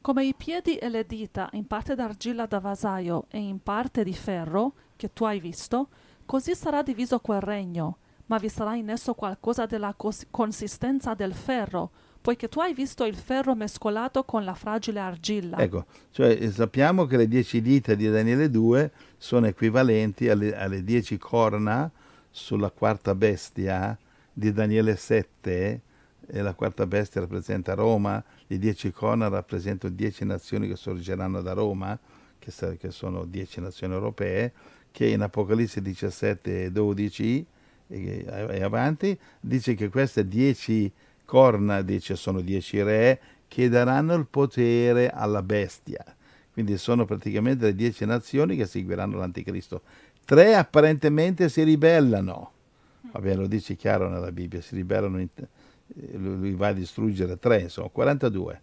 Come 0.00 0.24
i 0.24 0.34
piedi 0.34 0.76
e 0.76 0.88
le 0.88 1.06
dita 1.06 1.48
in 1.52 1.66
parte 1.66 1.94
d'argilla 1.94 2.46
da 2.46 2.58
vasaio 2.58 3.26
e 3.28 3.38
in 3.38 3.62
parte 3.62 4.02
di 4.02 4.12
ferro, 4.12 4.74
che 4.96 5.12
tu 5.12 5.24
hai 5.24 5.38
visto, 5.38 5.88
così 6.24 6.54
sarà 6.54 6.82
diviso 6.82 7.20
quel 7.20 7.40
regno, 7.40 7.98
ma 8.26 8.38
vi 8.38 8.48
sarà 8.48 8.74
in 8.74 8.90
esso 8.90 9.14
qualcosa 9.14 9.66
della 9.66 9.94
cos- 9.94 10.26
consistenza 10.30 11.14
del 11.14 11.34
ferro, 11.34 11.90
poiché 12.20 12.48
tu 12.48 12.58
hai 12.58 12.74
visto 12.74 13.04
il 13.04 13.14
ferro 13.14 13.54
mescolato 13.54 14.24
con 14.24 14.44
la 14.44 14.54
fragile 14.54 14.98
argilla. 14.98 15.58
Ecco, 15.58 15.84
cioè 16.10 16.50
sappiamo 16.50 17.06
che 17.06 17.16
le 17.16 17.28
dieci 17.28 17.62
dita 17.62 17.94
di 17.94 18.08
Daniele 18.08 18.50
2 18.50 18.90
sono 19.16 19.46
equivalenti 19.46 20.28
alle, 20.28 20.56
alle 20.56 20.82
dieci 20.82 21.18
corna 21.18 21.88
sulla 22.30 22.70
quarta 22.70 23.14
bestia 23.14 23.96
di 24.38 24.52
Daniele 24.52 24.96
7 24.96 25.80
e 26.26 26.42
la 26.42 26.52
quarta 26.52 26.86
bestia 26.86 27.22
rappresenta 27.22 27.72
Roma, 27.72 28.22
le 28.46 28.58
dieci 28.58 28.90
corna 28.90 29.28
rappresentano 29.28 29.94
dieci 29.94 30.26
nazioni 30.26 30.68
che 30.68 30.76
sorgeranno 30.76 31.40
da 31.40 31.54
Roma, 31.54 31.98
che, 32.38 32.52
che 32.76 32.90
sono 32.90 33.24
dieci 33.24 33.62
nazioni 33.62 33.94
europee, 33.94 34.52
che 34.90 35.06
in 35.06 35.22
Apocalisse 35.22 35.80
17 35.80 36.64
e 36.64 36.70
12 36.70 37.46
e, 37.88 38.24
e 38.26 38.62
avanti 38.62 39.18
dice 39.40 39.74
che 39.74 39.88
queste 39.88 40.28
dieci 40.28 40.92
corna 41.24 41.80
dice, 41.80 42.14
sono 42.14 42.42
dieci 42.42 42.82
re 42.82 43.18
che 43.48 43.70
daranno 43.70 44.14
il 44.16 44.26
potere 44.26 45.08
alla 45.08 45.42
bestia. 45.42 46.04
Quindi 46.52 46.76
sono 46.76 47.06
praticamente 47.06 47.64
le 47.64 47.74
dieci 47.74 48.04
nazioni 48.04 48.54
che 48.54 48.66
seguiranno 48.66 49.16
l'anticristo. 49.16 49.80
Tre 50.26 50.54
apparentemente 50.54 51.48
si 51.48 51.62
ribellano. 51.62 52.52
Vabbè, 53.16 53.34
lo 53.34 53.46
dice 53.46 53.76
chiaro 53.76 54.08
nella 54.08 54.30
Bibbia, 54.30 54.60
si 54.60 54.74
ribellano 54.74 55.18
in, 55.18 55.28
lui 56.12 56.52
va 56.52 56.68
a 56.68 56.72
distruggere 56.72 57.38
tre, 57.38 57.68
sono 57.68 57.88
42. 57.88 58.60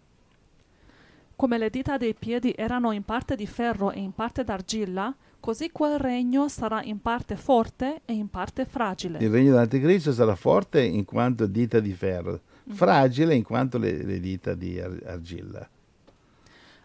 Come 1.36 1.58
le 1.58 1.70
dita 1.70 1.96
dei 1.96 2.14
piedi 2.14 2.54
erano 2.56 2.92
in 2.92 3.02
parte 3.02 3.34
di 3.34 3.46
ferro 3.46 3.90
e 3.90 3.98
in 3.98 4.12
parte 4.12 4.44
d'argilla, 4.44 5.12
così 5.40 5.70
quel 5.72 5.98
regno 5.98 6.48
sarà 6.48 6.82
in 6.84 7.00
parte 7.00 7.34
forte 7.34 8.02
e 8.04 8.12
in 8.12 8.28
parte 8.28 8.64
fragile. 8.64 9.18
Il 9.18 9.30
regno 9.30 9.50
dell'anticristo 9.50 10.12
sarà 10.12 10.36
forte 10.36 10.82
in 10.82 11.04
quanto 11.04 11.46
dita 11.46 11.80
di 11.80 11.92
ferro, 11.92 12.40
mm. 12.70 12.72
fragile 12.72 13.34
in 13.34 13.42
quanto 13.42 13.78
le, 13.78 14.04
le 14.04 14.20
dita 14.20 14.54
di 14.54 14.78
ar- 14.78 15.02
argilla. 15.04 15.68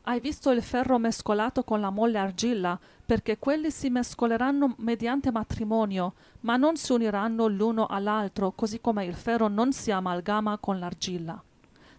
Hai 0.10 0.19
visto 0.19 0.50
il 0.50 0.63
ferro 0.63 0.98
mescolato 0.98 1.63
con 1.63 1.80
la 1.80 1.91
molle 1.91 2.17
argilla, 2.17 2.80
perché 3.06 3.38
quelli 3.38 3.69
si 3.69 3.91
mescoleranno 3.91 4.74
mediante 4.80 5.32
matrimonio, 5.32 6.15
ma 6.39 6.58
non 6.58 6.78
si 6.78 6.93
uniranno 6.93 7.45
l'uno 7.45 7.86
all'altro, 7.86 8.50
così 8.54 8.82
come 8.82 9.06
il 9.06 9.13
ferro 9.13 9.48
non 9.48 9.72
si 9.72 9.91
amalgama 9.91 10.58
con 10.58 10.80
l'argilla. 10.80 11.39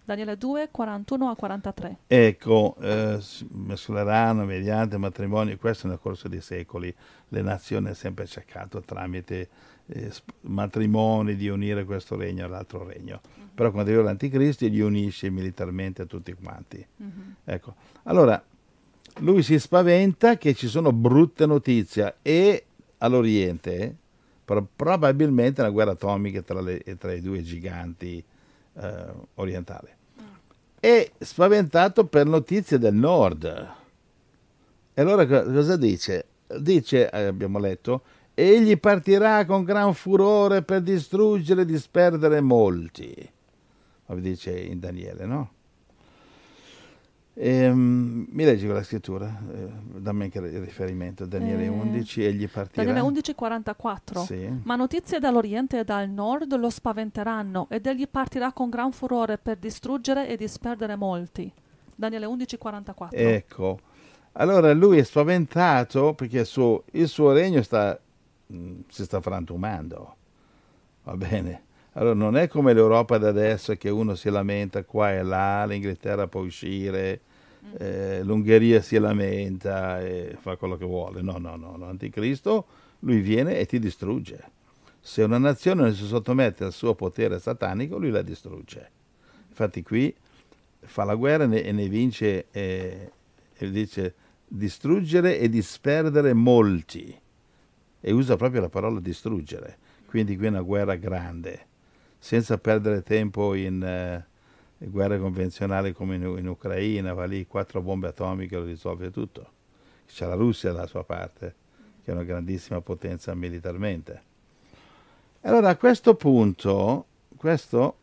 Daniele 0.04 0.36
2, 0.36 0.70
41 0.72 1.30
a 1.30 1.36
43. 1.36 1.98
Ecco, 2.08 2.74
eh, 2.80 3.20
mescoleranno 3.52 4.44
mediante 4.44 4.96
matrimonio, 4.96 5.56
questo 5.56 5.86
nel 5.86 6.00
corso 6.00 6.26
dei 6.26 6.40
secoli, 6.40 6.92
le 7.28 7.42
nazioni 7.42 7.86
hanno 7.86 7.94
sempre 7.94 8.26
cercato 8.26 8.80
tramite 8.80 9.48
eh, 9.86 10.10
matrimoni 10.40 11.36
di 11.36 11.48
unire 11.48 11.84
questo 11.84 12.16
regno 12.16 12.44
all'altro 12.44 12.82
regno. 12.82 13.20
Però 13.54 13.70
quando 13.70 13.90
arriva 13.90 14.04
l'anticristo 14.04 14.66
li 14.66 14.80
unisce 14.80 15.30
militarmente 15.30 16.02
a 16.02 16.06
tutti 16.06 16.32
quanti. 16.34 16.84
Mhm. 16.96 17.34
Ecco, 17.44 17.74
allora 18.04 18.42
lui 19.18 19.42
si 19.42 19.58
spaventa 19.58 20.36
che 20.38 20.54
ci 20.54 20.68
sono 20.68 20.92
brutte 20.92 21.46
notizie 21.46 22.16
e 22.22 22.64
all'Oriente 22.98 23.96
pro- 24.44 24.66
probabilmente 24.74 25.60
una 25.60 25.70
guerra 25.70 25.92
atomica 25.92 26.42
tra, 26.42 26.60
le- 26.60 26.82
tra 26.98 27.12
i 27.12 27.20
due 27.20 27.42
giganti 27.42 28.22
eh, 28.74 29.04
orientali. 29.34 29.88
E 30.80 31.12
spaventato 31.18 32.06
per 32.06 32.26
notizie 32.26 32.78
del 32.78 32.94
nord. 32.94 33.68
E 34.94 35.00
allora 35.00 35.26
co- 35.26 35.44
cosa 35.52 35.76
dice? 35.76 36.24
Dice, 36.58 37.10
eh, 37.10 37.24
abbiamo 37.24 37.58
letto, 37.58 38.02
egli 38.34 38.78
partirà 38.78 39.44
con 39.44 39.64
gran 39.64 39.92
furore 39.94 40.62
per 40.62 40.80
distruggere 40.80 41.62
e 41.62 41.66
disperdere 41.66 42.40
molti. 42.40 43.30
Come 44.10 44.22
dice 44.22 44.58
in 44.58 44.80
Daniele, 44.80 45.24
no? 45.24 45.50
Ehm, 47.34 48.26
mi 48.28 48.44
leggi 48.44 48.64
quella 48.64 48.82
scrittura? 48.82 49.40
Eh, 49.54 49.68
dammi 50.00 50.24
anche 50.24 50.38
il 50.38 50.60
riferimento. 50.60 51.26
Daniele 51.26 51.66
Eh, 51.66 51.68
11, 51.68 52.24
egli 52.24 52.48
partirà. 52.48 52.82
Daniele 52.82 53.06
11, 53.06 53.34
44. 53.36 54.20
Sì. 54.24 54.50
Ma 54.64 54.74
notizie 54.74 55.20
dall'Oriente 55.20 55.78
e 55.78 55.84
dal 55.84 56.08
Nord 56.10 56.56
lo 56.56 56.70
spaventeranno 56.70 57.68
ed 57.70 57.86
egli 57.86 58.08
partirà 58.08 58.52
con 58.52 58.68
gran 58.68 58.90
furore 58.90 59.38
per 59.38 59.58
distruggere 59.58 60.28
e 60.28 60.36
disperdere 60.36 60.96
molti. 60.96 61.52
Daniele 61.94 62.26
11, 62.26 62.58
44. 62.58 63.16
Ecco, 63.16 63.78
allora 64.32 64.72
lui 64.72 64.98
è 64.98 65.04
spaventato 65.04 66.14
perché 66.14 66.40
il 66.40 66.46
suo, 66.46 66.82
il 66.90 67.06
suo 67.06 67.30
regno 67.30 67.62
sta, 67.62 67.96
mh, 68.46 68.72
si 68.88 69.04
sta 69.04 69.20
frantumando. 69.20 70.16
Va 71.04 71.16
bene? 71.16 71.68
Allora 71.94 72.14
non 72.14 72.36
è 72.36 72.46
come 72.46 72.72
l'Europa 72.72 73.18
da 73.18 73.28
adesso 73.28 73.74
che 73.74 73.90
uno 73.90 74.14
si 74.14 74.30
lamenta 74.30 74.84
qua 74.84 75.12
e 75.12 75.22
là, 75.22 75.64
l'Inghilterra 75.66 76.28
può 76.28 76.42
uscire, 76.42 77.20
eh, 77.78 78.22
l'Ungheria 78.22 78.80
si 78.80 78.98
lamenta 78.98 80.00
e 80.00 80.36
fa 80.40 80.56
quello 80.56 80.76
che 80.76 80.84
vuole. 80.84 81.20
No, 81.20 81.38
no, 81.38 81.56
no, 81.56 81.76
l'anticristo 81.76 82.66
lui 83.00 83.20
viene 83.20 83.58
e 83.58 83.66
ti 83.66 83.78
distrugge. 83.78 84.58
Se 85.00 85.22
una 85.22 85.38
nazione 85.38 85.82
non 85.82 85.94
si 85.94 86.04
sottomette 86.06 86.64
al 86.64 86.72
suo 86.72 86.94
potere 86.94 87.38
satanico, 87.38 87.98
lui 87.98 88.10
la 88.10 88.22
distrugge. 88.22 88.90
Infatti 89.48 89.82
qui 89.82 90.14
fa 90.82 91.04
la 91.04 91.14
guerra 91.14 91.44
e 91.44 91.46
ne, 91.46 91.62
e 91.62 91.88
vince 91.88 92.46
eh, 92.50 93.10
e 93.56 93.70
dice 93.70 94.14
distruggere 94.46 95.38
e 95.38 95.48
disperdere 95.48 96.34
molti. 96.34 97.18
E 98.02 98.12
usa 98.12 98.36
proprio 98.36 98.60
la 98.60 98.68
parola 98.68 99.00
distruggere. 99.00 99.78
Quindi 100.06 100.36
qui 100.36 100.46
è 100.46 100.48
una 100.48 100.62
guerra 100.62 100.96
grande, 100.96 101.66
senza 102.20 102.58
perdere 102.58 103.02
tempo 103.02 103.54
in 103.54 103.82
eh, 103.82 104.24
guerre 104.86 105.18
convenzionali 105.18 105.92
come 105.92 106.16
in, 106.16 106.22
in 106.38 106.46
Ucraina, 106.46 107.14
va 107.14 107.24
lì 107.24 107.46
quattro 107.46 107.80
bombe 107.80 108.08
atomiche 108.08 108.56
lo 108.56 108.64
risolve 108.64 109.10
tutto. 109.10 109.52
C'è 110.06 110.26
la 110.26 110.34
Russia 110.34 110.70
dalla 110.70 110.86
sua 110.86 111.02
parte, 111.02 111.54
che 112.04 112.10
è 112.10 112.14
una 112.14 112.24
grandissima 112.24 112.80
potenza 112.82 113.34
militarmente. 113.34 114.22
Allora 115.42 115.70
a 115.70 115.76
questo 115.76 116.14
punto, 116.14 117.06
questo 117.36 117.96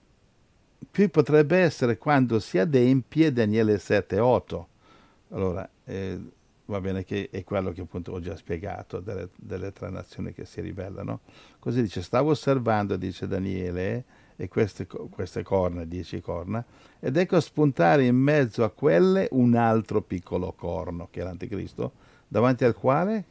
qui 0.92 1.10
potrebbe 1.10 1.60
essere 1.60 1.98
quando 1.98 2.40
si 2.40 2.58
adempie 2.58 3.32
Daniele 3.32 3.76
7-8. 3.76 4.66
Allora, 5.30 5.70
eh, 5.86 6.20
va 6.68 6.80
bene 6.80 7.04
che 7.04 7.30
è 7.32 7.44
quello 7.44 7.72
che 7.72 7.82
appunto 7.82 8.12
ho 8.12 8.20
già 8.20 8.36
spiegato 8.36 9.00
delle, 9.00 9.30
delle 9.36 9.74
tre 9.74 9.90
nazioni 9.90 10.32
che 10.34 10.46
si 10.46 10.62
ribellano. 10.62 11.22
Così 11.60 11.82
dice, 11.82 12.02
stavo 12.02 12.32
osservando, 12.32 12.96
dice 12.96 13.28
Daniele, 13.28 14.06
e 14.36 14.48
queste, 14.48 14.86
queste 14.86 15.44
corna, 15.44 15.84
dieci 15.84 16.22
corna, 16.22 16.64
ed 17.00 17.18
ecco 17.18 17.40
spuntare 17.40 18.06
in 18.06 18.16
mezzo 18.16 18.64
a 18.64 18.70
quelle 18.70 19.28
un 19.32 19.56
altro 19.56 20.02
piccolo 20.02 20.54
corno, 20.54 21.08
che 21.10 21.22
è 21.22 21.24
l'anticristo, 21.24 21.94
davanti 22.28 22.64
al 22.64 22.76
quale, 22.76 23.26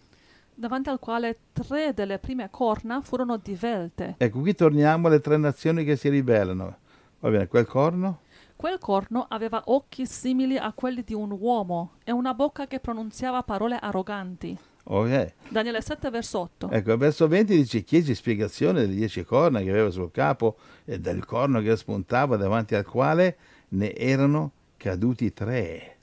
Davanti 0.59 0.89
al 0.89 0.99
quale 0.99 1.37
tre 1.53 1.93
delle 1.93 2.19
prime 2.19 2.49
corna 2.51 3.03
furono 3.03 3.37
divelte. 3.37 4.15
ecco 4.17 4.41
qui 4.41 4.55
torniamo 4.55 5.09
alle 5.09 5.21
tre 5.21 5.37
nazioni 5.37 5.85
che 5.85 5.97
si 5.97 6.09
ribellano. 6.09 6.79
Va 7.21 7.29
bene, 7.29 7.47
quel 7.47 7.67
corno? 7.67 8.21
Quel 8.57 8.79
corno 8.79 9.27
aveva 9.29 9.63
occhi 9.67 10.07
simili 10.07 10.57
a 10.57 10.73
quelli 10.73 11.03
di 11.03 11.13
un 11.13 11.37
uomo 11.39 11.97
e 12.03 12.11
una 12.11 12.33
bocca 12.33 12.67
che 12.67 12.81
pronunziava 12.81 13.43
parole 13.43 13.77
arroganti. 13.77 14.57
Ok. 14.85 15.35
Daniele 15.51 15.83
7, 15.83 16.09
verso 16.09 16.39
8. 16.39 16.71
Ecco, 16.71 16.97
verso 16.97 17.29
20 17.29 17.55
dice 17.55 17.83
chiesi 17.83 18.15
spiegazione 18.15 18.81
delle 18.81 18.95
dieci 18.95 19.25
corna 19.25 19.61
che 19.61 19.69
aveva 19.69 19.91
sul 19.91 20.11
capo 20.11 20.57
e 20.87 20.99
del 20.99 21.27
corno 21.27 21.61
che 21.61 21.77
spuntava 21.77 22.37
davanti 22.37 22.75
al 22.75 22.87
quale 22.87 23.37
ne 23.69 23.95
erano 23.95 24.53
caduti 24.79 25.35
tre. 25.35 25.97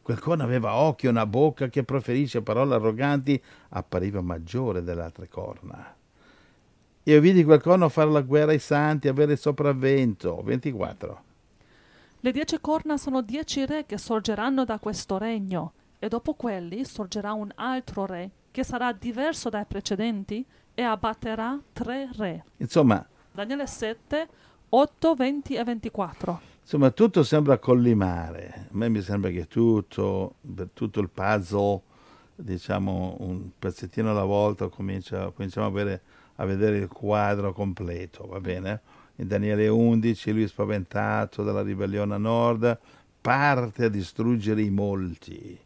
Quel 0.00 0.18
corno 0.18 0.44
aveva 0.44 0.76
occhi 0.76 1.04
e 1.04 1.10
una 1.10 1.26
bocca 1.26 1.68
che 1.68 1.84
proferisce 1.84 2.40
parole 2.40 2.74
arroganti, 2.74 3.38
appariva 3.70 4.22
maggiore 4.22 4.82
delle 4.82 5.02
altre 5.02 5.28
corna. 5.28 5.94
Io 7.02 7.20
vidi 7.20 7.44
quel 7.44 7.60
corno 7.60 7.90
fare 7.90 8.10
la 8.10 8.22
guerra 8.22 8.52
ai 8.52 8.58
santi, 8.58 9.08
avere 9.08 9.32
il 9.32 9.38
sopravvento. 9.38 10.40
24. 10.42 11.26
Le 12.20 12.32
dieci 12.32 12.58
corna 12.60 12.96
sono 12.96 13.22
dieci 13.22 13.64
re 13.64 13.86
che 13.86 13.96
sorgeranno 13.96 14.64
da 14.64 14.80
questo 14.80 15.18
regno, 15.18 15.72
e 16.00 16.08
dopo 16.08 16.34
quelli 16.34 16.84
sorgerà 16.84 17.32
un 17.32 17.48
altro 17.54 18.06
re, 18.06 18.30
che 18.50 18.64
sarà 18.64 18.90
diverso 18.92 19.50
dai 19.50 19.64
precedenti, 19.64 20.44
e 20.74 20.82
abbatterà 20.82 21.56
tre 21.72 22.10
re. 22.16 22.44
Insomma, 22.56 23.06
Daniele 23.30 23.68
7, 23.68 24.28
8, 24.68 25.14
20 25.14 25.54
e 25.54 25.62
24. 25.62 26.40
Insomma, 26.60 26.90
tutto 26.90 27.22
sembra 27.22 27.58
collimare. 27.58 28.66
A 28.68 28.70
me 28.72 28.88
mi 28.88 29.00
sembra 29.00 29.30
che 29.30 29.46
tutto, 29.46 30.34
per 30.40 30.70
tutto 30.72 30.98
il 30.98 31.10
puzzle, 31.10 31.82
diciamo 32.34 33.16
un 33.20 33.50
pezzettino 33.56 34.10
alla 34.10 34.24
volta, 34.24 34.66
comincia, 34.66 35.30
cominciamo 35.30 35.66
a, 35.66 35.70
avere, 35.70 36.02
a 36.34 36.44
vedere 36.44 36.78
il 36.78 36.88
quadro 36.88 37.52
completo, 37.52 38.26
va 38.26 38.40
bene? 38.40 38.80
In 39.20 39.26
Daniele 39.26 39.66
11, 39.66 40.32
lui 40.32 40.46
spaventato 40.46 41.42
dalla 41.42 41.62
ribellione 41.62 42.14
a 42.14 42.18
nord, 42.18 42.78
parte 43.20 43.84
a 43.84 43.88
distruggere 43.88 44.62
i 44.62 44.70
molti. 44.70 45.58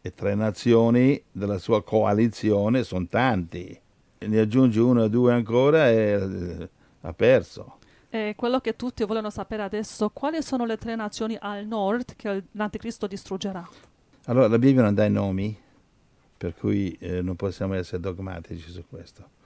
E 0.00 0.14
tre 0.14 0.34
nazioni 0.34 1.22
della 1.30 1.58
sua 1.58 1.84
coalizione 1.84 2.82
sono 2.82 3.06
tanti. 3.06 3.78
Ne 4.18 4.38
aggiunge 4.38 4.80
uno 4.80 5.02
o 5.02 5.08
due 5.08 5.32
ancora 5.32 5.88
e 5.88 5.94
eh, 5.94 6.68
ha 7.02 7.12
perso. 7.12 7.78
E 8.10 8.34
quello 8.36 8.58
che 8.58 8.74
tutti 8.74 9.04
vogliono 9.04 9.30
sapere 9.30 9.62
adesso, 9.62 10.10
quali 10.10 10.42
sono 10.42 10.66
le 10.66 10.76
tre 10.76 10.96
nazioni 10.96 11.36
al 11.40 11.64
nord 11.64 12.16
che 12.16 12.44
l'anticristo 12.50 13.06
distruggerà? 13.06 13.66
Allora, 14.26 14.48
la 14.48 14.58
Bibbia 14.58 14.82
non 14.82 14.94
dà 14.94 15.04
i 15.04 15.10
nomi, 15.10 15.56
per 16.36 16.54
cui 16.54 16.96
eh, 16.98 17.22
non 17.22 17.36
possiamo 17.36 17.74
essere 17.74 18.00
dogmatici 18.00 18.70
su 18.70 18.84
questo. 18.88 19.40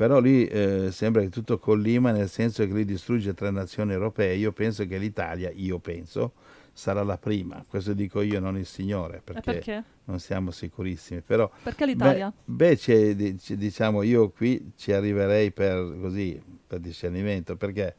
Però 0.00 0.18
lì 0.18 0.46
eh, 0.46 0.88
sembra 0.92 1.20
che 1.20 1.28
tutto 1.28 1.58
collima 1.58 2.10
nel 2.10 2.30
senso 2.30 2.64
che 2.64 2.70
lui 2.70 2.86
distrugge 2.86 3.34
tre 3.34 3.50
nazioni 3.50 3.92
europee. 3.92 4.34
Io 4.34 4.50
penso 4.50 4.86
che 4.86 4.96
l'Italia, 4.96 5.50
io 5.54 5.78
penso, 5.78 6.32
sarà 6.72 7.02
la 7.02 7.18
prima. 7.18 7.62
Questo 7.68 7.92
dico 7.92 8.22
io, 8.22 8.40
non 8.40 8.56
il 8.56 8.64
Signore, 8.64 9.20
perché, 9.22 9.42
perché? 9.42 9.84
non 10.04 10.18
siamo 10.18 10.52
sicurissimi. 10.52 11.20
Però, 11.20 11.50
Perché 11.62 11.84
l'Italia? 11.84 12.32
Beh, 12.42 12.78
beh, 12.78 13.36
diciamo, 13.58 14.00
io 14.00 14.30
qui 14.30 14.72
ci 14.74 14.90
arriverei 14.92 15.50
per, 15.50 15.98
così, 16.00 16.42
per 16.66 16.78
discernimento, 16.78 17.56
perché 17.56 17.94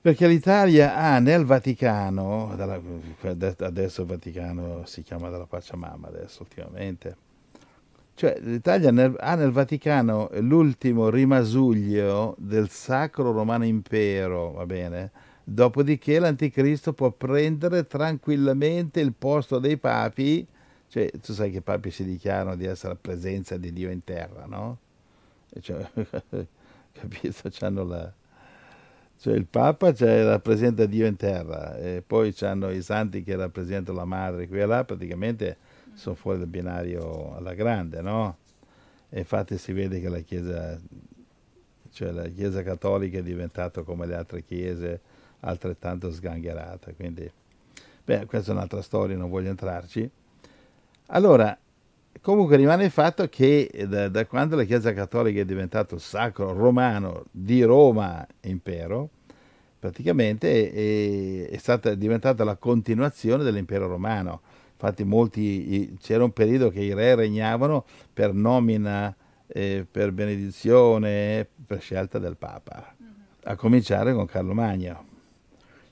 perché 0.00 0.26
l'Italia 0.26 0.96
ha 0.96 1.18
nel 1.20 1.44
Vaticano, 1.44 2.52
dalla- 2.56 2.78
adesso 3.60 4.02
il 4.02 4.06
Vaticano 4.08 4.84
si 4.86 5.02
chiama 5.02 5.30
dalla 5.30 5.46
Pacciamama 5.46 6.08
adesso 6.08 6.42
ultimamente, 6.42 7.16
cioè 8.14 8.38
l'Italia 8.40 8.90
nel- 8.92 9.16
ha 9.18 9.34
nel 9.34 9.50
Vaticano 9.50 10.30
l'ultimo 10.34 11.10
rimasuglio 11.10 12.36
del 12.38 12.68
Sacro 12.70 13.32
Romano 13.32 13.64
Impero, 13.64 14.52
va 14.52 14.66
bene? 14.66 15.10
Dopodiché 15.42 16.20
l'Anticristo 16.20 16.92
può 16.92 17.10
prendere 17.10 17.86
tranquillamente 17.86 19.00
il 19.00 19.12
posto 19.12 19.58
dei 19.58 19.76
papi, 19.76 20.46
cioè 20.88 21.10
tu 21.20 21.32
sai 21.32 21.50
che 21.50 21.58
i 21.58 21.60
papi 21.60 21.90
si 21.90 22.04
dichiarano 22.04 22.54
di 22.54 22.66
essere 22.66 22.92
la 22.92 22.98
presenza 23.00 23.56
di 23.56 23.72
Dio 23.72 23.90
in 23.90 24.04
terra, 24.04 24.46
no? 24.46 24.78
Cioè, 25.60 25.84
capito? 26.92 27.48
C'hanno 27.50 27.84
la... 27.84 28.12
Cioè 29.18 29.34
il 29.34 29.46
Papa 29.46 29.92
cioè, 29.92 30.22
rappresenta 30.24 30.86
Dio 30.86 31.06
in 31.06 31.16
terra 31.16 31.76
e 31.78 32.02
poi 32.06 32.32
c'hanno 32.32 32.70
i 32.70 32.82
santi 32.82 33.22
che 33.22 33.34
rappresentano 33.36 33.98
la 33.98 34.04
madre 34.04 34.46
qui 34.46 34.60
e 34.60 34.66
là, 34.66 34.84
praticamente 34.84 35.56
sono 35.94 36.14
fuori 36.14 36.38
dal 36.38 36.48
binario 36.48 37.34
alla 37.34 37.54
grande, 37.54 38.00
no? 38.00 38.36
E 39.08 39.20
infatti 39.20 39.58
si 39.58 39.72
vede 39.72 40.00
che 40.00 40.08
la 40.08 40.18
Chiesa, 40.20 40.78
cioè 41.92 42.10
la 42.10 42.26
Chiesa 42.28 42.62
cattolica 42.62 43.18
è 43.18 43.22
diventata 43.22 43.82
come 43.82 44.06
le 44.06 44.14
altre 44.14 44.42
chiese, 44.42 45.00
altrettanto 45.40 46.10
sgangherata. 46.10 46.92
Quindi, 46.94 47.30
beh, 48.04 48.26
questa 48.26 48.50
è 48.50 48.54
un'altra 48.54 48.82
storia, 48.82 49.16
non 49.16 49.30
voglio 49.30 49.50
entrarci. 49.50 50.10
Allora, 51.08 51.56
comunque 52.20 52.56
rimane 52.56 52.84
il 52.84 52.90
fatto 52.90 53.28
che 53.28 53.70
da, 53.88 54.08
da 54.08 54.26
quando 54.26 54.56
la 54.56 54.64
Chiesa 54.64 54.92
Cattolica 54.92 55.40
è 55.40 55.44
diventato 55.44 55.98
sacro 55.98 56.52
romano 56.52 57.26
di 57.30 57.62
Roma 57.62 58.26
impero, 58.40 59.10
praticamente 59.78 60.72
è, 60.72 61.50
è 61.50 61.56
stata 61.58 61.94
diventata 61.94 62.42
la 62.42 62.56
continuazione 62.56 63.44
dell'impero 63.44 63.86
romano. 63.86 64.40
Infatti 64.74 65.04
molti, 65.04 65.96
c'era 66.00 66.24
un 66.24 66.32
periodo 66.32 66.68
che 66.68 66.80
i 66.80 66.92
re 66.92 67.14
regnavano 67.14 67.84
per 68.12 68.34
nomina, 68.34 69.14
eh, 69.46 69.86
per 69.90 70.12
benedizione, 70.12 71.46
per 71.66 71.80
scelta 71.80 72.18
del 72.18 72.36
Papa, 72.36 72.94
a 73.44 73.56
cominciare 73.56 74.12
con 74.12 74.26
Carlo 74.26 74.52
Magno. 74.52 75.06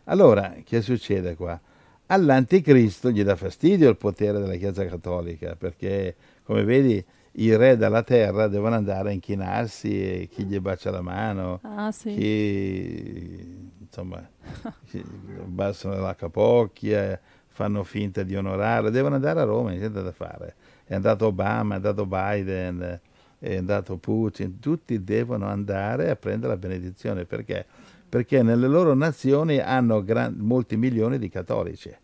Allora, 0.04 0.56
che 0.64 0.82
succede 0.82 1.36
qua? 1.36 1.58
All'anticristo 2.06 3.10
gli 3.10 3.22
dà 3.22 3.36
fastidio 3.36 3.88
il 3.88 3.96
potere 3.96 4.38
della 4.40 4.56
Chiesa 4.56 4.84
Cattolica, 4.84 5.54
perché 5.56 6.16
come 6.42 6.64
vedi 6.64 7.02
i 7.36 7.56
re 7.56 7.76
della 7.76 8.02
terra 8.02 8.48
devono 8.48 8.74
andare 8.74 9.10
a 9.10 9.12
inchinarsi 9.12 10.20
e 10.22 10.28
chi 10.30 10.44
gli 10.44 10.58
bacia 10.58 10.90
la 10.90 11.00
mano, 11.00 11.60
ah, 11.62 11.90
sì. 11.90 12.12
chi 12.14 13.70
insomma 13.78 14.28
abbassano 15.40 15.98
la 16.00 16.14
capocchia, 16.14 17.18
fanno 17.52 17.84
finta 17.84 18.22
di 18.22 18.34
onorare, 18.34 18.90
devono 18.90 19.14
andare 19.14 19.40
a 19.40 19.44
Roma, 19.44 19.70
niente 19.70 20.02
da 20.02 20.12
fare. 20.12 20.54
È 20.84 20.94
andato 20.94 21.26
Obama, 21.26 21.74
è 21.74 21.76
andato 21.76 22.06
Biden, 22.06 23.00
è 23.38 23.56
andato 23.56 23.96
Putin, 23.98 24.58
tutti 24.58 25.04
devono 25.04 25.46
andare 25.46 26.10
a 26.10 26.16
prendere 26.16 26.52
la 26.54 26.58
benedizione 26.58 27.24
perché? 27.24 27.64
Perché 28.08 28.42
nelle 28.42 28.68
loro 28.68 28.94
nazioni 28.94 29.58
hanno 29.58 30.02
gran, 30.02 30.34
molti 30.38 30.76
milioni 30.76 31.18
di 31.18 31.28
cattolici. 31.28 31.94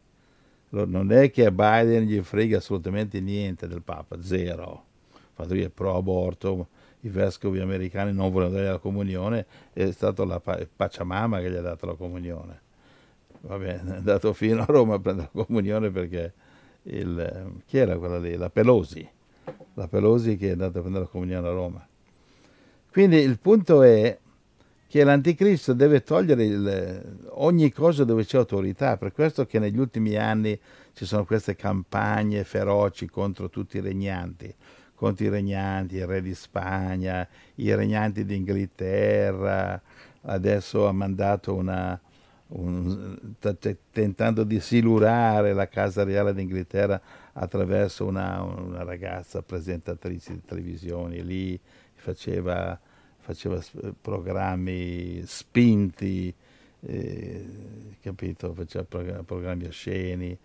Non 0.70 1.12
è 1.12 1.30
che 1.30 1.46
a 1.46 1.50
Biden 1.50 2.04
gli 2.04 2.20
frega 2.20 2.58
assolutamente 2.58 3.20
niente 3.20 3.66
del 3.66 3.82
Papa, 3.82 4.20
zero. 4.22 4.84
Fatto 5.32 5.54
che 5.54 5.64
è 5.64 5.68
pro 5.70 5.96
aborto, 5.96 6.68
i 7.00 7.08
vescovi 7.08 7.60
americani 7.60 8.12
non 8.12 8.30
volevano 8.30 8.56
dare 8.56 8.72
la 8.72 8.78
comunione, 8.78 9.46
è 9.72 9.90
stato 9.92 10.24
la 10.24 10.40
Pacciamama 10.40 11.40
che 11.40 11.50
gli 11.50 11.56
ha 11.56 11.62
dato 11.62 11.86
la 11.86 11.94
comunione. 11.94 12.60
Va 13.40 13.56
bene, 13.58 13.92
è 13.92 13.96
andato 13.96 14.32
fino 14.32 14.62
a 14.62 14.66
Roma 14.66 14.94
a 14.94 14.98
prendere 14.98 15.28
la 15.32 15.44
comunione 15.44 15.90
perché 15.90 16.32
il, 16.82 17.60
chi 17.66 17.78
era 17.78 17.96
quella 17.96 18.18
lì? 18.18 18.36
La 18.36 18.50
Pelosi, 18.50 19.08
la 19.74 19.88
Pelosi 19.88 20.36
che 20.36 20.48
è 20.48 20.52
andata 20.52 20.78
a 20.78 20.80
prendere 20.80 21.04
la 21.04 21.10
comunione 21.10 21.46
a 21.46 21.52
Roma. 21.52 21.86
Quindi 22.90 23.18
il 23.18 23.38
punto 23.38 23.82
è 23.82 24.18
che 24.88 25.04
l'anticristo 25.04 25.74
deve 25.74 26.02
togliere 26.02 26.44
il, 26.44 27.18
ogni 27.32 27.70
cosa 27.70 28.04
dove 28.04 28.24
c'è 28.24 28.38
autorità, 28.38 28.96
per 28.96 29.12
questo 29.12 29.46
che 29.46 29.58
negli 29.58 29.78
ultimi 29.78 30.16
anni 30.16 30.58
ci 30.94 31.04
sono 31.04 31.24
queste 31.24 31.54
campagne 31.54 32.44
feroci 32.44 33.06
contro 33.08 33.48
tutti 33.48 33.76
i 33.76 33.80
regnanti 33.80 34.54
contro 34.98 35.26
i 35.26 35.28
regnanti, 35.28 35.94
il 35.94 36.08
re 36.08 36.20
di 36.20 36.34
Spagna, 36.34 37.26
i 37.54 37.72
regnanti 37.72 38.24
d'Inghilterra, 38.24 39.80
adesso 40.22 40.88
ha 40.88 40.92
mandato 40.92 41.54
una, 41.54 41.98
un, 42.48 43.18
tentando 43.90 44.44
di 44.44 44.60
silurare 44.60 45.52
la 45.52 45.68
Casa 45.68 46.04
Reale 46.04 46.32
d'Inghilterra 46.32 47.00
attraverso 47.32 48.06
una, 48.06 48.42
una 48.42 48.82
ragazza 48.82 49.42
presentatrice 49.42 50.32
di 50.32 50.42
televisione, 50.44 51.20
lì 51.20 51.58
faceva, 51.94 52.78
faceva 53.18 53.60
programmi 54.00 55.22
spinti, 55.26 56.32
eh, 56.80 57.46
capito? 58.00 58.54
Faceva 58.54 58.84
programmi 59.24 59.66
osceni 59.66 60.38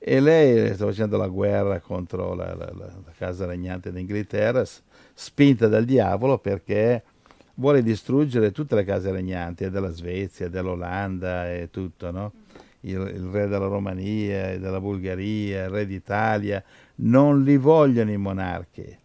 e 0.00 0.20
lei 0.20 0.74
sta 0.74 0.86
facendo 0.86 1.16
la 1.16 1.26
guerra 1.26 1.80
contro 1.80 2.34
la, 2.34 2.54
la, 2.54 2.72
la, 2.72 2.86
la 3.04 3.12
casa 3.16 3.46
regnante 3.46 3.90
d'Inghilterra, 3.90 4.64
spinta 5.12 5.66
dal 5.66 5.84
diavolo 5.84 6.38
perché 6.38 7.02
vuole 7.58 7.82
distruggere 7.82 8.52
tutte 8.52 8.74
le 8.74 8.84
case 8.84 9.10
regnanti, 9.10 9.68
della 9.68 9.90
Svezia, 9.90 10.48
dell'Olanda 10.48 11.52
e 11.52 11.68
tutto, 11.70 12.10
no? 12.10 12.32
il, 12.80 12.92
il, 12.92 13.28
re 13.30 13.48
della 13.48 13.66
Romania, 13.66 14.58
della 14.58 14.80
Bulgaria, 14.80 15.64
il 15.64 15.70
re 15.70 15.86
d'Italia, 15.86 16.62
non 16.96 17.42
li 17.42 17.56
vogliono 17.56 18.10
i 18.10 18.16
monarchi. 18.16 18.96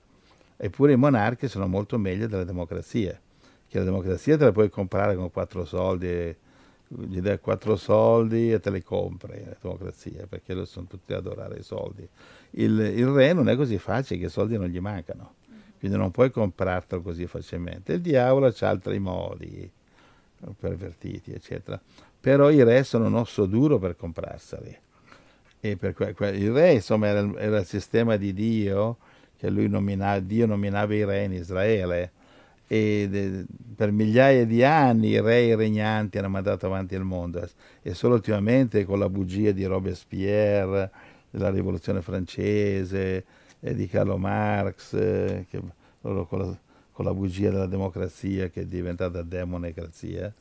Eppure 0.55 0.93
i 0.93 0.97
monarchi 0.97 1.47
sono 1.47 1.67
molto 1.67 1.97
meglio 1.97 2.27
delle 2.27 2.45
democrazie, 2.45 3.19
che 3.67 3.79
la 3.79 3.85
democrazia 3.85 4.37
te 4.37 4.45
la 4.45 4.51
puoi 4.51 4.69
comprare 4.69 5.15
con 5.15 5.31
quattro 5.31 5.65
soldi 5.65 6.35
gli 6.95 7.19
dai 7.21 7.39
quattro 7.39 7.75
soldi 7.75 8.51
e 8.51 8.59
te 8.59 8.69
li 8.69 8.83
compri 8.83 9.43
la 9.43 9.55
democrazia, 9.59 10.27
perché 10.27 10.53
loro 10.53 10.65
sono 10.65 10.85
tutti 10.87 11.13
ad 11.13 11.25
adorare 11.25 11.59
i 11.59 11.63
soldi. 11.63 12.07
Il, 12.51 12.79
il, 12.79 13.07
re 13.07 13.33
non 13.33 13.49
è 13.49 13.55
così 13.55 13.77
facile, 13.79 14.19
che 14.19 14.25
i 14.27 14.29
soldi 14.29 14.57
non 14.57 14.67
gli 14.67 14.79
mancano, 14.79 15.33
quindi 15.83 15.99
non 15.99 16.11
puoi 16.11 16.31
comprartelo 16.31 17.01
così 17.01 17.27
facilmente. 17.27 17.91
Il 17.91 17.99
diavolo 17.99 18.45
ha 18.45 18.67
altri 18.69 18.99
modi, 18.99 19.69
pervertiti, 20.57 21.33
eccetera. 21.33 21.77
Però 22.21 22.49
i 22.49 22.63
re 22.63 22.85
sono 22.85 23.07
un 23.07 23.15
osso 23.15 23.45
duro 23.45 23.79
per 23.79 23.97
comprarseli. 23.97 24.77
Per 25.59 25.93
que- 25.93 26.13
que- 26.13 26.29
il 26.29 26.53
re, 26.53 26.75
insomma, 26.75 27.07
era, 27.07 27.29
era, 27.37 27.59
il 27.59 27.65
sistema 27.65 28.15
di 28.15 28.33
Dio, 28.33 28.95
che 29.35 29.49
lui 29.49 29.67
nominava, 29.67 30.21
Dio 30.21 30.45
nominava 30.45 30.95
i 30.95 31.03
re 31.03 31.25
in 31.25 31.33
Israele 31.33 32.11
e 32.65 33.07
de, 33.09 33.45
per 33.75 33.91
migliaia 33.91 34.45
di 34.45 34.63
anni 34.63 35.09
i 35.09 35.19
re 35.19 35.39
e 35.39 35.47
i 35.47 35.55
regnanti 35.55 36.17
hanno 36.17 36.29
mandato 36.29 36.65
avanti 36.65 36.95
il 36.95 37.03
mondo 37.03 37.45
e 37.81 37.93
solo 37.93 38.13
ultimamente 38.13 38.85
con 38.85 38.99
la 38.99 39.09
bugia 39.09 39.51
di 39.51 39.65
Robespierre, 39.65 40.89
della 41.29 41.49
rivoluzione 41.49 42.01
francese 42.01 43.25
e 43.65 43.73
di 43.73 43.87
Carlo 43.87 44.17
Marx, 44.17 44.93
eh, 44.93 45.45
che, 45.49 45.61
con, 46.01 46.17
la, 46.17 46.57
con, 46.91 47.05
la, 47.05 47.13
bugia 47.13 47.49
della 47.49 47.65
democrazia 47.65 48.49
che 48.49 48.61
è 48.61 48.65
diventata 48.65 49.21
demonecrazia. 49.21 50.33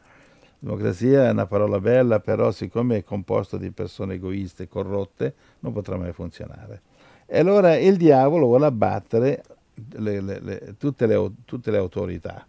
Democrazia 0.58 1.28
è 1.28 1.30
una 1.30 1.46
parola 1.46 1.78
bella, 1.78 2.18
però 2.18 2.50
siccome 2.50 2.96
è 2.96 3.04
composta 3.04 3.56
di 3.56 3.70
persone 3.70 4.14
egoiste, 4.14 4.66
corrotte, 4.66 5.34
non 5.60 5.72
potrà 5.72 5.96
mai 5.96 6.12
funzionare. 6.12 6.82
E 7.26 7.38
allora 7.38 7.76
il 7.76 7.96
diavolo 7.96 8.46
vuole 8.46 8.66
abbattere 8.66 9.44
le, 9.92 10.20
le, 10.20 10.40
le, 10.40 10.74
tutte, 10.76 11.06
tutte, 11.44 11.70
le, 11.70 11.76
autorità. 11.76 12.44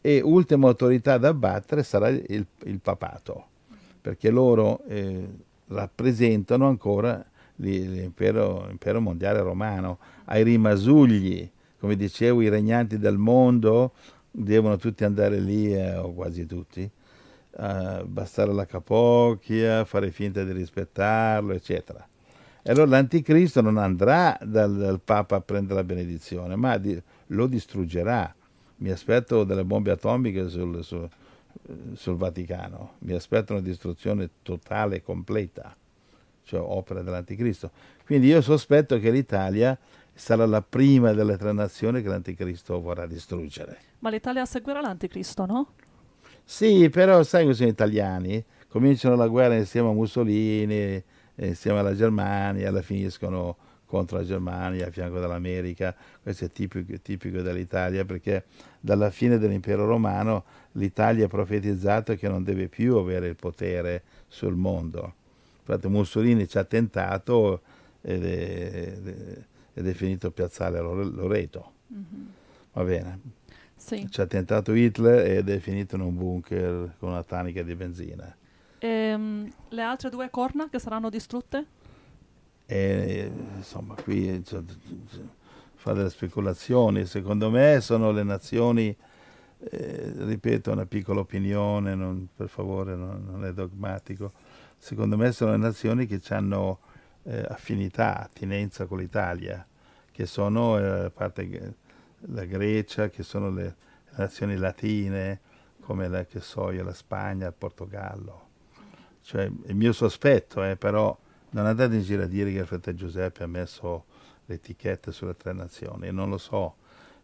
E 0.00 0.20
ultima 0.22 0.68
autorità 0.68 1.18
da 1.18 1.28
abbattere 1.28 1.82
sarà 1.82 2.08
il, 2.08 2.46
il 2.64 2.80
papato, 2.80 3.44
perché 4.00 4.30
loro 4.30 4.80
eh, 4.88 5.28
rappresentano 5.68 6.66
ancora 6.66 7.22
l'impero, 7.56 8.66
l'impero 8.66 9.00
mondiale 9.00 9.40
romano, 9.40 9.98
ai 10.26 10.42
rimasugli, 10.42 11.48
come 11.78 11.96
dicevo, 11.96 12.40
i 12.42 12.48
regnanti 12.48 12.98
del 12.98 13.18
mondo 13.18 13.92
devono 14.30 14.76
tutti 14.76 15.04
andare 15.04 15.38
lì, 15.38 15.72
eh, 15.74 15.96
o 15.96 16.12
quasi 16.12 16.46
tutti, 16.46 16.88
a 17.58 18.04
bastare 18.04 18.52
la 18.52 18.66
capocchia, 18.66 19.84
fare 19.84 20.10
finta 20.10 20.44
di 20.44 20.52
rispettarlo, 20.52 21.52
eccetera. 21.52 22.06
E 22.62 22.70
allora 22.70 22.90
l'anticristo 22.90 23.60
non 23.60 23.78
andrà 23.78 24.36
dal, 24.42 24.76
dal 24.76 25.00
Papa 25.00 25.36
a 25.36 25.40
prendere 25.40 25.76
la 25.76 25.84
benedizione, 25.84 26.56
ma 26.56 26.76
di, 26.78 27.00
lo 27.28 27.46
distruggerà. 27.46 28.34
Mi 28.78 28.90
aspetto 28.90 29.44
delle 29.44 29.64
bombe 29.64 29.90
atomiche 29.90 30.48
sul, 30.48 30.84
sul, 30.84 31.08
sul 31.94 32.16
Vaticano, 32.16 32.94
mi 33.00 33.12
aspetto 33.12 33.52
una 33.52 33.62
distruzione 33.62 34.28
totale 34.42 34.96
e 34.96 35.02
completa, 35.02 35.74
cioè 36.46 36.60
opera 36.60 37.02
dell'anticristo. 37.02 37.70
Quindi 38.04 38.28
io 38.28 38.40
sospetto 38.40 38.98
che 38.98 39.10
l'Italia 39.10 39.76
sarà 40.14 40.46
la 40.46 40.62
prima 40.62 41.12
delle 41.12 41.36
tre 41.36 41.52
nazioni 41.52 42.00
che 42.00 42.08
l'anticristo 42.08 42.80
vorrà 42.80 43.06
distruggere. 43.06 43.78
Ma 43.98 44.10
l'Italia 44.10 44.46
seguirà 44.46 44.80
l'anticristo, 44.80 45.44
no? 45.44 45.72
Sì, 46.44 46.88
però 46.88 47.22
sai 47.24 47.44
cosa 47.44 47.58
sono 47.58 47.68
italiani? 47.68 48.42
Cominciano 48.68 49.16
la 49.16 49.26
guerra 49.26 49.56
insieme 49.56 49.88
a 49.88 49.92
Mussolini, 49.92 51.02
insieme 51.34 51.80
alla 51.80 51.94
Germania, 51.94 52.70
la 52.70 52.82
finiscono 52.82 53.56
contro 53.84 54.18
la 54.18 54.24
Germania 54.24 54.86
a 54.86 54.90
fianco 54.90 55.18
dell'America, 55.18 55.94
questo 56.22 56.44
è 56.44 56.50
tipico, 56.50 56.92
tipico 57.00 57.40
dell'Italia 57.40 58.04
perché 58.04 58.44
dalla 58.80 59.10
fine 59.10 59.38
dell'impero 59.38 59.86
romano 59.86 60.44
l'Italia 60.72 61.26
ha 61.26 61.28
profetizzato 61.28 62.14
che 62.14 62.28
non 62.28 62.42
deve 62.42 62.68
più 62.68 62.96
avere 62.96 63.28
il 63.28 63.36
potere 63.36 64.02
sul 64.28 64.54
mondo. 64.54 65.14
Infatti 65.66 65.88
Mussolini 65.88 66.46
ci 66.46 66.58
ha 66.58 66.64
tentato 66.64 67.60
ed 68.00 68.24
è, 68.24 68.98
ed 69.74 69.86
è 69.86 69.92
finito 69.92 70.30
piazzale 70.30 70.78
Loreto. 70.80 71.72
Mm-hmm. 71.92 72.26
Va 72.72 72.84
bene. 72.84 73.20
Sì. 73.74 74.08
Ci 74.08 74.20
ha 74.20 74.26
tentato 74.26 74.72
Hitler 74.72 75.30
ed 75.30 75.48
è 75.48 75.58
finito 75.58 75.96
in 75.96 76.02
un 76.02 76.16
bunker 76.16 76.94
con 76.98 77.10
una 77.10 77.24
tanica 77.24 77.62
di 77.62 77.74
benzina. 77.74 78.34
E, 78.78 78.88
ehm, 78.88 79.52
le 79.68 79.82
altre 79.82 80.08
due 80.08 80.30
corna 80.30 80.68
che 80.68 80.78
saranno 80.78 81.10
distrutte? 81.10 81.66
E, 82.64 83.30
insomma, 83.56 83.94
qui 83.94 84.44
cioè, 84.44 84.62
fare 85.74 85.96
delle 85.96 86.10
speculazioni. 86.10 87.06
Secondo 87.06 87.50
me 87.50 87.80
sono 87.80 88.12
le 88.12 88.22
nazioni 88.22 88.96
eh, 89.58 90.12
ripeto, 90.16 90.72
una 90.72 90.86
piccola 90.86 91.20
opinione, 91.20 91.94
non, 91.94 92.28
per 92.34 92.48
favore, 92.48 92.94
non, 92.94 93.24
non, 93.24 93.44
è 93.44 93.52
dogmatico. 93.52 94.32
Secondo 94.78 95.16
me 95.16 95.32
sono 95.32 95.52
le 95.52 95.56
nazioni 95.56 96.06
che 96.06 96.20
hanno 96.28 96.80
eh, 97.24 97.44
affinità, 97.48 98.20
attinenza 98.20 98.86
con 98.86 98.98
l'Italia, 98.98 99.66
che 100.10 100.26
sono, 100.26 100.78
eh, 100.78 101.10
parte 101.10 101.74
la 102.20 102.44
Grecia, 102.44 103.08
che 103.08 103.22
sono 103.22 103.50
le, 103.50 103.62
le 103.62 104.14
nazioni 104.16 104.56
latine, 104.56 105.40
come 105.80 106.08
la, 106.08 106.24
che 106.24 106.40
so 106.40 106.70
io, 106.70 106.84
la 106.84 106.94
Spagna, 106.94 107.46
il 107.46 107.54
Portogallo. 107.56 108.44
Cioè, 109.22 109.44
il 109.44 109.74
mio 109.74 109.92
sospetto 109.92 110.62
è 110.62 110.76
però 110.76 111.16
non 111.50 111.66
andate 111.66 111.96
in 111.96 112.02
giro 112.02 112.22
a 112.22 112.26
dire 112.26 112.52
che 112.52 112.58
il 112.58 112.66
fratello 112.66 112.96
Giuseppe 112.96 113.42
ha 113.42 113.48
messo 113.48 114.04
le 114.44 114.54
etichette 114.54 115.10
sulle 115.10 115.36
tre 115.36 115.52
nazioni, 115.52 116.12
non 116.12 116.30
lo 116.30 116.38
so 116.38 116.76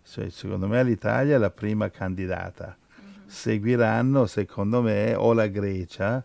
secondo 0.03 0.67
me 0.67 0.83
l'Italia 0.83 1.37
è 1.37 1.39
la 1.39 1.51
prima 1.51 1.91
candidata. 1.91 2.77
Mm-hmm. 2.77 3.27
Seguiranno, 3.27 4.27
secondo 4.27 4.83
me, 4.83 5.15
o 5.15 5.33
la 5.33 5.47
Grecia, 5.47 6.25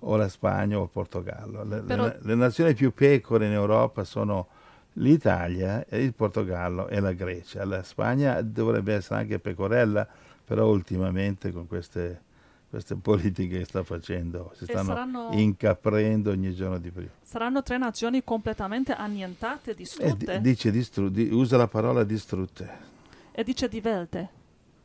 o 0.00 0.16
la 0.16 0.28
Spagna 0.28 0.78
o 0.78 0.84
il 0.84 0.88
Portogallo. 0.90 1.64
Le, 1.64 1.80
Però... 1.80 2.04
le, 2.04 2.18
le 2.20 2.34
nazioni 2.34 2.74
più 2.74 2.92
pecore 2.92 3.46
in 3.46 3.52
Europa 3.52 4.04
sono 4.04 4.48
l'Italia, 4.94 5.84
il 5.90 6.14
Portogallo 6.14 6.88
e 6.88 7.00
la 7.00 7.12
Grecia. 7.12 7.64
La 7.64 7.82
Spagna 7.82 8.40
dovrebbe 8.42 8.94
essere 8.94 9.20
anche 9.20 9.38
pecorella, 9.38 10.06
però 10.44 10.66
ultimamente 10.68 11.52
con 11.52 11.66
queste, 11.66 12.22
queste 12.68 12.94
politiche 12.96 13.58
che 13.58 13.64
sta 13.64 13.82
facendo 13.82 14.52
si 14.54 14.64
stanno 14.64 14.88
saranno, 14.88 15.28
incaprendo 15.32 16.30
ogni 16.30 16.54
giorno 16.54 16.78
di 16.78 16.90
più. 16.90 17.06
Saranno 17.22 17.62
tre 17.62 17.78
nazioni 17.78 18.22
completamente 18.24 18.92
annientate, 18.92 19.74
distrutte? 19.74 20.34
Eh, 20.34 20.40
dice 20.40 20.70
distru- 20.70 21.10
di, 21.10 21.28
usa 21.30 21.56
la 21.56 21.68
parola 21.68 22.04
distrutte 22.04 22.96
e 23.38 23.44
dice 23.44 23.68
divelte. 23.68 24.28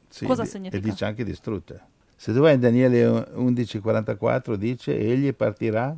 Sì, 0.09 0.25
Cosa 0.25 0.45
significa? 0.45 0.77
E 0.77 0.79
dice 0.79 1.05
anche 1.05 1.23
distrutte. 1.23 1.81
Se 2.23 2.31
tu 2.31 2.39
vai 2.39 2.53
in 2.53 2.61
Daniele 2.61 3.05
11:44 3.35 4.55
dice 4.55 4.97
egli 4.97 5.33
partirà 5.33 5.93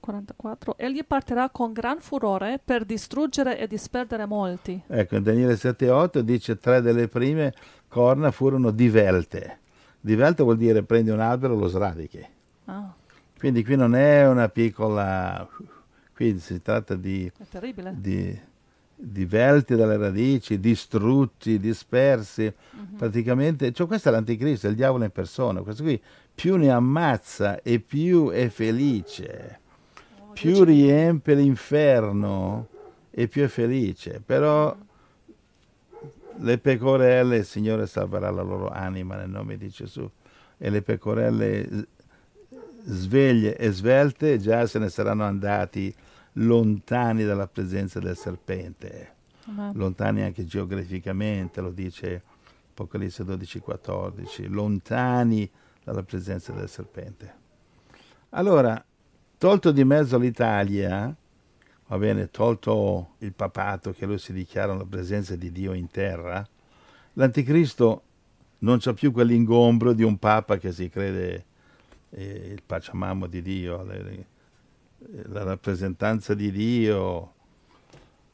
44. 0.00 0.76
Egli 0.76 1.04
partirà 1.04 1.50
con 1.50 1.72
gran 1.72 2.00
furore 2.00 2.58
per 2.64 2.84
distruggere 2.84 3.56
e 3.56 3.68
disperdere 3.68 4.26
molti. 4.26 4.82
Ecco, 4.88 5.14
in 5.14 5.22
Daniele 5.22 5.54
7:8 5.54 6.18
dice 6.18 6.58
tre 6.58 6.80
delle 6.80 7.06
prime 7.06 7.54
corna 7.86 8.32
furono 8.32 8.72
divelte. 8.72 9.60
Divelte 10.00 10.42
vuol 10.42 10.56
dire 10.56 10.82
prendi 10.82 11.10
un 11.10 11.20
albero 11.20 11.54
e 11.54 11.58
lo 11.58 11.68
sradichi. 11.68 12.26
Ah. 12.64 12.92
Quindi 13.38 13.62
qui 13.62 13.76
non 13.76 13.94
è 13.94 14.26
una 14.26 14.48
piccola... 14.48 15.48
Qui 16.12 16.40
si 16.40 16.60
tratta 16.60 16.96
di... 16.96 17.30
È 17.38 17.44
terribile. 17.48 17.94
Di, 17.96 18.36
divelti 18.96 19.74
dalle 19.76 19.96
radici, 19.98 20.58
distrutti, 20.58 21.58
dispersi, 21.58 22.44
uh-huh. 22.44 22.96
praticamente, 22.96 23.72
cioè 23.72 23.86
questo 23.86 24.08
è 24.08 24.12
l'anticristo, 24.12 24.66
è 24.66 24.70
il 24.70 24.76
diavolo 24.76 25.04
in 25.04 25.10
persona, 25.10 25.60
questo 25.60 25.82
qui 25.82 26.00
più 26.34 26.56
ne 26.56 26.70
ammazza 26.70 27.62
e 27.62 27.78
più 27.80 28.30
è 28.30 28.48
felice, 28.48 29.60
oh, 30.20 30.32
più 30.32 30.64
riempie 30.64 31.34
l'inferno 31.34 32.68
e 33.10 33.28
più 33.28 33.42
è 33.42 33.48
felice, 33.48 34.20
però 34.24 34.76
le 36.38 36.58
pecorelle, 36.58 37.38
il 37.38 37.44
Signore 37.44 37.86
salverà 37.86 38.30
la 38.30 38.42
loro 38.42 38.68
anima 38.68 39.16
nel 39.16 39.30
nome 39.30 39.56
di 39.56 39.68
Gesù. 39.68 40.08
E 40.58 40.70
le 40.70 40.82
pecorelle 40.82 41.86
sveglie 42.84 43.56
e 43.56 43.70
svelte 43.70 44.38
già 44.38 44.66
se 44.66 44.78
ne 44.78 44.88
saranno 44.88 45.24
andati 45.24 45.94
lontani 46.38 47.24
dalla 47.24 47.46
presenza 47.46 48.00
del 48.00 48.16
serpente, 48.16 49.14
uh-huh. 49.46 49.72
lontani 49.74 50.22
anche 50.22 50.44
geograficamente, 50.44 51.60
lo 51.60 51.70
dice 51.70 52.22
Apocalisse 52.70 53.24
12-14, 53.24 54.48
lontani 54.50 55.50
dalla 55.82 56.02
presenza 56.02 56.52
del 56.52 56.68
serpente. 56.68 57.44
Allora, 58.30 58.82
tolto 59.38 59.70
di 59.70 59.84
mezzo 59.84 60.18
l'Italia, 60.18 61.14
va 61.86 61.98
bene, 61.98 62.30
tolto 62.30 63.14
il 63.18 63.32
papato 63.32 63.92
che 63.92 64.04
lui 64.04 64.18
si 64.18 64.32
dichiara 64.32 64.74
la 64.74 64.84
presenza 64.84 65.36
di 65.36 65.50
Dio 65.50 65.72
in 65.72 65.88
terra, 65.90 66.46
l'anticristo 67.14 68.02
non 68.58 68.78
c'ha 68.78 68.92
più 68.92 69.12
quell'ingombro 69.12 69.92
di 69.92 70.02
un 70.02 70.18
papa 70.18 70.58
che 70.58 70.72
si 70.72 70.88
crede 70.90 71.44
eh, 72.10 72.50
il 72.52 72.62
pacciamamo 72.64 73.26
di 73.26 73.40
Dio, 73.40 73.82
le, 73.84 74.26
la 75.28 75.42
rappresentanza 75.42 76.34
di 76.34 76.50
Dio, 76.50 77.34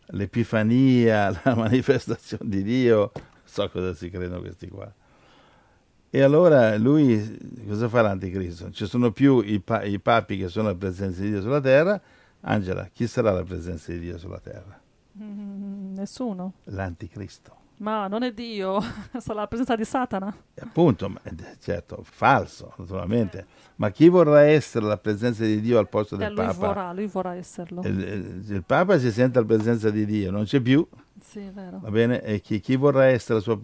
l'epifania, 0.06 1.30
la 1.44 1.54
manifestazione 1.54 2.48
di 2.48 2.62
Dio, 2.62 3.12
so 3.44 3.68
cosa 3.70 3.94
si 3.94 4.10
credono 4.10 4.40
questi 4.40 4.68
qua. 4.68 4.92
E 6.14 6.20
allora 6.20 6.76
lui 6.76 7.64
cosa 7.66 7.88
fa 7.88 8.02
l'anticristo? 8.02 8.70
Ci 8.70 8.86
sono 8.86 9.12
più 9.12 9.40
i, 9.40 9.60
pa- 9.60 9.82
i 9.82 9.98
papi 9.98 10.36
che 10.36 10.48
sono 10.48 10.68
la 10.68 10.74
presenza 10.74 11.22
di 11.22 11.30
Dio 11.30 11.40
sulla 11.40 11.60
terra. 11.60 12.00
Angela, 12.40 12.88
chi 12.92 13.06
sarà 13.06 13.30
la 13.32 13.44
presenza 13.44 13.92
di 13.92 14.00
Dio 14.00 14.18
sulla 14.18 14.40
terra? 14.40 14.78
Mm, 15.18 15.94
nessuno. 15.94 16.54
L'anticristo. 16.64 17.61
Ma 17.82 18.06
non 18.06 18.22
è 18.22 18.32
Dio, 18.32 18.80
sarà 19.18 19.40
la 19.40 19.46
presenza 19.48 19.74
di 19.74 19.84
Satana. 19.84 20.32
E 20.54 20.62
appunto, 20.62 21.12
certo, 21.58 22.04
falso, 22.04 22.74
naturalmente. 22.76 23.44
Ma 23.76 23.90
chi 23.90 24.08
vorrà 24.08 24.42
essere 24.42 24.86
la 24.86 24.98
presenza 24.98 25.42
di 25.42 25.60
Dio 25.60 25.80
al 25.80 25.88
posto 25.88 26.14
del 26.14 26.28
eh, 26.28 26.30
lui 26.30 26.36
Papa? 26.36 26.66
Vorrà, 26.66 26.92
lui 26.92 27.06
vorrà 27.08 27.34
esserlo. 27.34 27.82
Il, 27.82 28.44
il, 28.48 28.62
Papa 28.64 29.00
si 29.00 29.10
sente 29.10 29.40
la 29.40 29.44
presenza 29.44 29.90
di 29.90 30.06
Dio, 30.06 30.30
non 30.30 30.44
c'è 30.44 30.60
più. 30.60 30.86
Sì, 31.20 31.40
è 31.40 31.50
vero. 31.50 31.80
Va 31.80 31.90
bene? 31.90 32.22
E 32.22 32.40
chi, 32.40 32.60
chi 32.60 32.76
vorrà 32.76 33.06
essere 33.06 33.38
al 33.38 33.42
suo, 33.42 33.58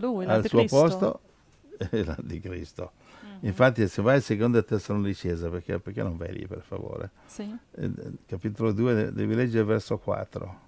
lui, 0.00 0.24
al 0.26 0.44
suo 0.48 0.64
posto? 0.64 1.20
È 1.78 2.02
l'anticristo. 2.02 2.92
Mm-hmm. 3.24 3.38
Infatti, 3.42 3.86
se 3.86 4.02
vai 4.02 4.16
al 4.16 4.22
secondo 4.22 4.62
Tessalonicese, 4.64 5.48
perché, 5.48 5.78
perché 5.78 6.02
non 6.02 6.16
vai 6.16 6.32
lì, 6.32 6.46
per 6.46 6.60
favore? 6.60 7.10
Sì. 7.26 7.56
Eh, 7.76 7.90
capitolo 8.26 8.72
2, 8.72 9.12
devi 9.12 9.34
leggere 9.34 9.60
il 9.60 9.66
verso 9.66 9.96
4, 9.96 10.60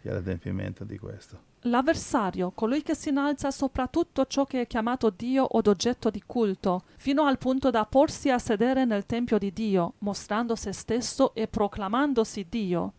che 0.00 0.08
è 0.08 0.12
l'adempimento 0.12 0.84
di 0.84 0.96
questo. 0.98 1.47
L'avversario, 1.62 2.52
colui 2.52 2.82
che 2.82 2.94
si 2.94 3.08
innalza 3.08 3.50
sopra 3.50 3.88
tutto 3.88 4.26
ciò 4.26 4.44
che 4.44 4.60
è 4.60 4.66
chiamato 4.68 5.10
Dio 5.10 5.42
o 5.42 5.60
oggetto 5.64 6.08
di 6.08 6.22
culto, 6.24 6.84
fino 6.96 7.24
al 7.24 7.38
punto 7.38 7.70
da 7.70 7.84
porsi 7.84 8.30
a 8.30 8.38
sedere 8.38 8.84
nel 8.84 9.06
Tempio 9.06 9.38
di 9.38 9.52
Dio, 9.52 9.94
mostrando 9.98 10.54
se 10.54 10.72
stesso 10.72 11.34
e 11.34 11.48
proclamandosi 11.48 12.46
Dio. 12.48 12.92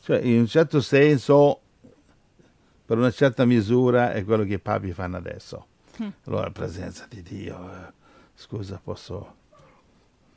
Cioè, 0.00 0.20
in 0.20 0.40
un 0.40 0.46
certo 0.46 0.80
senso, 0.80 1.60
per 2.86 2.96
una 2.96 3.10
certa 3.10 3.44
misura, 3.44 4.12
è 4.12 4.24
quello 4.24 4.44
che 4.44 4.54
i 4.54 4.60
papi 4.60 4.92
fanno 4.92 5.16
adesso. 5.16 5.66
Mm. 6.00 6.08
Allora, 6.26 6.42
la 6.42 6.50
presenza 6.50 7.06
di 7.08 7.22
Dio, 7.22 7.56
eh, 7.56 7.92
scusa, 8.34 8.80
posso... 8.82 9.34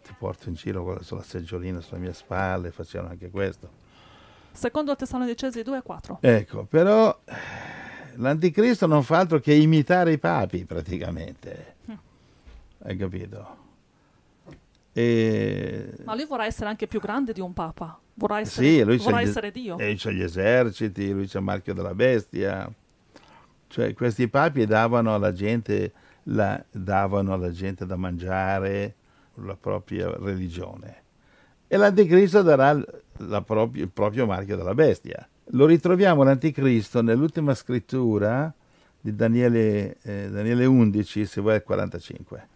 ti 0.03 0.13
porto 0.17 0.49
in 0.49 0.55
giro 0.55 1.03
sulla 1.03 1.21
seggiolina 1.21 1.81
sulle 1.81 1.99
mie 1.99 2.13
spalle, 2.13 2.71
facevano 2.71 3.11
anche 3.11 3.29
questo 3.29 3.85
Secondo 4.57 4.95
Tessalonicesi 4.95 5.59
2,4. 5.59 6.17
Ecco, 6.19 6.63
però 6.63 7.15
l'anticristo 8.15 8.87
non 8.87 9.03
fa 9.03 9.19
altro 9.19 9.39
che 9.39 9.53
imitare 9.53 10.13
i 10.13 10.17
papi 10.17 10.65
praticamente. 10.65 11.75
Mm. 11.91 11.95
Hai 12.79 12.97
capito? 12.97 13.57
E... 14.93 15.93
Ma 16.05 16.15
lui 16.15 16.25
vorrà 16.25 16.47
essere 16.47 16.69
anche 16.69 16.87
più 16.87 16.99
grande 16.99 17.33
di 17.33 17.39
un 17.39 17.53
papa. 17.53 17.99
Vorrà 18.15 18.39
essere, 18.39 18.65
sì, 18.65 18.83
lui 18.83 18.97
vorrà 18.97 19.21
essere 19.21 19.49
gli, 19.49 19.61
Dio. 19.61 19.77
E 19.77 19.93
c'ha 19.95 20.09
gli 20.09 20.23
eserciti, 20.23 21.11
lui 21.11 21.27
c'ha 21.27 21.37
il 21.37 21.43
marchio 21.43 21.75
della 21.75 21.93
bestia. 21.93 22.67
Cioè, 23.67 23.93
questi 23.93 24.27
papi 24.27 24.65
davano 24.65 25.13
alla 25.13 25.33
gente, 25.33 25.93
la, 26.23 26.59
davano 26.71 27.31
alla 27.31 27.51
gente 27.51 27.85
da 27.85 27.95
mangiare 27.95 28.95
la 29.35 29.55
propria 29.55 30.09
religione. 30.17 31.03
E 31.67 31.75
l'anticristo 31.75 32.41
darà 32.41 32.81
propria, 33.45 33.83
il 33.83 33.89
proprio 33.89 34.25
marchio 34.25 34.55
della 34.55 34.73
bestia. 34.73 35.27
Lo 35.51 35.65
ritroviamo 35.65 36.23
l'anticristo 36.23 37.01
nell'ultima 37.01 37.53
scrittura 37.53 38.53
di 38.99 39.15
Daniele, 39.15 39.97
eh, 40.01 40.29
Daniele 40.29 40.65
11, 40.65 41.25
se 41.25 41.41
vuoi 41.41 41.55
al 41.55 41.63
45. 41.63 42.47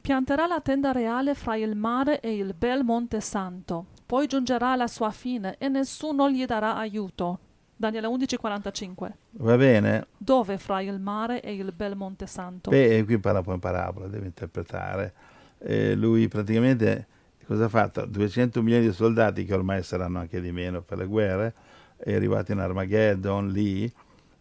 Pianterà 0.00 0.46
la 0.46 0.60
tenda 0.60 0.90
reale 0.90 1.34
fra 1.34 1.56
il 1.56 1.76
mare 1.76 2.20
e 2.20 2.36
il 2.36 2.54
bel 2.58 2.82
monte 2.82 3.20
santo, 3.20 3.86
poi 4.04 4.26
giungerà 4.26 4.74
la 4.74 4.88
sua 4.88 5.10
fine 5.10 5.56
e 5.58 5.68
nessuno 5.68 6.28
gli 6.28 6.44
darà 6.44 6.76
aiuto. 6.76 7.38
Daniele 7.76 8.06
11, 8.06 8.36
45. 8.36 9.16
Va 9.32 9.56
bene. 9.56 10.06
Dove 10.16 10.58
fra 10.58 10.80
il 10.80 11.00
mare 11.00 11.40
e 11.40 11.54
il 11.54 11.72
bel 11.72 11.96
monte 11.96 12.26
santo? 12.26 12.70
Beh, 12.70 13.02
qui 13.04 13.18
parla 13.18 13.42
poi 13.42 13.54
in 13.54 13.60
parabola, 13.60 14.06
deve 14.06 14.26
interpretare. 14.26 15.12
Eh, 15.58 15.94
lui 15.94 16.28
praticamente 16.28 17.06
Cosa 17.52 17.66
ha 17.66 17.68
fatto? 17.68 18.06
200 18.06 18.62
milioni 18.62 18.86
di 18.86 18.94
soldati, 18.94 19.44
che 19.44 19.52
ormai 19.52 19.82
saranno 19.82 20.20
anche 20.20 20.40
di 20.40 20.50
meno 20.52 20.80
per 20.80 20.96
le 20.96 21.04
guerre, 21.04 21.52
è 21.98 22.14
arrivato 22.14 22.50
in 22.52 22.60
Armageddon 22.60 23.50
lì, 23.50 23.92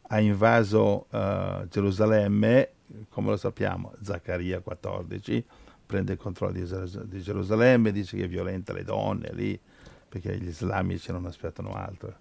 ha 0.03 0.19
invaso 0.21 1.07
uh, 1.09 1.67
Gerusalemme, 1.67 2.69
come 3.09 3.31
lo 3.31 3.35
sappiamo, 3.35 3.91
Zaccaria 4.01 4.61
14, 4.61 5.43
prende 5.85 6.13
il 6.13 6.19
controllo 6.19 6.53
di, 6.53 6.65
di, 7.09 7.21
Gerusalemme, 7.21 7.91
dice 7.91 8.15
che 8.15 8.29
violenta 8.29 8.71
le 8.71 8.85
donne 8.85 9.31
lì, 9.33 9.59
perché 10.07 10.37
gli 10.37 10.47
islamici 10.47 11.11
non 11.11 11.25
aspettano 11.25 11.73
altro. 11.73 12.15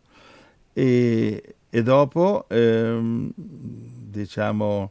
e, 0.72 1.54
e 1.70 1.82
dopo, 1.84 2.46
ehm, 2.48 3.30
diciamo, 3.36 4.90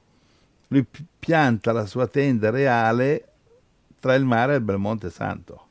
lui 0.67 0.85
pianta 1.19 1.73
la 1.73 1.85
sua 1.85 2.07
tenda 2.07 2.51
reale 2.51 3.27
tra 3.99 4.13
il 4.13 4.23
mare 4.23 4.53
e 4.53 4.57
il 4.59 4.63
Belmonte 4.63 5.09
Santo. 5.09 5.67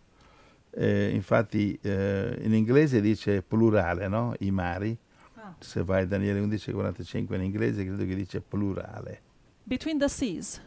Eh, 0.80 1.10
infatti 1.12 1.76
eh, 1.82 2.38
in 2.40 2.54
inglese 2.54 3.00
dice 3.00 3.42
plurale, 3.42 4.06
no? 4.06 4.32
I 4.38 4.52
mari. 4.52 4.96
Ah. 5.34 5.52
Se 5.58 5.82
vai 5.82 6.02
a 6.02 6.06
Daniele 6.06 6.40
11:45 6.40 7.34
in 7.34 7.42
inglese 7.42 7.84
credo 7.84 8.06
che 8.06 8.14
dice 8.14 8.40
plurale. 8.40 9.22
Between 9.64 9.98
the 9.98 10.08
seas. 10.08 10.62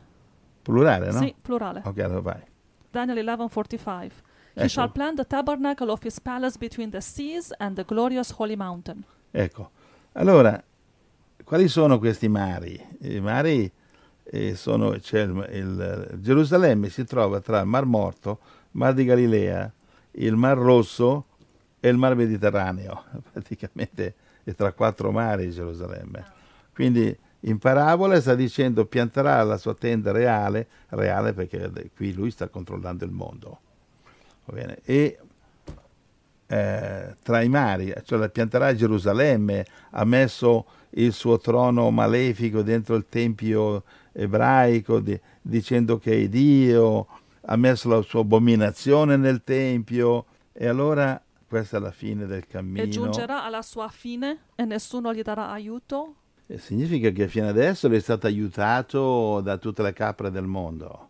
Plurale, 0.62 1.12
no? 1.12 1.20
Sì, 1.20 1.34
plurale. 1.42 1.82
Ok, 1.86 2.00
allora 2.00 2.20
vai. 2.20 2.44
Daniel 2.92 3.26
11:45. 3.26 4.12
He 4.54 4.60
ecco. 4.60 4.68
shall 4.68 4.92
plant 4.92 5.16
the 5.16 5.26
tabernacle 5.26 5.90
of 5.90 6.04
his 6.04 6.20
palace 6.20 6.58
between 6.58 6.90
the 6.90 7.00
seas 7.00 7.54
and 7.58 7.78
the 7.78 7.86
glorious 7.86 8.34
holy 8.38 8.58
mountain. 8.58 9.06
Ecco. 9.32 9.72
Allora, 10.14 10.62
quali 11.46 11.70
sono 11.70 12.00
questi 12.00 12.28
mari? 12.28 12.78
I 13.00 13.22
mari 13.22 13.72
eh, 14.26 14.56
sono, 14.56 14.90
c'è 14.92 15.22
il, 15.22 15.48
il, 15.54 16.20
Gerusalemme 16.20 16.90
si 16.90 17.06
trova 17.06 17.40
tra 17.40 17.62
il 17.62 17.68
Mar 17.68 17.86
Morto, 17.86 18.40
Mar 18.72 18.94
di 18.94 19.06
Galilea, 19.06 19.72
il 20.14 20.36
Mar 20.36 20.58
Rosso 20.58 21.26
e 21.80 21.90
il 21.90 21.98
Mar 21.98 22.16
Mediterraneo. 22.16 23.04
Praticamente 23.32 24.16
è 24.44 24.54
tra 24.54 24.72
quattro 24.74 25.12
mari 25.12 25.52
Gerusalemme. 25.52 26.26
Quindi 26.74 27.16
in 27.42 27.58
parabola 27.58 28.20
sta 28.22 28.36
dicendo 28.36 28.86
pianterà 28.86 29.42
la 29.44 29.58
sua 29.58 29.74
tenda 29.74 30.12
reale, 30.12 30.68
reale 30.90 31.34
perché 31.34 31.72
qui 31.96 32.14
lui 32.14 32.32
sta 32.32 32.48
controllando 32.48 33.04
il 33.06 33.12
mondo. 33.12 33.60
E 34.84 35.18
eh, 36.48 37.16
tra 37.24 37.42
i 37.42 37.50
mari, 37.50 37.94
cioè 38.04 38.20
la 38.20 38.30
pianterà 38.30 38.76
Gerusalemme, 38.76 39.66
ha 39.92 40.04
messo 40.04 40.66
il 40.92 41.14
suo 41.14 41.40
trono 41.40 41.90
malefico 41.90 42.62
dentro 42.62 42.96
il 42.96 43.06
tempio 43.08 43.84
ebraico 44.12 45.00
di, 45.00 45.18
dicendo 45.42 45.98
che 45.98 46.24
è 46.24 46.28
Dio, 46.28 47.08
ha 47.42 47.56
messo 47.56 47.90
la 47.90 48.02
sua 48.02 48.22
abominazione 48.22 49.18
nel 49.18 49.44
tempio 49.44 50.26
e 50.52 50.68
allora 50.68 51.22
questa 51.48 51.78
è 51.78 51.80
la 51.80 51.92
fine 51.92 52.26
del 52.26 52.48
cammino. 52.48 52.84
E 52.84 52.90
giungerà 52.90 53.44
alla 53.44 53.62
sua 53.62 53.90
fine 53.90 54.46
e 54.56 54.66
nessuno 54.66 55.14
gli 55.14 55.22
darà 55.22 55.50
aiuto? 55.50 56.16
E 56.48 56.58
significa 56.58 57.10
che 57.10 57.28
fino 57.28 57.48
adesso 57.48 57.88
lui 57.88 57.98
è 57.98 58.02
stato 58.02 58.28
aiutato 58.28 59.42
da 59.42 59.58
tutte 59.58 59.82
le 59.82 59.94
capre 59.94 60.32
del 60.32 60.46
mondo, 60.46 61.10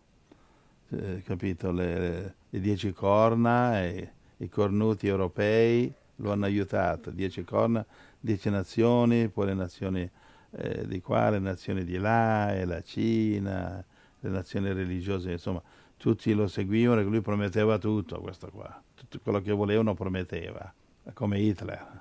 eh, 0.90 1.22
capito? 1.24 1.70
Le, 1.70 2.34
le 2.48 2.60
dieci 2.60 2.92
corna 2.92 3.82
e 3.82 4.12
i 4.38 4.48
cornuti 4.48 5.06
europei 5.06 5.92
lo 6.16 6.32
hanno 6.32 6.44
aiutato, 6.44 7.10
dieci 7.10 7.44
corna, 7.44 7.84
dieci 8.20 8.50
nazioni, 8.50 9.28
poi 9.28 9.46
le 9.46 9.54
nazioni 9.54 10.10
eh, 10.50 10.86
di 10.86 11.00
qua, 11.00 11.30
le 11.30 11.38
nazioni 11.38 11.84
di 11.84 11.98
là, 11.98 12.54
e 12.54 12.64
la 12.64 12.82
Cina, 12.82 13.84
le 14.20 14.30
nazioni 14.30 14.72
religiose, 14.72 15.32
insomma, 15.32 15.62
tutti 16.02 16.32
lo 16.32 16.48
seguivano 16.48 17.00
e 17.00 17.04
lui 17.04 17.20
prometteva 17.20 17.78
tutto 17.78 18.20
questo 18.20 18.48
qua, 18.48 18.82
tutto 18.92 19.20
quello 19.22 19.40
che 19.40 19.52
volevano 19.52 19.94
prometteva, 19.94 20.74
come 21.14 21.38
Hitler. 21.38 22.00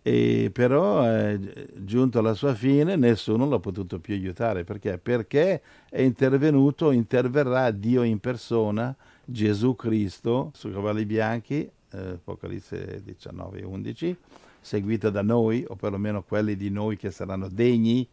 E 0.00 0.50
però, 0.52 1.04
eh, 1.04 1.68
giunto 1.74 2.20
alla 2.20 2.34
sua 2.34 2.54
fine, 2.54 2.94
nessuno 2.94 3.48
l'ha 3.48 3.58
potuto 3.58 3.98
più 3.98 4.14
aiutare. 4.14 4.62
Perché? 4.62 4.96
Perché 4.96 5.60
è 5.90 6.02
intervenuto, 6.02 6.92
interverrà 6.92 7.72
Dio 7.72 8.04
in 8.04 8.20
persona, 8.20 8.94
Gesù 9.24 9.74
Cristo, 9.74 10.52
su 10.54 10.70
cavalli 10.70 11.04
bianchi, 11.04 11.68
eh, 11.90 11.98
Apocalisse 11.98 13.02
19 13.02 13.64
11, 13.64 14.16
seguito 14.60 15.10
da 15.10 15.22
noi, 15.22 15.64
o 15.66 15.74
perlomeno 15.74 16.22
quelli 16.22 16.54
di 16.54 16.70
noi 16.70 16.96
che 16.96 17.10
saranno 17.10 17.48
degni 17.48 18.08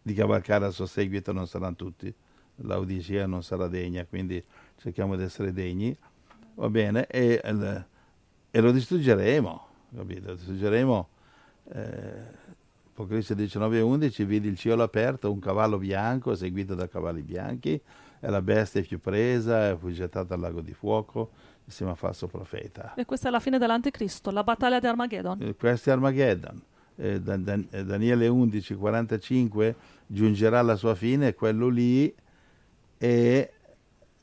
di 0.00 0.14
cavalcare 0.14 0.64
al 0.64 0.72
suo 0.72 0.86
seguito, 0.86 1.32
non 1.32 1.46
saranno 1.46 1.76
tutti. 1.76 2.14
L'Odissea 2.56 3.26
non 3.26 3.42
sarà 3.42 3.66
degna, 3.68 4.04
quindi 4.04 4.42
cerchiamo 4.76 5.16
di 5.16 5.22
essere 5.22 5.52
degni, 5.52 5.96
va 6.54 6.68
bene, 6.68 7.06
e, 7.06 7.40
e 8.50 8.60
lo 8.60 8.70
distruggeremo, 8.70 9.66
capito? 9.96 10.28
Lo 10.28 10.34
distruggeremo 10.34 11.08
eh, 11.72 12.42
Apocalisse 12.94 13.34
19 13.34 13.78
e 13.78 13.80
11 13.80 14.24
vidi 14.24 14.46
il 14.46 14.56
cielo 14.56 14.84
aperto, 14.84 15.32
un 15.32 15.40
cavallo 15.40 15.78
bianco 15.78 16.36
seguito 16.36 16.76
da 16.76 16.86
cavalli 16.86 17.22
bianchi 17.22 17.80
e 18.20 18.30
la 18.30 18.40
bestia 18.40 18.82
più 18.82 19.00
presa 19.00 19.70
e 19.70 19.76
fu 19.76 19.90
gettata 19.90 20.34
al 20.34 20.40
lago 20.40 20.60
di 20.60 20.72
fuoco 20.72 21.30
insieme 21.64 21.90
a 21.90 21.96
falso 21.96 22.28
profeta. 22.28 22.94
E 22.94 23.04
questa 23.04 23.26
è 23.28 23.30
la 23.32 23.40
fine 23.40 23.58
dell'anticristo, 23.58 24.30
la 24.30 24.44
battaglia 24.44 24.78
di 24.78 24.86
Armageddon. 24.86 25.42
E 25.42 25.56
questo 25.56 25.90
è 25.90 25.92
Armageddon. 25.92 26.62
Eh, 26.94 27.20
Dan- 27.20 27.42
Dan- 27.42 27.66
Daniele 27.84 28.28
11, 28.28 28.74
45 28.76 29.74
giungerà 30.06 30.60
alla 30.60 30.76
sua 30.76 30.94
fine, 30.94 31.34
quello 31.34 31.66
lì 31.66 32.14
è, 33.04 33.50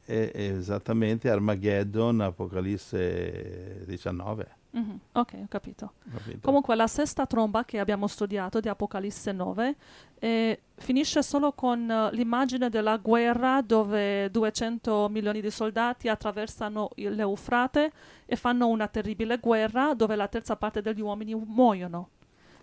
è 0.06 0.32
esattamente 0.34 1.30
Armageddon, 1.30 2.22
Apocalisse 2.22 3.84
19. 3.86 4.60
Mm-hmm. 4.76 4.96
Ok, 5.12 5.34
ho 5.34 5.46
capito. 5.50 5.94
capito. 6.10 6.40
Comunque 6.42 6.76
la 6.76 6.88
sesta 6.88 7.26
tromba 7.26 7.66
che 7.66 7.80
abbiamo 7.80 8.08
studiato 8.08 8.62
di 8.62 8.70
Apocalisse 8.70 9.34
9 9.34 9.76
eh, 10.18 10.62
finisce 10.76 11.22
solo 11.22 11.52
con 11.52 11.90
uh, 11.90 12.16
l'immagine 12.16 12.70
della 12.70 12.96
guerra 12.96 13.62
dove 13.62 14.32
200 14.32 15.10
milioni 15.10 15.42
di 15.42 15.52
soldati 15.52 16.08
attraversano 16.08 16.92
l'Eufrate 16.96 17.92
e 18.26 18.36
fanno 18.38 18.68
una 18.68 18.88
terribile 18.88 19.40
guerra 19.40 19.94
dove 19.94 20.16
la 20.16 20.30
terza 20.30 20.56
parte 20.56 20.82
degli 20.82 21.02
uomini 21.02 21.36
muoiono. 21.36 22.10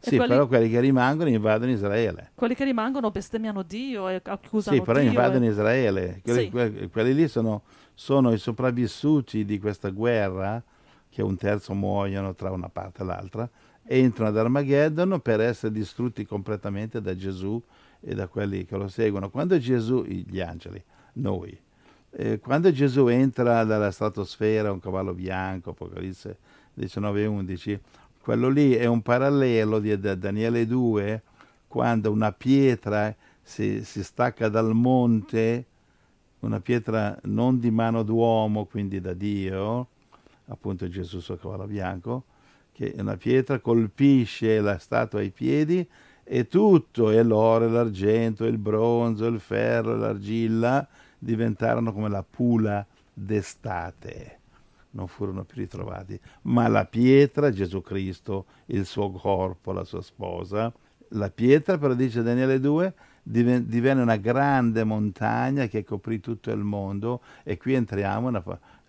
Sì, 0.01 0.17
quelli, 0.17 0.33
però 0.33 0.47
quelli 0.47 0.71
che 0.71 0.81
rimangono 0.81 1.29
invadono 1.29 1.71
Israele. 1.71 2.31
Quelli 2.35 2.55
che 2.55 2.65
rimangono 2.65 3.11
bestemmiano 3.11 3.63
Dio 3.63 4.09
e 4.09 4.21
accusano 4.23 4.77
Dio. 4.77 4.85
Sì, 4.85 4.91
però 4.91 5.01
Dio 5.01 5.09
invadono 5.09 5.45
e... 5.45 5.49
Israele. 5.49 6.21
Quelli, 6.23 6.41
Sì. 6.43 6.51
quelli, 6.51 6.89
quelli 6.89 7.15
lì 7.15 7.29
sono, 7.29 7.63
sono 7.95 8.33
i 8.33 8.39
sopravvissuti 8.39 9.45
di 9.45 9.59
questa 9.59 9.91
guerra 9.91 10.63
che 11.09 11.23
un 11.23 11.37
terzo 11.37 11.75
muoiono 11.75 12.35
tra 12.35 12.51
una 12.53 12.69
parte 12.69 13.03
e 13.03 13.05
l'altra, 13.05 13.49
entrano 13.83 14.31
ad 14.31 14.37
Armageddon 14.37 15.21
per 15.21 15.41
essere 15.41 15.73
distrutti 15.73 16.25
completamente 16.25 17.01
da 17.01 17.17
Gesù 17.17 17.61
e 18.01 18.15
da 18.15 18.29
quelli 18.29 18.65
che 18.65 18.77
lo 18.77 18.89
seguono. 18.89 19.31
Quando 19.31 19.59
Gesù, 19.59 20.05
gli 20.05 20.41
angeli, 20.41 20.83
noi, 21.15 21.59
eh, 22.11 22.39
quando 22.39 22.71
Gesù 22.71 23.09
entra 23.09 23.65
dalla 23.65 23.91
stratosfera, 23.91 24.71
un 24.71 24.79
cavallo 24.79 25.15
bianco, 25.15 25.71
Apocalisse 25.71 26.39
19 26.75 27.23
e 27.23 27.27
11, 27.27 27.81
quello 28.29 28.51
lì 28.51 28.75
è 28.75 28.85
un 28.85 29.01
parallelo 29.01 29.79
di 29.79 29.99
da 29.99 30.15
Daniele 30.15 30.67
2, 30.67 31.23
quando 31.67 32.11
una 32.11 32.31
pietra 32.31 33.17
si, 33.41 33.83
si 33.83 34.05
stacca 34.05 34.51
dal 34.51 34.75
monte, 34.75 35.65
una 36.41 36.61
pietra 36.61 37.19
non 37.23 37.59
di 37.59 37.71
mano 37.71 38.03
d'uomo, 38.03 38.67
quindi 38.67 39.01
da 39.01 39.15
Dio, 39.15 39.87
appunto 40.49 40.91
Gesù 40.91 41.21
sul 41.21 41.39
bianco, 41.67 42.25
che 42.71 42.95
una 42.99 43.17
pietra 43.17 43.61
colpisce 43.61 44.61
la 44.61 44.77
statua 44.77 45.21
ai 45.21 45.31
piedi 45.31 45.89
e 46.23 46.47
tutto, 46.49 47.11
e 47.11 47.23
l'oro, 47.23 47.65
e 47.65 47.71
l'argento, 47.71 48.45
il 48.45 48.59
bronzo, 48.59 49.25
il 49.25 49.41
ferro, 49.41 49.97
l'argilla, 49.97 50.87
diventarono 51.19 51.95
come 51.95 52.11
la 52.11 52.23
pula 52.29 52.87
d'estate. 53.11 54.38
Non 54.91 55.07
furono 55.07 55.45
più 55.45 55.59
ritrovati. 55.59 56.19
Ma 56.43 56.67
la 56.69 56.85
pietra, 56.87 57.51
Gesù 57.51 57.81
Cristo, 57.83 58.47
il 58.67 58.87
suo 58.87 59.11
corpo, 59.11 59.73
la 59.73 59.85
sua 59.85 60.03
sposa, 60.03 60.73
la 61.11 61.31
pietra, 61.31 61.79
però 61.79 61.95
dice 61.95 62.23
Daniele 62.23 62.61
2, 62.61 62.95
divenne 63.23 64.01
una 64.01 64.17
grande 64.17 64.85
montagna 64.85 65.67
che 65.67 65.85
coprì 65.85 66.19
tutto 66.21 66.51
il 66.51 66.63
mondo 66.63 67.21
e 67.43 67.59
qui 67.59 67.75
entriamo 67.75 68.31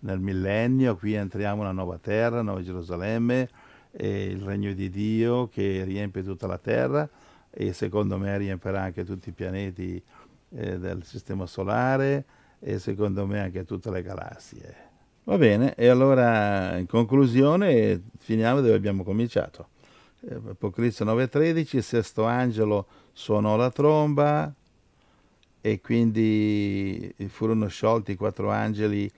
nel 0.00 0.18
millennio, 0.20 0.96
qui 0.96 1.12
entriamo 1.14 1.60
nella 1.60 1.72
nuova 1.72 1.98
terra, 1.98 2.40
Nuova 2.40 2.62
Gerusalemme, 2.62 3.48
il 3.92 4.40
regno 4.40 4.72
di 4.72 4.88
Dio 4.88 5.48
che 5.48 5.84
riempie 5.84 6.22
tutta 6.22 6.46
la 6.46 6.58
terra 6.58 7.08
e 7.50 7.72
secondo 7.72 8.16
me 8.16 8.38
riempirà 8.38 8.82
anche 8.82 9.04
tutti 9.04 9.30
i 9.30 9.32
pianeti 9.32 10.02
eh, 10.50 10.78
del 10.78 11.04
sistema 11.04 11.46
solare 11.46 12.24
e 12.60 12.78
secondo 12.78 13.26
me 13.26 13.40
anche 13.40 13.64
tutte 13.64 13.90
le 13.90 14.02
galassie. 14.02 14.89
Va 15.30 15.38
bene, 15.38 15.76
e 15.76 15.86
allora 15.86 16.76
in 16.76 16.88
conclusione 16.88 18.02
finiamo 18.18 18.60
dove 18.60 18.74
abbiamo 18.74 19.04
cominciato. 19.04 19.68
Eh, 20.28 20.34
Apocalisse 20.34 21.04
9:13, 21.04 21.76
il 21.76 21.82
sesto 21.84 22.24
angelo 22.24 22.88
suonò 23.12 23.54
la 23.54 23.70
tromba 23.70 24.52
e 25.60 25.80
quindi 25.80 27.14
furono 27.28 27.68
sciolti 27.68 28.10
i 28.10 28.16
quattro 28.16 28.50
angeli 28.50 29.08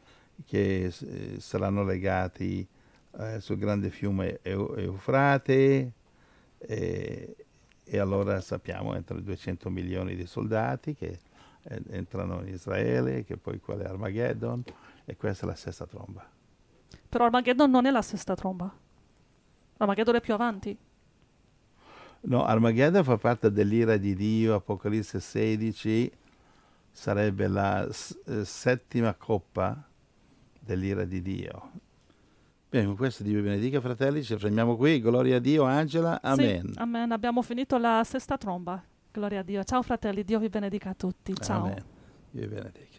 che 0.44 0.84
eh, 0.84 1.36
saranno 1.38 1.82
legati 1.82 2.66
eh, 3.18 3.40
sul 3.40 3.56
grande 3.56 3.88
fiume 3.88 4.40
Eufrate 4.42 5.92
e, 6.58 7.36
e, 7.84 7.98
allora 7.98 8.38
sappiamo 8.42 8.94
entrano 8.94 9.22
200 9.22 9.70
milioni 9.70 10.14
di 10.14 10.26
soldati 10.26 10.94
che 10.94 11.20
eh, 11.62 11.80
entrano 11.88 12.42
in 12.42 12.52
Israele, 12.52 13.24
che 13.24 13.38
poi 13.38 13.58
è 13.64 13.84
Armageddon 13.84 14.62
e 15.12 15.16
questa 15.16 15.44
è 15.44 15.48
la 15.48 15.54
sesta 15.54 15.86
tromba. 15.86 16.26
Però 17.08 17.24
Armageddon 17.26 17.70
non 17.70 17.84
è 17.84 17.90
la 17.90 18.00
sesta 18.00 18.34
tromba. 18.34 18.74
Armageddon 19.76 20.14
è 20.14 20.20
più 20.22 20.32
avanti. 20.32 20.76
No, 22.22 22.44
Armageddon 22.44 23.04
fa 23.04 23.18
parte 23.18 23.50
dell'ira 23.52 23.98
di 23.98 24.14
Dio, 24.14 24.54
Apocalisse 24.54 25.20
16, 25.20 26.10
sarebbe 26.90 27.46
la 27.48 27.86
s- 27.92 28.18
eh, 28.26 28.44
settima 28.46 29.12
coppa 29.14 29.86
dell'ira 30.58 31.04
di 31.04 31.20
Dio. 31.20 31.70
Bene, 32.70 32.86
con 32.86 32.96
questo 32.96 33.22
Dio 33.22 33.34
vi 33.34 33.42
benedica, 33.42 33.80
fratelli, 33.82 34.22
ci 34.22 34.34
fermiamo 34.38 34.76
qui. 34.76 34.98
Gloria 35.00 35.36
a 35.36 35.40
Dio, 35.40 35.64
Angela, 35.64 36.22
amen. 36.22 36.72
Sì, 36.72 36.78
amen. 36.78 37.12
Abbiamo 37.12 37.42
finito 37.42 37.76
la 37.76 38.02
sesta 38.04 38.38
tromba. 38.38 38.82
Gloria 39.10 39.40
a 39.40 39.42
Dio. 39.42 39.62
Ciao 39.64 39.82
fratelli, 39.82 40.24
Dio 40.24 40.38
vi 40.38 40.48
benedica 40.48 40.90
a 40.90 40.94
tutti. 40.94 41.34
Ciao. 41.34 41.64
Amen. 41.64 41.84
Dio 42.30 42.48
vi 42.48 42.54
benedica. 42.54 42.91